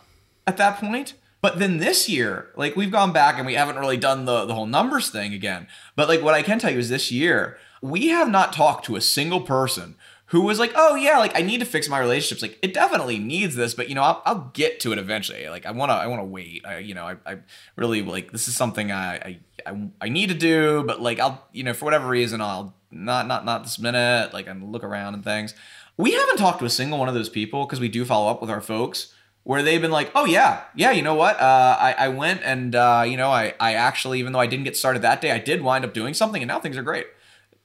at 0.46 0.56
that 0.56 0.78
point. 0.78 1.14
But 1.40 1.58
then 1.58 1.76
this 1.76 2.08
year, 2.08 2.50
like 2.56 2.74
we've 2.74 2.90
gone 2.90 3.12
back 3.12 3.36
and 3.36 3.46
we 3.46 3.52
haven't 3.52 3.76
really 3.76 3.98
done 3.98 4.24
the, 4.24 4.46
the 4.46 4.54
whole 4.54 4.66
numbers 4.66 5.10
thing 5.10 5.34
again. 5.34 5.68
But 5.94 6.08
like 6.08 6.22
what 6.22 6.32
I 6.32 6.42
can 6.42 6.58
tell 6.58 6.72
you 6.72 6.78
is 6.78 6.88
this 6.88 7.12
year, 7.12 7.58
we 7.82 8.08
have 8.08 8.30
not 8.30 8.54
talked 8.54 8.86
to 8.86 8.96
a 8.96 9.00
single 9.02 9.42
person 9.42 9.96
who 10.28 10.40
was 10.40 10.58
like, 10.58 10.72
oh 10.74 10.94
yeah, 10.94 11.18
like 11.18 11.38
I 11.38 11.42
need 11.42 11.60
to 11.60 11.66
fix 11.66 11.86
my 11.86 11.98
relationships. 11.98 12.40
Like 12.40 12.58
it 12.62 12.72
definitely 12.72 13.18
needs 13.18 13.56
this, 13.56 13.74
but 13.74 13.90
you 13.90 13.94
know, 13.94 14.02
I'll, 14.02 14.22
I'll 14.24 14.50
get 14.54 14.80
to 14.80 14.92
it 14.92 14.98
eventually. 14.98 15.46
Like 15.50 15.66
I 15.66 15.72
want 15.72 15.90
to, 15.90 15.94
I 15.94 16.06
want 16.06 16.22
to 16.22 16.24
wait. 16.24 16.64
I, 16.66 16.78
you 16.78 16.94
know, 16.94 17.04
I, 17.04 17.16
I 17.26 17.36
really 17.76 18.00
like, 18.00 18.32
this 18.32 18.48
is 18.48 18.56
something 18.56 18.90
I, 18.90 19.14
I, 19.16 19.38
I, 19.66 19.88
I 20.00 20.08
need 20.08 20.30
to 20.30 20.34
do, 20.34 20.82
but 20.82 21.02
like, 21.02 21.20
I'll, 21.20 21.46
you 21.52 21.62
know, 21.62 21.74
for 21.74 21.84
whatever 21.84 22.08
reason, 22.08 22.40
I'll 22.40 22.74
not, 22.94 23.26
not, 23.26 23.44
not 23.44 23.62
this 23.62 23.78
minute. 23.78 24.32
Like 24.32 24.48
I'm 24.48 24.70
look 24.70 24.84
around 24.84 25.14
and 25.14 25.24
things. 25.24 25.54
We 25.96 26.12
haven't 26.12 26.38
talked 26.38 26.58
to 26.60 26.64
a 26.64 26.70
single 26.70 26.98
one 26.98 27.08
of 27.08 27.14
those 27.14 27.28
people 27.28 27.66
because 27.66 27.80
we 27.80 27.88
do 27.88 28.04
follow 28.04 28.30
up 28.30 28.40
with 28.40 28.50
our 28.50 28.60
folks 28.60 29.14
where 29.44 29.62
they've 29.62 29.80
been 29.80 29.90
like, 29.90 30.10
oh 30.14 30.24
yeah, 30.24 30.62
yeah, 30.74 30.90
you 30.90 31.02
know 31.02 31.14
what? 31.14 31.38
Uh, 31.38 31.76
I, 31.78 31.94
I 31.98 32.08
went 32.08 32.40
and 32.42 32.74
uh, 32.74 33.04
you 33.06 33.16
know, 33.16 33.30
I, 33.30 33.54
I 33.60 33.74
actually, 33.74 34.18
even 34.18 34.32
though 34.32 34.40
I 34.40 34.46
didn't 34.46 34.64
get 34.64 34.76
started 34.76 35.02
that 35.02 35.20
day, 35.20 35.30
I 35.30 35.38
did 35.38 35.62
wind 35.62 35.84
up 35.84 35.94
doing 35.94 36.14
something, 36.14 36.42
and 36.42 36.48
now 36.48 36.58
things 36.58 36.76
are 36.76 36.82
great. 36.82 37.06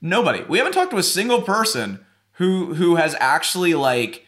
Nobody. 0.02 0.44
We 0.44 0.58
haven't 0.60 0.74
talked 0.74 0.92
to 0.92 0.98
a 0.98 1.04
single 1.04 1.42
person 1.42 2.06
who 2.34 2.76
who 2.76 2.96
has 2.98 3.16
actually 3.20 3.74
like 3.74 4.26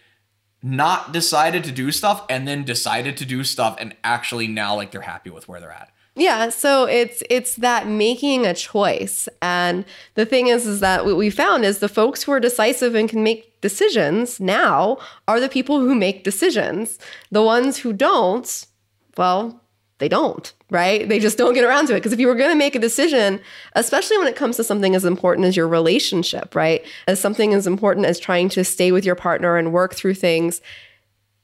not 0.63 1.11
decided 1.11 1.63
to 1.65 1.71
do 1.71 1.91
stuff 1.91 2.25
and 2.29 2.47
then 2.47 2.63
decided 2.63 3.17
to 3.17 3.25
do 3.25 3.43
stuff 3.43 3.75
and 3.79 3.95
actually 4.03 4.47
now 4.47 4.75
like 4.75 4.91
they're 4.91 5.01
happy 5.01 5.29
with 5.29 5.47
where 5.47 5.59
they're 5.59 5.71
at. 5.71 5.91
Yeah, 6.15 6.49
so 6.49 6.85
it's 6.85 7.23
it's 7.29 7.55
that 7.55 7.87
making 7.87 8.45
a 8.45 8.53
choice. 8.53 9.29
And 9.41 9.85
the 10.15 10.25
thing 10.25 10.47
is 10.47 10.67
is 10.67 10.81
that 10.81 11.05
what 11.05 11.15
we 11.15 11.29
found 11.29 11.63
is 11.63 11.79
the 11.79 11.87
folks 11.87 12.23
who 12.23 12.33
are 12.33 12.39
decisive 12.39 12.95
and 12.95 13.09
can 13.09 13.23
make 13.23 13.61
decisions 13.61 14.39
now 14.39 14.97
are 15.27 15.39
the 15.39 15.47
people 15.47 15.79
who 15.79 15.95
make 15.95 16.23
decisions. 16.23 16.99
The 17.31 17.41
ones 17.41 17.77
who 17.77 17.93
don't, 17.93 18.65
well, 19.17 19.61
they 19.99 20.09
don't, 20.09 20.51
right? 20.69 21.07
They 21.07 21.19
just 21.19 21.37
don't 21.37 21.53
get 21.53 21.63
around 21.63 21.87
to 21.87 21.93
it 21.93 21.99
because 21.99 22.11
if 22.11 22.19
you 22.19 22.27
were 22.27 22.35
going 22.35 22.49
to 22.49 22.55
make 22.55 22.75
a 22.75 22.79
decision, 22.79 23.39
especially 23.73 24.17
when 24.17 24.27
it 24.27 24.35
comes 24.35 24.57
to 24.57 24.63
something 24.65 24.95
as 24.95 25.05
important 25.05 25.45
as 25.45 25.55
your 25.55 25.67
relationship, 25.67 26.55
right? 26.55 26.83
As 27.07 27.21
something 27.21 27.53
as 27.53 27.67
important 27.67 28.05
as 28.05 28.19
trying 28.19 28.49
to 28.49 28.65
stay 28.65 28.91
with 28.91 29.05
your 29.05 29.15
partner 29.15 29.55
and 29.55 29.71
work 29.71 29.93
through 29.93 30.15
things, 30.15 30.59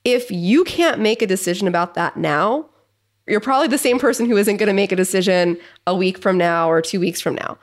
if 0.04 0.30
you 0.30 0.64
can't 0.66 1.00
make 1.00 1.22
a 1.22 1.28
decision 1.28 1.68
about 1.68 1.94
that 1.94 2.18
now, 2.18 2.66
you're 3.28 3.40
probably 3.40 3.68
the 3.68 3.78
same 3.78 4.00
person 4.00 4.26
who 4.26 4.38
isn't 4.38 4.58
going 4.58 4.68
to 4.68 4.74
make 4.74 4.92
a 4.92 4.96
decision 4.96 5.58
a 5.86 5.96
week 5.96 6.18
from 6.18 6.38
now 6.38 6.70
or 6.70 6.82
two 6.82 7.00
weeks 7.00 7.22
from 7.22 7.36
now. 7.36 7.58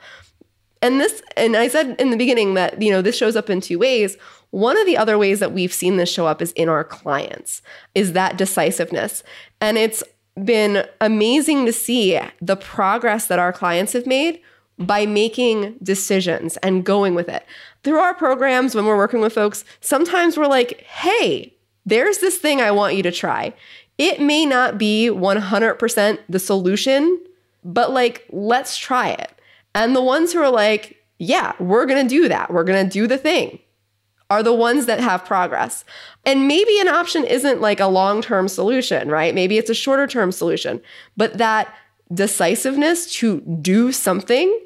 And 0.81 0.99
this, 0.99 1.21
and 1.35 1.55
I 1.55 1.67
said 1.67 1.95
in 1.99 2.11
the 2.11 2.17
beginning 2.17 2.53
that, 2.53 2.81
you 2.81 2.91
know, 2.91 3.01
this 3.01 3.17
shows 3.17 3.35
up 3.35 3.49
in 3.49 3.61
two 3.61 3.79
ways. 3.79 4.17
One 4.51 4.77
of 4.77 4.85
the 4.85 4.97
other 4.97 5.17
ways 5.17 5.39
that 5.39 5.51
we've 5.51 5.73
seen 5.73 5.97
this 5.97 6.11
show 6.11 6.27
up 6.27 6.41
is 6.41 6.51
in 6.51 6.69
our 6.69 6.83
clients, 6.83 7.61
is 7.95 8.13
that 8.13 8.37
decisiveness. 8.37 9.23
And 9.59 9.77
it's 9.77 10.03
been 10.43 10.85
amazing 11.01 11.65
to 11.65 11.73
see 11.73 12.19
the 12.41 12.55
progress 12.55 13.27
that 13.27 13.39
our 13.39 13.51
clients 13.51 13.93
have 13.93 14.05
made 14.05 14.41
by 14.77 15.05
making 15.05 15.77
decisions 15.81 16.57
and 16.57 16.85
going 16.85 17.15
with 17.15 17.29
it. 17.29 17.45
Through 17.83 17.99
our 17.99 18.13
programs, 18.13 18.75
when 18.75 18.85
we're 18.85 18.97
working 18.97 19.21
with 19.21 19.33
folks, 19.33 19.63
sometimes 19.79 20.37
we're 20.37 20.47
like, 20.47 20.81
hey, 20.81 21.53
there's 21.85 22.17
this 22.17 22.37
thing 22.37 22.61
I 22.61 22.71
want 22.71 22.95
you 22.95 23.03
to 23.03 23.11
try. 23.11 23.53
It 23.97 24.19
may 24.19 24.45
not 24.45 24.77
be 24.77 25.09
100% 25.09 26.19
the 26.27 26.39
solution, 26.39 27.19
but 27.63 27.91
like, 27.91 28.25
let's 28.31 28.77
try 28.77 29.09
it. 29.09 29.31
And 29.73 29.95
the 29.95 30.01
ones 30.01 30.33
who 30.33 30.39
are 30.39 30.51
like, 30.51 31.01
yeah, 31.17 31.53
we're 31.59 31.85
gonna 31.85 32.07
do 32.07 32.27
that, 32.27 32.51
we're 32.51 32.63
gonna 32.63 32.89
do 32.89 33.07
the 33.07 33.17
thing, 33.17 33.59
are 34.29 34.43
the 34.43 34.53
ones 34.53 34.85
that 34.85 34.99
have 34.99 35.25
progress. 35.25 35.85
And 36.25 36.47
maybe 36.47 36.79
an 36.79 36.87
option 36.87 37.23
isn't 37.23 37.61
like 37.61 37.79
a 37.79 37.87
long 37.87 38.21
term 38.21 38.47
solution, 38.47 39.09
right? 39.09 39.33
Maybe 39.33 39.57
it's 39.57 39.69
a 39.69 39.75
shorter 39.75 40.07
term 40.07 40.31
solution, 40.31 40.81
but 41.15 41.37
that 41.37 41.73
decisiveness 42.13 43.11
to 43.15 43.41
do 43.61 43.91
something 43.91 44.59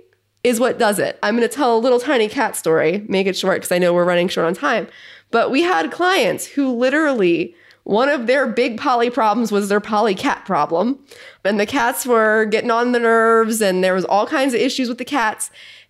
is 0.43 0.59
what 0.59 0.80
does 0.80 0.99
it. 0.99 1.19
I'm 1.21 1.36
going 1.36 1.47
to 1.47 1.53
tell 1.53 1.77
a 1.77 1.80
little 1.80 1.99
tiny 1.99 2.27
cat 2.27 2.55
story, 2.55 3.05
make 3.07 3.27
it 3.27 3.38
short 3.38 3.57
because 3.57 3.71
I 3.71 3.77
know 3.77 3.93
we're 3.93 4.05
running 4.05 4.27
short 4.27 4.47
on 4.47 4.53
time. 4.53 4.88
But 5.32 5.51
we 5.51 5.61
had 5.61 5.91
clients 5.91 6.45
who 6.45 6.73
literally 6.73 7.55
one 7.89 8.07
of 8.07 8.27
their 8.27 8.45
big 8.45 8.77
poly 8.77 9.09
problems 9.09 9.51
was 9.51 9.67
their 9.67 9.79
poly 9.79 10.13
cat 10.13 10.45
problem. 10.45 10.99
And 11.43 11.59
the 11.59 11.65
cats 11.65 12.05
were 12.05 12.45
getting 12.45 12.69
on 12.69 12.91
the 12.91 12.99
nerves 12.99 13.63
and 13.63 13.83
there 13.83 13.95
was 13.95 14.05
all 14.05 14.27
kinds 14.27 14.53
of 14.53 14.61
issues 14.61 14.89
with 14.89 14.99
the 14.99 15.05
cats. 15.05 15.49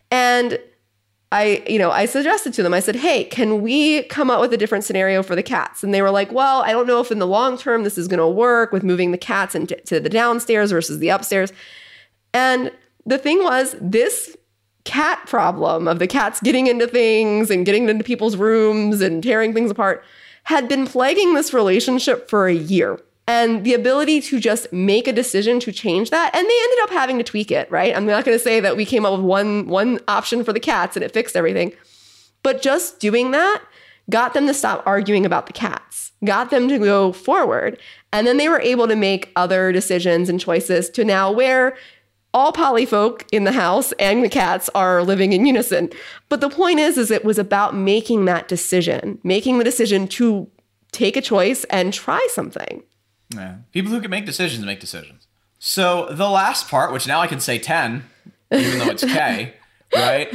And 0.10 0.58
I, 1.34 1.62
you 1.68 1.78
know, 1.78 1.92
I 1.92 2.06
suggested 2.06 2.54
to 2.54 2.64
them, 2.64 2.74
I 2.74 2.80
said, 2.80 2.96
hey, 2.96 3.26
can 3.26 3.62
we 3.62 4.04
come 4.04 4.32
up 4.32 4.40
with 4.40 4.54
a 4.54 4.58
different 4.58 4.86
scenario 4.86 5.22
for 5.22 5.36
the 5.36 5.44
cats? 5.44 5.84
And 5.84 5.94
they 5.94 6.02
were 6.02 6.10
like, 6.10 6.32
well, 6.32 6.62
I 6.62 6.72
don't 6.72 6.88
know 6.88 7.02
if 7.02 7.12
in 7.12 7.20
the 7.20 7.28
long 7.28 7.58
term 7.58 7.84
this 7.84 7.98
is 7.98 8.08
going 8.08 8.20
to 8.20 8.28
work 8.30 8.72
with 8.72 8.82
moving 8.82 9.12
the 9.12 9.18
cats 9.18 9.54
into 9.54 9.76
to 9.76 10.00
the 10.00 10.08
downstairs 10.08 10.72
versus 10.72 11.00
the 11.00 11.10
upstairs. 11.10 11.52
And 12.34 12.72
the 13.06 13.18
thing 13.18 13.44
was, 13.44 13.76
this 13.82 14.38
cat 14.86 15.20
problem 15.28 15.86
of 15.86 16.00
the 16.00 16.08
cats 16.08 16.40
getting 16.40 16.68
into 16.68 16.88
things 16.88 17.52
and 17.52 17.66
getting 17.66 17.90
into 17.90 18.06
people's 18.06 18.38
rooms 18.38 19.02
and 19.02 19.22
tearing 19.22 19.54
things 19.54 19.70
apart 19.70 20.06
had 20.50 20.68
been 20.68 20.88
plaguing 20.88 21.36
this 21.36 21.54
relationship 21.54 22.28
for 22.28 22.48
a 22.48 22.54
year. 22.56 23.00
And 23.28 23.64
the 23.64 23.76
ability 23.76 24.20
to 24.22 24.40
just 24.40 24.74
make 24.74 25.08
a 25.08 25.14
decision 25.14 25.60
to 25.60 25.72
change 25.72 26.10
that, 26.10 26.36
and 26.36 26.44
they 26.44 26.60
ended 26.64 26.80
up 26.82 26.90
having 26.90 27.20
to 27.20 27.24
tweak 27.24 27.52
it, 27.52 27.70
right? 27.70 27.96
I'm 27.96 28.08
not 28.08 28.26
going 28.26 28.36
to 28.36 28.44
say 28.44 28.60
that 28.60 28.76
we 28.76 28.84
came 28.84 29.06
up 29.06 29.12
with 29.12 29.22
one 29.22 29.68
one 29.68 30.00
option 30.08 30.44
for 30.44 30.52
the 30.52 30.60
cats 30.60 30.96
and 30.96 31.06
it 31.06 31.14
fixed 31.14 31.36
everything, 31.36 31.74
but 32.42 32.64
just 32.64 33.00
doing 33.00 33.30
that 33.30 33.62
got 34.10 34.34
them 34.34 34.48
to 34.48 34.54
stop 34.56 34.82
arguing 34.88 35.24
about 35.24 35.46
the 35.46 35.54
cats, 35.54 36.14
got 36.26 36.50
them 36.50 36.68
to 36.70 36.80
go 36.80 37.12
forward, 37.12 37.80
and 38.12 38.26
then 38.26 38.38
they 38.38 38.50
were 38.50 38.62
able 38.62 38.88
to 38.88 38.96
make 38.96 39.32
other 39.36 39.72
decisions 39.72 40.30
and 40.30 40.40
choices 40.40 40.90
to 40.90 41.06
now 41.06 41.32
where 41.32 41.78
all 42.34 42.52
poly 42.52 42.86
folk 42.86 43.26
in 43.32 43.44
the 43.44 43.52
house 43.52 43.92
and 43.94 44.24
the 44.24 44.30
cats 44.30 44.70
are 44.76 45.04
living 45.04 45.34
in 45.34 45.46
unison. 45.46 45.90
But 46.28 46.42
the 46.42 46.50
point 46.50 46.80
is, 46.80 46.98
is 46.98 47.12
it 47.12 47.26
was 47.26 47.40
about 47.40 47.76
making 47.76 48.26
that 48.26 48.48
decision, 48.48 49.20
making 49.24 49.58
the 49.58 49.64
decision 49.64 50.08
to 50.10 50.50
take 50.92 51.18
a 51.18 51.22
choice 51.22 51.64
and 51.66 51.94
try 51.94 52.26
something. 52.32 52.84
Yeah. 53.34 53.58
People 53.72 53.92
who 53.92 54.02
can 54.02 54.12
make 54.12 54.26
decisions 54.26 54.66
make 54.66 54.80
decisions. 54.80 55.28
So 55.60 56.08
the 56.12 56.30
last 56.30 56.70
part, 56.70 56.92
which 56.94 57.08
now 57.08 57.20
I 57.20 57.28
can 57.28 57.40
say 57.40 57.60
10, 57.60 58.04
even 58.52 58.80
though 58.80 58.90
it's 58.90 59.04
K, 59.04 59.56
right? 59.94 60.30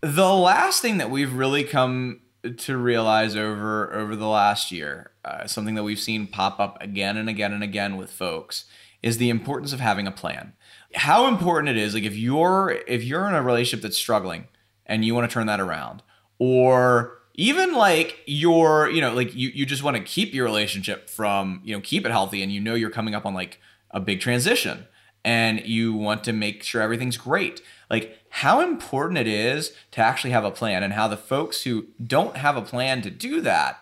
The 0.00 0.32
last 0.32 0.82
thing 0.82 0.98
that 0.98 1.10
we've 1.10 1.32
really 1.32 1.64
come 1.64 2.20
to 2.56 2.76
realize 2.76 3.36
over 3.36 3.92
over 3.94 4.16
the 4.16 4.26
last 4.26 4.72
year, 4.72 5.12
uh, 5.24 5.46
something 5.46 5.76
that 5.76 5.84
we've 5.84 6.00
seen 6.00 6.26
pop 6.26 6.58
up 6.58 6.82
again 6.82 7.16
and 7.16 7.28
again 7.28 7.52
and 7.52 7.62
again 7.62 7.96
with 7.96 8.10
folks, 8.10 8.64
is 9.02 9.18
the 9.18 9.30
importance 9.30 9.72
of 9.72 9.78
having 9.78 10.06
a 10.06 10.10
plan. 10.10 10.54
How 10.94 11.26
important 11.26 11.76
it 11.76 11.76
is, 11.76 11.94
like 11.94 12.04
if 12.04 12.16
you're 12.16 12.78
if 12.86 13.02
you're 13.04 13.26
in 13.28 13.34
a 13.34 13.42
relationship 13.42 13.82
that's 13.82 13.98
struggling 13.98 14.48
and 14.86 15.04
you 15.04 15.14
want 15.14 15.28
to 15.28 15.32
turn 15.32 15.46
that 15.46 15.60
around, 15.60 16.02
or 16.38 17.18
even 17.34 17.74
like 17.74 18.20
you're 18.26 18.90
you 18.90 19.00
know 19.00 19.14
like 19.14 19.34
you, 19.34 19.48
you 19.50 19.64
just 19.64 19.82
want 19.82 19.96
to 19.96 20.02
keep 20.02 20.34
your 20.34 20.44
relationship 20.44 21.08
from 21.08 21.60
you 21.64 21.74
know 21.74 21.80
keep 21.80 22.04
it 22.04 22.10
healthy 22.10 22.42
and 22.42 22.52
you 22.52 22.60
know 22.60 22.74
you're 22.74 22.90
coming 22.90 23.14
up 23.14 23.24
on 23.24 23.34
like 23.34 23.58
a 23.90 24.00
big 24.00 24.20
transition 24.20 24.86
and 25.24 25.64
you 25.66 25.94
want 25.94 26.24
to 26.24 26.32
make 26.32 26.62
sure 26.62 26.82
everything's 26.82 27.16
great. 27.16 27.62
Like 27.88 28.18
how 28.28 28.60
important 28.60 29.18
it 29.18 29.26
is 29.26 29.72
to 29.92 30.00
actually 30.00 30.30
have 30.30 30.44
a 30.44 30.50
plan 30.50 30.82
and 30.82 30.94
how 30.94 31.08
the 31.08 31.16
folks 31.16 31.62
who 31.62 31.86
don't 32.04 32.36
have 32.36 32.56
a 32.56 32.62
plan 32.62 33.02
to 33.02 33.10
do 33.10 33.40
that 33.42 33.78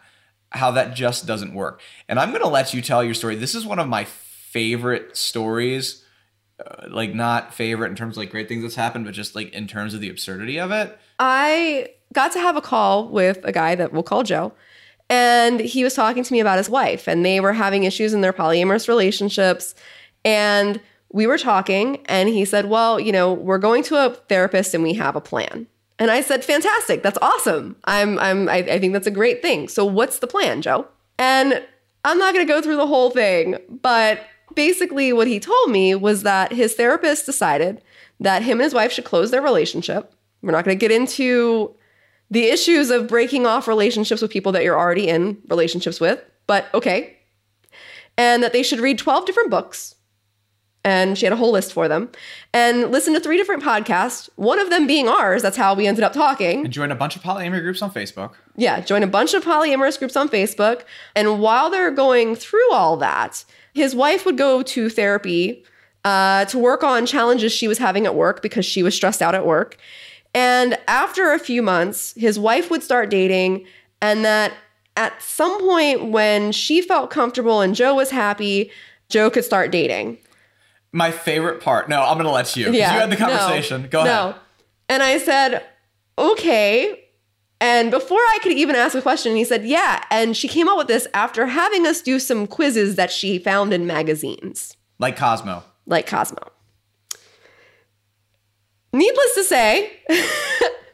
how 0.52 0.70
that 0.72 0.94
just 0.94 1.26
doesn't 1.26 1.54
work. 1.54 1.80
And 2.08 2.18
i'm 2.18 2.30
going 2.30 2.42
to 2.42 2.48
let 2.48 2.74
you 2.74 2.82
tell 2.82 3.04
your 3.04 3.14
story. 3.14 3.36
This 3.36 3.54
is 3.54 3.64
one 3.64 3.78
of 3.78 3.88
my 3.88 4.04
favorite 4.04 5.16
stories 5.16 5.99
uh, 6.66 6.86
like 6.88 7.14
not 7.14 7.54
favorite 7.54 7.90
in 7.90 7.96
terms 7.96 8.14
of 8.14 8.18
like 8.18 8.30
great 8.30 8.48
things 8.48 8.62
that's 8.62 8.74
happened 8.74 9.04
but 9.04 9.14
just 9.14 9.34
like 9.34 9.52
in 9.52 9.66
terms 9.66 9.94
of 9.94 10.00
the 10.00 10.08
absurdity 10.08 10.58
of 10.58 10.70
it 10.70 10.98
I 11.18 11.90
got 12.12 12.32
to 12.32 12.40
have 12.40 12.56
a 12.56 12.61
call 12.61 13.08
with 13.08 13.40
a 13.44 13.52
guy 13.52 13.74
that 13.74 13.92
we'll 13.92 14.02
call 14.02 14.22
Joe. 14.22 14.52
And 15.08 15.61
he 15.61 15.84
was 15.84 15.94
talking 15.94 16.22
to 16.22 16.32
me 16.32 16.40
about 16.40 16.58
his 16.58 16.70
wife, 16.70 17.08
and 17.08 17.24
they 17.24 17.40
were 17.40 17.52
having 17.52 17.84
issues 17.84 18.14
in 18.14 18.20
their 18.20 18.32
polyamorous 18.32 18.88
relationships. 18.88 19.74
And 20.24 20.80
we 21.12 21.26
were 21.26 21.38
talking, 21.38 22.00
and 22.06 22.28
he 22.28 22.44
said, 22.44 22.66
Well, 22.66 23.00
you 23.00 23.12
know, 23.12 23.32
we're 23.32 23.58
going 23.58 23.82
to 23.84 23.96
a 23.96 24.14
therapist 24.28 24.74
and 24.74 24.82
we 24.82 24.94
have 24.94 25.16
a 25.16 25.20
plan. 25.20 25.66
And 25.98 26.11
I 26.11 26.20
said, 26.20 26.44
Fantastic, 26.44 27.02
that's 27.02 27.18
awesome. 27.20 27.76
I'm, 27.84 28.18
I'm, 28.18 28.48
I, 28.48 28.58
I 28.58 28.78
think 28.78 28.92
that's 28.92 29.08
a 29.08 29.12
great 29.12 29.42
thing. 29.42 29.68
So, 29.68 29.84
what's 29.84 30.20
the 30.20 30.28
plan, 30.28 30.62
Joe? 30.62 30.86
And 31.18 31.62
I'm 32.04 32.18
not 32.18 32.32
going 32.32 32.46
to 32.46 32.52
go 32.52 32.62
through 32.62 32.76
the 32.76 32.86
whole 32.86 33.11
thing, 33.11 33.56
but 33.68 34.20
basically, 34.55 35.12
what 35.12 35.26
he 35.26 35.40
told 35.40 35.70
me 35.70 35.94
was 35.94 36.22
that 36.22 36.53
his 36.53 36.74
therapist 36.74 37.26
decided 37.26 37.82
that 38.18 38.42
him 38.42 38.59
and 38.59 38.64
his 38.64 38.74
wife 38.74 38.92
should 38.92 39.05
close 39.05 39.30
their 39.30 39.42
relationship. 39.42 40.12
We're 40.42 40.53
not 40.53 40.64
going 40.64 40.78
to 40.78 40.80
get 40.80 40.92
into 40.94 41.74
the 42.30 42.44
issues 42.44 42.90
of 42.90 43.09
breaking 43.09 43.46
off 43.46 43.66
relationships 43.66 44.22
with 44.22 44.30
people 44.30 44.53
that 44.53 44.62
you're 44.62 44.78
already 44.78 45.09
in 45.09 45.38
relationships 45.48 46.01
with, 46.01 46.22
but 46.46 46.66
okay. 46.74 47.16
And 48.16 48.42
that 48.42 48.53
they 48.53 48.62
should 48.62 48.80
read 48.80 48.98
12 48.98 49.26
different 49.26 49.51
books. 49.51 49.96
And 50.82 51.18
she 51.18 51.26
had 51.26 51.32
a 51.34 51.36
whole 51.36 51.53
list 51.53 51.74
for 51.74 51.88
them. 51.88 52.11
And 52.55 52.90
listen 52.90 53.12
to 53.12 53.20
three 53.20 53.36
different 53.36 53.62
podcasts, 53.62 54.30
one 54.36 54.59
of 54.59 54.70
them 54.70 54.86
being 54.86 55.09
ours. 55.09 55.42
That's 55.42 55.57
how 55.57 55.74
we 55.74 55.86
ended 55.86 56.05
up 56.05 56.14
talking. 56.14 56.64
and 56.64 56.72
join 56.72 56.90
a 56.90 56.94
bunch 56.94 57.16
of 57.16 57.22
polyamory 57.22 57.61
groups 57.61 57.82
on 57.82 57.90
facebook 57.90 58.32
Yeah, 58.57 58.80
join 58.80 59.03
a 59.03 59.07
bunch 59.07 59.34
of 59.34 59.44
polyamorous 59.44 59.98
groups 59.98 60.16
on 60.16 60.30
Facebook. 60.30 60.82
And 61.14 61.40
while 61.40 61.68
they're 61.68 61.90
going 61.90 62.34
through 62.34 62.72
all 62.72 62.96
that, 62.98 63.44
his 63.74 63.94
wife 63.94 64.24
would 64.24 64.36
go 64.38 64.62
to 64.62 64.88
therapy 64.88 65.64
uh, 66.04 66.44
to 66.46 66.58
work 66.58 66.82
on 66.82 67.06
challenges 67.06 67.52
she 67.52 67.68
was 67.68 67.78
having 67.78 68.06
at 68.06 68.14
work 68.14 68.42
because 68.42 68.64
she 68.64 68.82
was 68.82 68.94
stressed 68.94 69.20
out 69.22 69.34
at 69.34 69.46
work. 69.46 69.76
And 70.34 70.78
after 70.88 71.32
a 71.32 71.38
few 71.38 71.62
months, 71.62 72.14
his 72.16 72.38
wife 72.38 72.70
would 72.70 72.82
start 72.82 73.10
dating, 73.10 73.66
and 74.00 74.24
that 74.24 74.52
at 74.96 75.20
some 75.22 75.58
point 75.60 76.06
when 76.10 76.52
she 76.52 76.80
felt 76.82 77.10
comfortable 77.10 77.60
and 77.60 77.74
Joe 77.74 77.94
was 77.94 78.10
happy, 78.10 78.70
Joe 79.08 79.28
could 79.30 79.44
start 79.44 79.70
dating. 79.72 80.18
my 80.92 81.10
favorite 81.12 81.60
part 81.60 81.88
no 81.88 82.02
i'm 82.02 82.14
going 82.16 82.24
to 82.26 82.32
let 82.32 82.56
you 82.56 82.66
'cause 82.66 82.74
you 82.74 82.82
had 82.82 83.10
the 83.10 83.16
no, 83.16 83.26
conversation 83.28 83.86
go 83.90 84.02
no. 84.04 84.28
ahead 84.30 84.34
And 84.88 85.02
I 85.04 85.18
said, 85.18 85.62
okay. 86.18 86.98
And 87.61 87.90
before 87.90 88.18
I 88.18 88.38
could 88.42 88.52
even 88.52 88.74
ask 88.74 88.94
a 88.94 89.02
question, 89.02 89.36
he 89.36 89.44
said, 89.44 89.66
yeah. 89.66 90.02
And 90.11 90.36
she 90.36 90.48
came 90.48 90.66
up 90.68 90.78
with 90.78 90.86
this 90.86 91.06
after 91.12 91.46
having 91.46 91.86
us 91.86 92.00
do 92.00 92.18
some 92.18 92.46
quizzes 92.46 92.96
that 92.96 93.11
she 93.11 93.38
found 93.38 93.72
in 93.72 93.86
magazines 93.86 94.76
like 94.98 95.16
cosmo 95.16 95.62
like 95.90 96.06
Cosmo. 96.06 96.50
Needless 98.92 99.34
to 99.34 99.44
say, 99.44 99.92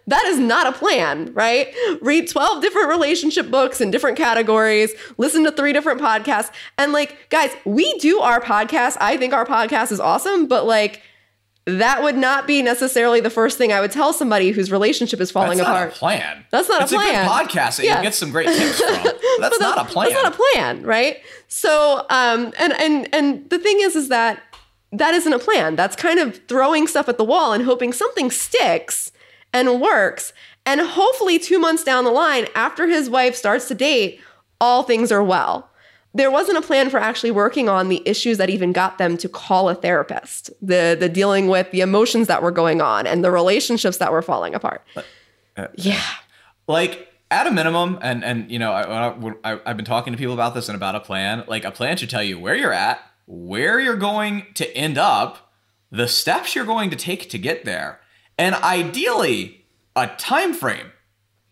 that 0.06 0.24
is 0.26 0.38
not 0.38 0.66
a 0.66 0.72
plan, 0.72 1.32
right? 1.34 1.72
Read 2.02 2.28
12 2.28 2.62
different 2.62 2.88
relationship 2.88 3.50
books 3.50 3.80
in 3.80 3.90
different 3.90 4.18
categories, 4.18 4.92
listen 5.16 5.44
to 5.44 5.52
three 5.52 5.72
different 5.72 6.00
podcasts. 6.00 6.50
And 6.78 6.92
like, 6.92 7.30
guys, 7.30 7.50
we 7.64 7.96
do 7.98 8.20
our 8.20 8.40
podcast. 8.40 8.96
I 9.00 9.16
think 9.16 9.32
our 9.32 9.46
podcast 9.46 9.92
is 9.92 10.00
awesome, 10.00 10.46
but 10.46 10.66
like, 10.66 11.02
that 11.66 12.02
would 12.02 12.16
not 12.16 12.46
be 12.46 12.62
necessarily 12.62 13.20
the 13.20 13.30
first 13.30 13.58
thing 13.58 13.72
I 13.72 13.80
would 13.80 13.90
tell 13.90 14.12
somebody 14.12 14.52
whose 14.52 14.70
relationship 14.70 15.20
is 15.20 15.30
falling 15.32 15.58
That's 15.58 15.68
apart. 15.68 15.88
not 15.88 15.96
a 15.96 15.98
plan. 15.98 16.44
That's 16.50 16.68
not 16.68 16.82
a 16.82 16.86
plan. 16.86 17.08
it's 17.08 17.16
a 17.16 17.16
good 17.16 17.48
podcast 17.50 17.76
that 17.78 17.84
Yeah. 17.86 17.96
you 17.98 18.02
get 18.04 18.14
some 18.14 18.30
great 18.30 18.46
tips 18.48 18.80
from. 18.80 18.94
That's 19.40 19.58
But 19.58 19.60
not 19.60 19.78
a 19.78 19.84
plan. 19.84 20.10
That's 20.10 20.22
not 20.22 20.32
a 20.32 20.36
plan, 20.54 20.82
right? 20.84 21.18
So, 21.48 22.06
um, 22.08 22.52
and 22.58 22.72
and 22.74 23.12
and 23.14 23.50
the 23.50 23.58
thing 23.58 23.78
is, 23.80 23.96
is 23.96 24.08
that 24.08 24.40
that 24.92 25.14
isn't 25.14 25.32
a 25.32 25.38
plan. 25.40 25.74
That's 25.76 25.96
kind 25.96 26.18
of 26.20 26.40
throwing 26.46 26.86
stuff 26.86 27.08
at 27.08 27.18
the 27.18 27.24
wall 27.24 27.52
and 27.52 27.64
hoping 27.64 27.92
something 27.92 28.30
sticks 28.30 29.10
and 29.52 29.80
works. 29.80 30.32
And 30.64 30.80
hopefully, 30.80 31.38
two 31.38 31.58
months 31.58 31.82
down 31.84 32.04
the 32.04 32.10
line, 32.10 32.46
after 32.54 32.86
his 32.86 33.10
wife 33.10 33.34
starts 33.36 33.68
to 33.68 33.74
date, 33.74 34.20
all 34.60 34.82
things 34.84 35.10
are 35.12 35.22
well. 35.22 35.68
There 36.16 36.30
wasn't 36.30 36.56
a 36.56 36.62
plan 36.62 36.88
for 36.88 36.98
actually 36.98 37.30
working 37.30 37.68
on 37.68 37.90
the 37.90 38.02
issues 38.06 38.38
that 38.38 38.48
even 38.48 38.72
got 38.72 38.96
them 38.96 39.18
to 39.18 39.28
call 39.28 39.68
a 39.68 39.74
therapist. 39.74 40.50
The 40.62 40.96
the 40.98 41.10
dealing 41.10 41.48
with 41.48 41.70
the 41.72 41.82
emotions 41.82 42.26
that 42.28 42.42
were 42.42 42.50
going 42.50 42.80
on 42.80 43.06
and 43.06 43.22
the 43.22 43.30
relationships 43.30 43.98
that 43.98 44.10
were 44.10 44.22
falling 44.22 44.54
apart. 44.54 44.82
Uh, 44.96 45.02
uh, 45.56 45.66
yeah. 45.74 46.02
like 46.66 47.08
at 47.30 47.46
a 47.46 47.50
minimum, 47.50 47.98
and 48.00 48.24
and 48.24 48.50
you 48.50 48.58
know, 48.58 48.72
I, 48.72 49.08
I, 49.08 49.32
I, 49.44 49.60
I've 49.66 49.76
been 49.76 49.84
talking 49.84 50.12
to 50.14 50.16
people 50.18 50.32
about 50.32 50.54
this 50.54 50.68
and 50.68 50.76
about 50.76 50.94
a 50.94 51.00
plan. 51.00 51.44
Like 51.46 51.64
a 51.64 51.70
plan 51.70 51.98
should 51.98 52.10
tell 52.10 52.22
you 52.22 52.38
where 52.38 52.54
you're 52.54 52.72
at, 52.72 53.00
where 53.26 53.78
you're 53.78 53.96
going 53.96 54.46
to 54.54 54.74
end 54.74 54.96
up, 54.96 55.52
the 55.90 56.08
steps 56.08 56.54
you're 56.54 56.64
going 56.64 56.88
to 56.90 56.96
take 56.96 57.28
to 57.30 57.38
get 57.38 57.66
there, 57.66 58.00
and 58.38 58.54
ideally 58.54 59.66
a 59.94 60.06
time 60.06 60.54
frame. 60.54 60.92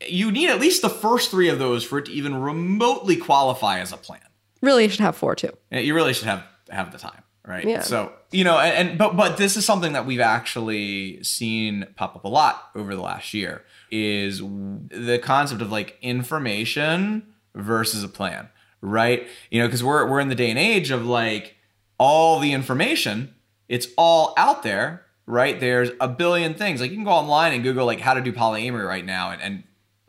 You 0.06 0.30
need 0.30 0.50
at 0.50 0.60
least 0.60 0.82
the 0.82 0.90
first 0.90 1.30
three 1.30 1.48
of 1.48 1.58
those 1.58 1.84
for 1.84 1.98
it 1.98 2.06
to 2.06 2.12
even 2.12 2.34
remotely 2.34 3.16
qualify 3.16 3.78
as 3.80 3.92
a 3.92 3.96
plan. 3.96 4.20
Really 4.64 4.88
should 4.88 5.00
have 5.00 5.16
four 5.16 5.34
too. 5.34 5.50
You 5.70 5.94
really 5.94 6.14
should 6.14 6.26
have 6.26 6.42
have 6.70 6.90
the 6.90 6.98
time, 6.98 7.22
right? 7.46 7.66
Yeah. 7.66 7.82
So 7.82 8.12
you 8.32 8.44
know, 8.44 8.58
and, 8.58 8.90
and 8.90 8.98
but 8.98 9.16
but 9.16 9.36
this 9.36 9.56
is 9.56 9.64
something 9.64 9.92
that 9.92 10.06
we've 10.06 10.20
actually 10.20 11.22
seen 11.22 11.86
pop 11.96 12.16
up 12.16 12.24
a 12.24 12.28
lot 12.28 12.70
over 12.74 12.94
the 12.94 13.02
last 13.02 13.34
year 13.34 13.62
is 13.90 14.40
the 14.40 15.20
concept 15.22 15.60
of 15.60 15.70
like 15.70 15.98
information 16.02 17.34
versus 17.54 18.02
a 18.02 18.08
plan, 18.08 18.48
right? 18.80 19.28
You 19.50 19.60
know, 19.60 19.68
because 19.68 19.84
we're 19.84 20.08
we're 20.08 20.20
in 20.20 20.28
the 20.28 20.34
day 20.34 20.50
and 20.50 20.58
age 20.58 20.90
of 20.90 21.04
like 21.04 21.56
all 21.98 22.40
the 22.40 22.52
information, 22.52 23.34
it's 23.68 23.88
all 23.96 24.34
out 24.36 24.62
there, 24.62 25.04
right? 25.26 25.60
There's 25.60 25.90
a 26.00 26.08
billion 26.08 26.54
things. 26.54 26.80
Like 26.80 26.90
you 26.90 26.96
can 26.96 27.04
go 27.04 27.12
online 27.12 27.52
and 27.52 27.62
Google 27.62 27.86
like 27.86 28.00
how 28.00 28.14
to 28.14 28.20
do 28.20 28.32
polyamory 28.32 28.86
right 28.86 29.04
now, 29.04 29.30
and, 29.30 29.42
and 29.42 29.62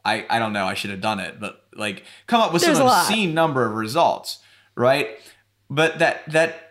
I 0.06 0.26
I 0.30 0.40
don't 0.40 0.54
know, 0.54 0.66
I 0.66 0.76
should 0.76 0.92
have 0.92 1.02
done 1.02 1.20
it, 1.20 1.40
but 1.40 1.64
like 1.76 2.04
come 2.28 2.42
up 2.42 2.54
with 2.54 2.62
There's 2.62 2.78
some 2.78 2.88
obscene 2.88 3.34
number 3.34 3.66
of 3.66 3.74
results, 3.74 4.40
right? 4.76 5.10
But 5.70 6.00
that 6.00 6.30
that 6.32 6.66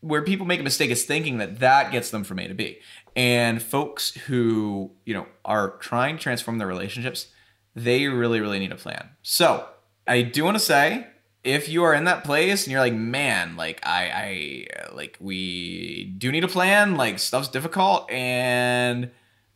where 0.00 0.22
people 0.22 0.46
make 0.46 0.60
a 0.60 0.62
mistake 0.62 0.90
is 0.90 1.04
thinking 1.04 1.38
that 1.38 1.58
that 1.60 1.90
gets 1.90 2.10
them 2.10 2.24
from 2.24 2.38
A 2.38 2.48
to 2.48 2.54
B. 2.54 2.78
And 3.16 3.60
folks 3.60 4.10
who, 4.10 4.92
you 5.04 5.14
know, 5.14 5.26
are 5.44 5.76
trying 5.78 6.16
to 6.16 6.22
transform 6.22 6.58
their 6.58 6.68
relationships, 6.68 7.28
they 7.74 8.06
really, 8.06 8.40
really 8.40 8.58
need 8.60 8.70
a 8.70 8.76
plan. 8.76 9.10
So 9.22 9.66
I 10.06 10.22
do 10.22 10.44
want 10.44 10.56
to 10.56 10.62
say, 10.62 11.08
if 11.42 11.68
you 11.68 11.82
are 11.82 11.94
in 11.94 12.04
that 12.04 12.24
place 12.24 12.64
and 12.64 12.72
you're 12.72 12.80
like, 12.80 12.94
man, 12.94 13.56
like 13.56 13.80
I, 13.84 14.66
I, 14.84 14.94
like 14.94 15.16
we 15.20 16.14
do 16.16 16.30
need 16.30 16.44
a 16.44 16.48
plan, 16.48 16.96
like 16.96 17.18
stuff's 17.18 17.48
difficult 17.48 18.10
and 18.10 19.10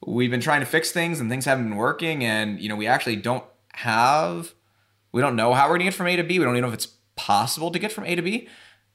we've 0.06 0.30
been 0.30 0.40
trying 0.40 0.60
to 0.60 0.66
fix 0.66 0.90
things 0.90 1.20
and 1.20 1.30
things 1.30 1.44
haven't 1.44 1.68
been 1.68 1.76
working 1.76 2.24
and, 2.24 2.60
you 2.60 2.68
know, 2.68 2.76
we 2.76 2.86
actually 2.86 3.16
don't 3.16 3.44
have, 3.74 4.54
we 5.12 5.20
don't 5.20 5.36
know 5.36 5.54
how 5.54 5.68
we're 5.68 5.74
gonna 5.74 5.84
get 5.84 5.94
from 5.94 6.06
A 6.06 6.16
to 6.16 6.22
B. 6.22 6.38
We 6.38 6.44
don't 6.44 6.54
even 6.54 6.62
know 6.62 6.68
if 6.68 6.74
it's 6.74 6.94
possible 7.16 7.70
to 7.70 7.78
get 7.78 7.92
from 7.92 8.04
A 8.04 8.14
to 8.14 8.22
B 8.22 8.48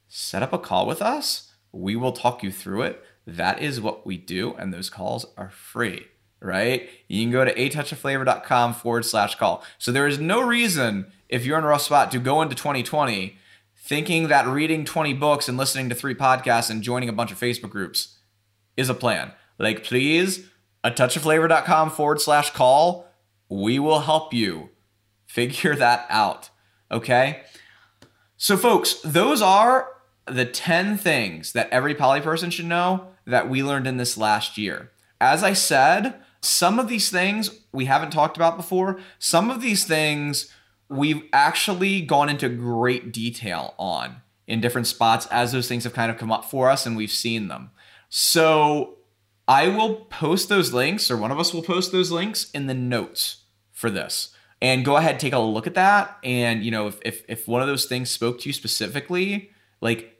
set 0.08 0.42
up 0.42 0.52
a 0.52 0.58
call 0.58 0.86
with 0.86 1.02
us. 1.02 1.52
We 1.70 1.94
will 1.94 2.12
talk 2.12 2.42
you 2.42 2.50
through 2.50 2.82
it. 2.82 3.04
That 3.26 3.60
is 3.62 3.80
what 3.80 4.06
we 4.06 4.16
do, 4.16 4.54
and 4.54 4.72
those 4.72 4.88
calls 4.88 5.26
are 5.36 5.50
free, 5.50 6.06
right? 6.40 6.88
You 7.08 7.22
can 7.22 7.30
go 7.30 7.44
to 7.44 7.54
atouchofflavor.com 7.54 8.74
forward 8.74 9.04
slash 9.04 9.34
call. 9.34 9.62
So 9.76 9.92
there 9.92 10.06
is 10.06 10.18
no 10.18 10.40
reason 10.40 11.12
if 11.28 11.44
you're 11.44 11.58
in 11.58 11.64
a 11.64 11.68
rough 11.68 11.82
spot 11.82 12.10
to 12.12 12.18
go 12.18 12.40
into 12.40 12.54
2020 12.54 13.36
thinking 13.76 14.28
that 14.28 14.46
reading 14.46 14.84
20 14.84 15.14
books 15.14 15.48
and 15.48 15.56
listening 15.56 15.88
to 15.88 15.94
three 15.94 16.14
podcasts 16.14 16.68
and 16.70 16.82
joining 16.82 17.08
a 17.08 17.12
bunch 17.12 17.30
of 17.30 17.38
Facebook 17.38 17.70
groups 17.70 18.18
is 18.76 18.88
a 18.88 18.94
plan. 18.94 19.32
Like, 19.58 19.84
please, 19.84 20.46
a 20.84 20.90
touchofflavor.com 20.90 21.90
forward 21.90 22.20
slash 22.20 22.50
call. 22.50 23.06
We 23.48 23.78
will 23.78 24.00
help 24.00 24.32
you 24.32 24.70
figure 25.26 25.74
that 25.76 26.06
out. 26.08 26.50
Okay? 26.90 27.42
So, 28.36 28.56
folks, 28.56 28.94
those 29.04 29.42
are 29.42 29.88
the 30.26 30.44
10 30.44 30.96
things 30.96 31.52
that 31.52 31.70
every 31.70 31.94
poly 31.94 32.20
person 32.20 32.50
should 32.50 32.66
know 32.66 33.08
that 33.26 33.48
we 33.48 33.62
learned 33.62 33.86
in 33.86 33.96
this 33.96 34.16
last 34.16 34.56
year. 34.56 34.90
As 35.20 35.42
I 35.42 35.52
said, 35.52 36.22
some 36.40 36.78
of 36.78 36.88
these 36.88 37.10
things 37.10 37.60
we 37.72 37.86
haven't 37.86 38.10
talked 38.10 38.36
about 38.36 38.56
before. 38.56 39.00
Some 39.18 39.50
of 39.50 39.60
these 39.60 39.84
things 39.84 40.52
we've 40.88 41.22
actually 41.32 42.00
gone 42.00 42.28
into 42.28 42.48
great 42.48 43.12
detail 43.12 43.74
on 43.78 44.22
in 44.46 44.60
different 44.60 44.86
spots 44.86 45.26
as 45.26 45.52
those 45.52 45.68
things 45.68 45.84
have 45.84 45.92
kind 45.92 46.10
of 46.10 46.16
come 46.16 46.32
up 46.32 46.44
for 46.44 46.70
us 46.70 46.86
and 46.86 46.96
we've 46.96 47.10
seen 47.10 47.48
them. 47.48 47.70
So, 48.08 48.97
I 49.48 49.68
will 49.68 49.94
post 49.94 50.50
those 50.50 50.74
links, 50.74 51.10
or 51.10 51.16
one 51.16 51.32
of 51.32 51.40
us 51.40 51.54
will 51.54 51.62
post 51.62 51.90
those 51.90 52.10
links 52.10 52.50
in 52.52 52.66
the 52.66 52.74
notes 52.74 53.44
for 53.72 53.88
this. 53.88 54.30
And 54.60 54.84
go 54.84 54.96
ahead, 54.96 55.18
take 55.18 55.32
a 55.32 55.38
look 55.38 55.66
at 55.66 55.74
that. 55.74 56.18
And 56.22 56.62
you 56.62 56.70
know, 56.70 56.86
if 56.88 56.98
if, 57.02 57.24
if 57.28 57.48
one 57.48 57.62
of 57.62 57.68
those 57.68 57.86
things 57.86 58.10
spoke 58.10 58.40
to 58.40 58.48
you 58.48 58.52
specifically, 58.52 59.50
like 59.80 60.18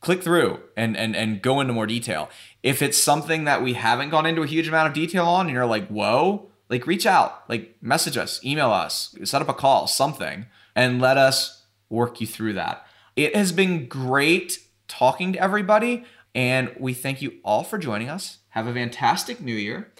click 0.00 0.22
through 0.22 0.60
and 0.76 0.96
and 0.96 1.14
and 1.14 1.40
go 1.40 1.60
into 1.60 1.72
more 1.72 1.86
detail. 1.86 2.28
If 2.62 2.82
it's 2.82 2.98
something 2.98 3.44
that 3.44 3.62
we 3.62 3.74
haven't 3.74 4.10
gone 4.10 4.26
into 4.26 4.42
a 4.42 4.46
huge 4.46 4.68
amount 4.68 4.88
of 4.88 4.94
detail 4.94 5.26
on, 5.26 5.46
and 5.46 5.54
you're 5.54 5.66
like, 5.66 5.86
whoa, 5.88 6.50
like 6.68 6.86
reach 6.86 7.06
out, 7.06 7.48
like 7.48 7.76
message 7.80 8.16
us, 8.16 8.44
email 8.44 8.70
us, 8.70 9.14
set 9.24 9.40
up 9.40 9.48
a 9.48 9.54
call, 9.54 9.86
something, 9.86 10.46
and 10.74 11.00
let 11.00 11.16
us 11.16 11.64
work 11.88 12.20
you 12.20 12.26
through 12.26 12.54
that. 12.54 12.84
It 13.14 13.36
has 13.36 13.52
been 13.52 13.86
great 13.86 14.58
talking 14.88 15.34
to 15.34 15.38
everybody. 15.38 16.04
And 16.34 16.74
we 16.78 16.94
thank 16.94 17.20
you 17.20 17.34
all 17.44 17.62
for 17.62 17.78
joining 17.78 18.08
us. 18.08 18.38
Have 18.50 18.66
a 18.66 18.72
fantastic 18.72 19.40
new 19.40 19.54
year. 19.54 19.92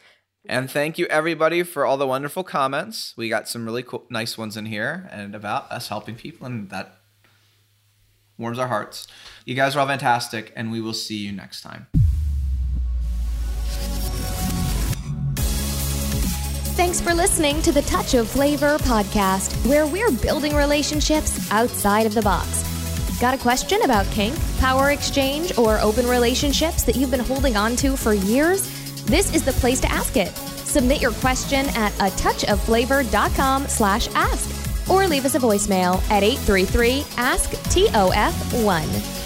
And 0.47 0.70
thank 0.70 0.99
you 0.99 1.07
everybody 1.07 1.62
for 1.62 1.87
all 1.87 1.97
the 1.97 2.07
wonderful 2.07 2.43
comments. 2.43 3.14
We 3.16 3.28
got 3.28 3.49
some 3.49 3.64
really 3.64 3.83
cool, 3.83 4.07
nice 4.11 4.37
ones 4.37 4.57
in 4.57 4.66
here 4.66 5.09
and 5.12 5.35
about 5.35 5.70
us 5.70 5.89
helping 5.89 6.16
people, 6.16 6.47
and 6.47 6.68
that 6.70 6.97
warms 8.39 8.59
our 8.59 8.66
hearts. 8.66 9.07
You 9.45 9.55
guys 9.55 9.76
are 9.76 9.80
all 9.80 9.87
fantastic, 9.87 10.53
and 10.57 10.72
we 10.72 10.80
will 10.80 10.95
see 10.95 11.18
you 11.18 11.33
next 11.33 11.61
time. 11.61 11.87
Thanks 16.74 17.01
for 17.01 17.14
listening 17.14 17.62
to 17.62 17.70
the 17.70 17.83
Touch 17.83 18.14
of 18.14 18.28
Flavor 18.28 18.78
podcast, 18.78 19.64
where 19.68 19.87
we're 19.87 20.11
building 20.11 20.57
relationships 20.57 21.49
outside 21.53 22.07
of 22.07 22.14
the 22.14 22.22
box. 22.22 22.71
Got 23.22 23.34
a 23.34 23.38
question 23.38 23.82
about 23.82 24.04
kink, 24.06 24.36
power 24.58 24.90
exchange, 24.90 25.56
or 25.56 25.78
open 25.78 26.08
relationships 26.08 26.82
that 26.82 26.96
you've 26.96 27.12
been 27.12 27.20
holding 27.20 27.56
on 27.56 27.76
to 27.76 27.96
for 27.96 28.14
years? 28.14 28.66
This 29.04 29.32
is 29.32 29.44
the 29.44 29.52
place 29.52 29.78
to 29.82 29.92
ask 29.92 30.16
it. 30.16 30.34
Submit 30.66 31.00
your 31.00 31.12
question 31.12 31.66
at 31.76 31.94
a 32.00 32.10
touch 32.16 32.42
of 32.42 32.58
touchofflavor.com 32.62 33.68
slash 33.68 34.08
ask 34.16 34.90
or 34.90 35.06
leave 35.06 35.24
us 35.24 35.36
a 35.36 35.38
voicemail 35.38 36.02
at 36.10 36.24
833 36.24 37.04
ask 37.16 37.50
TOF1. 37.50 39.21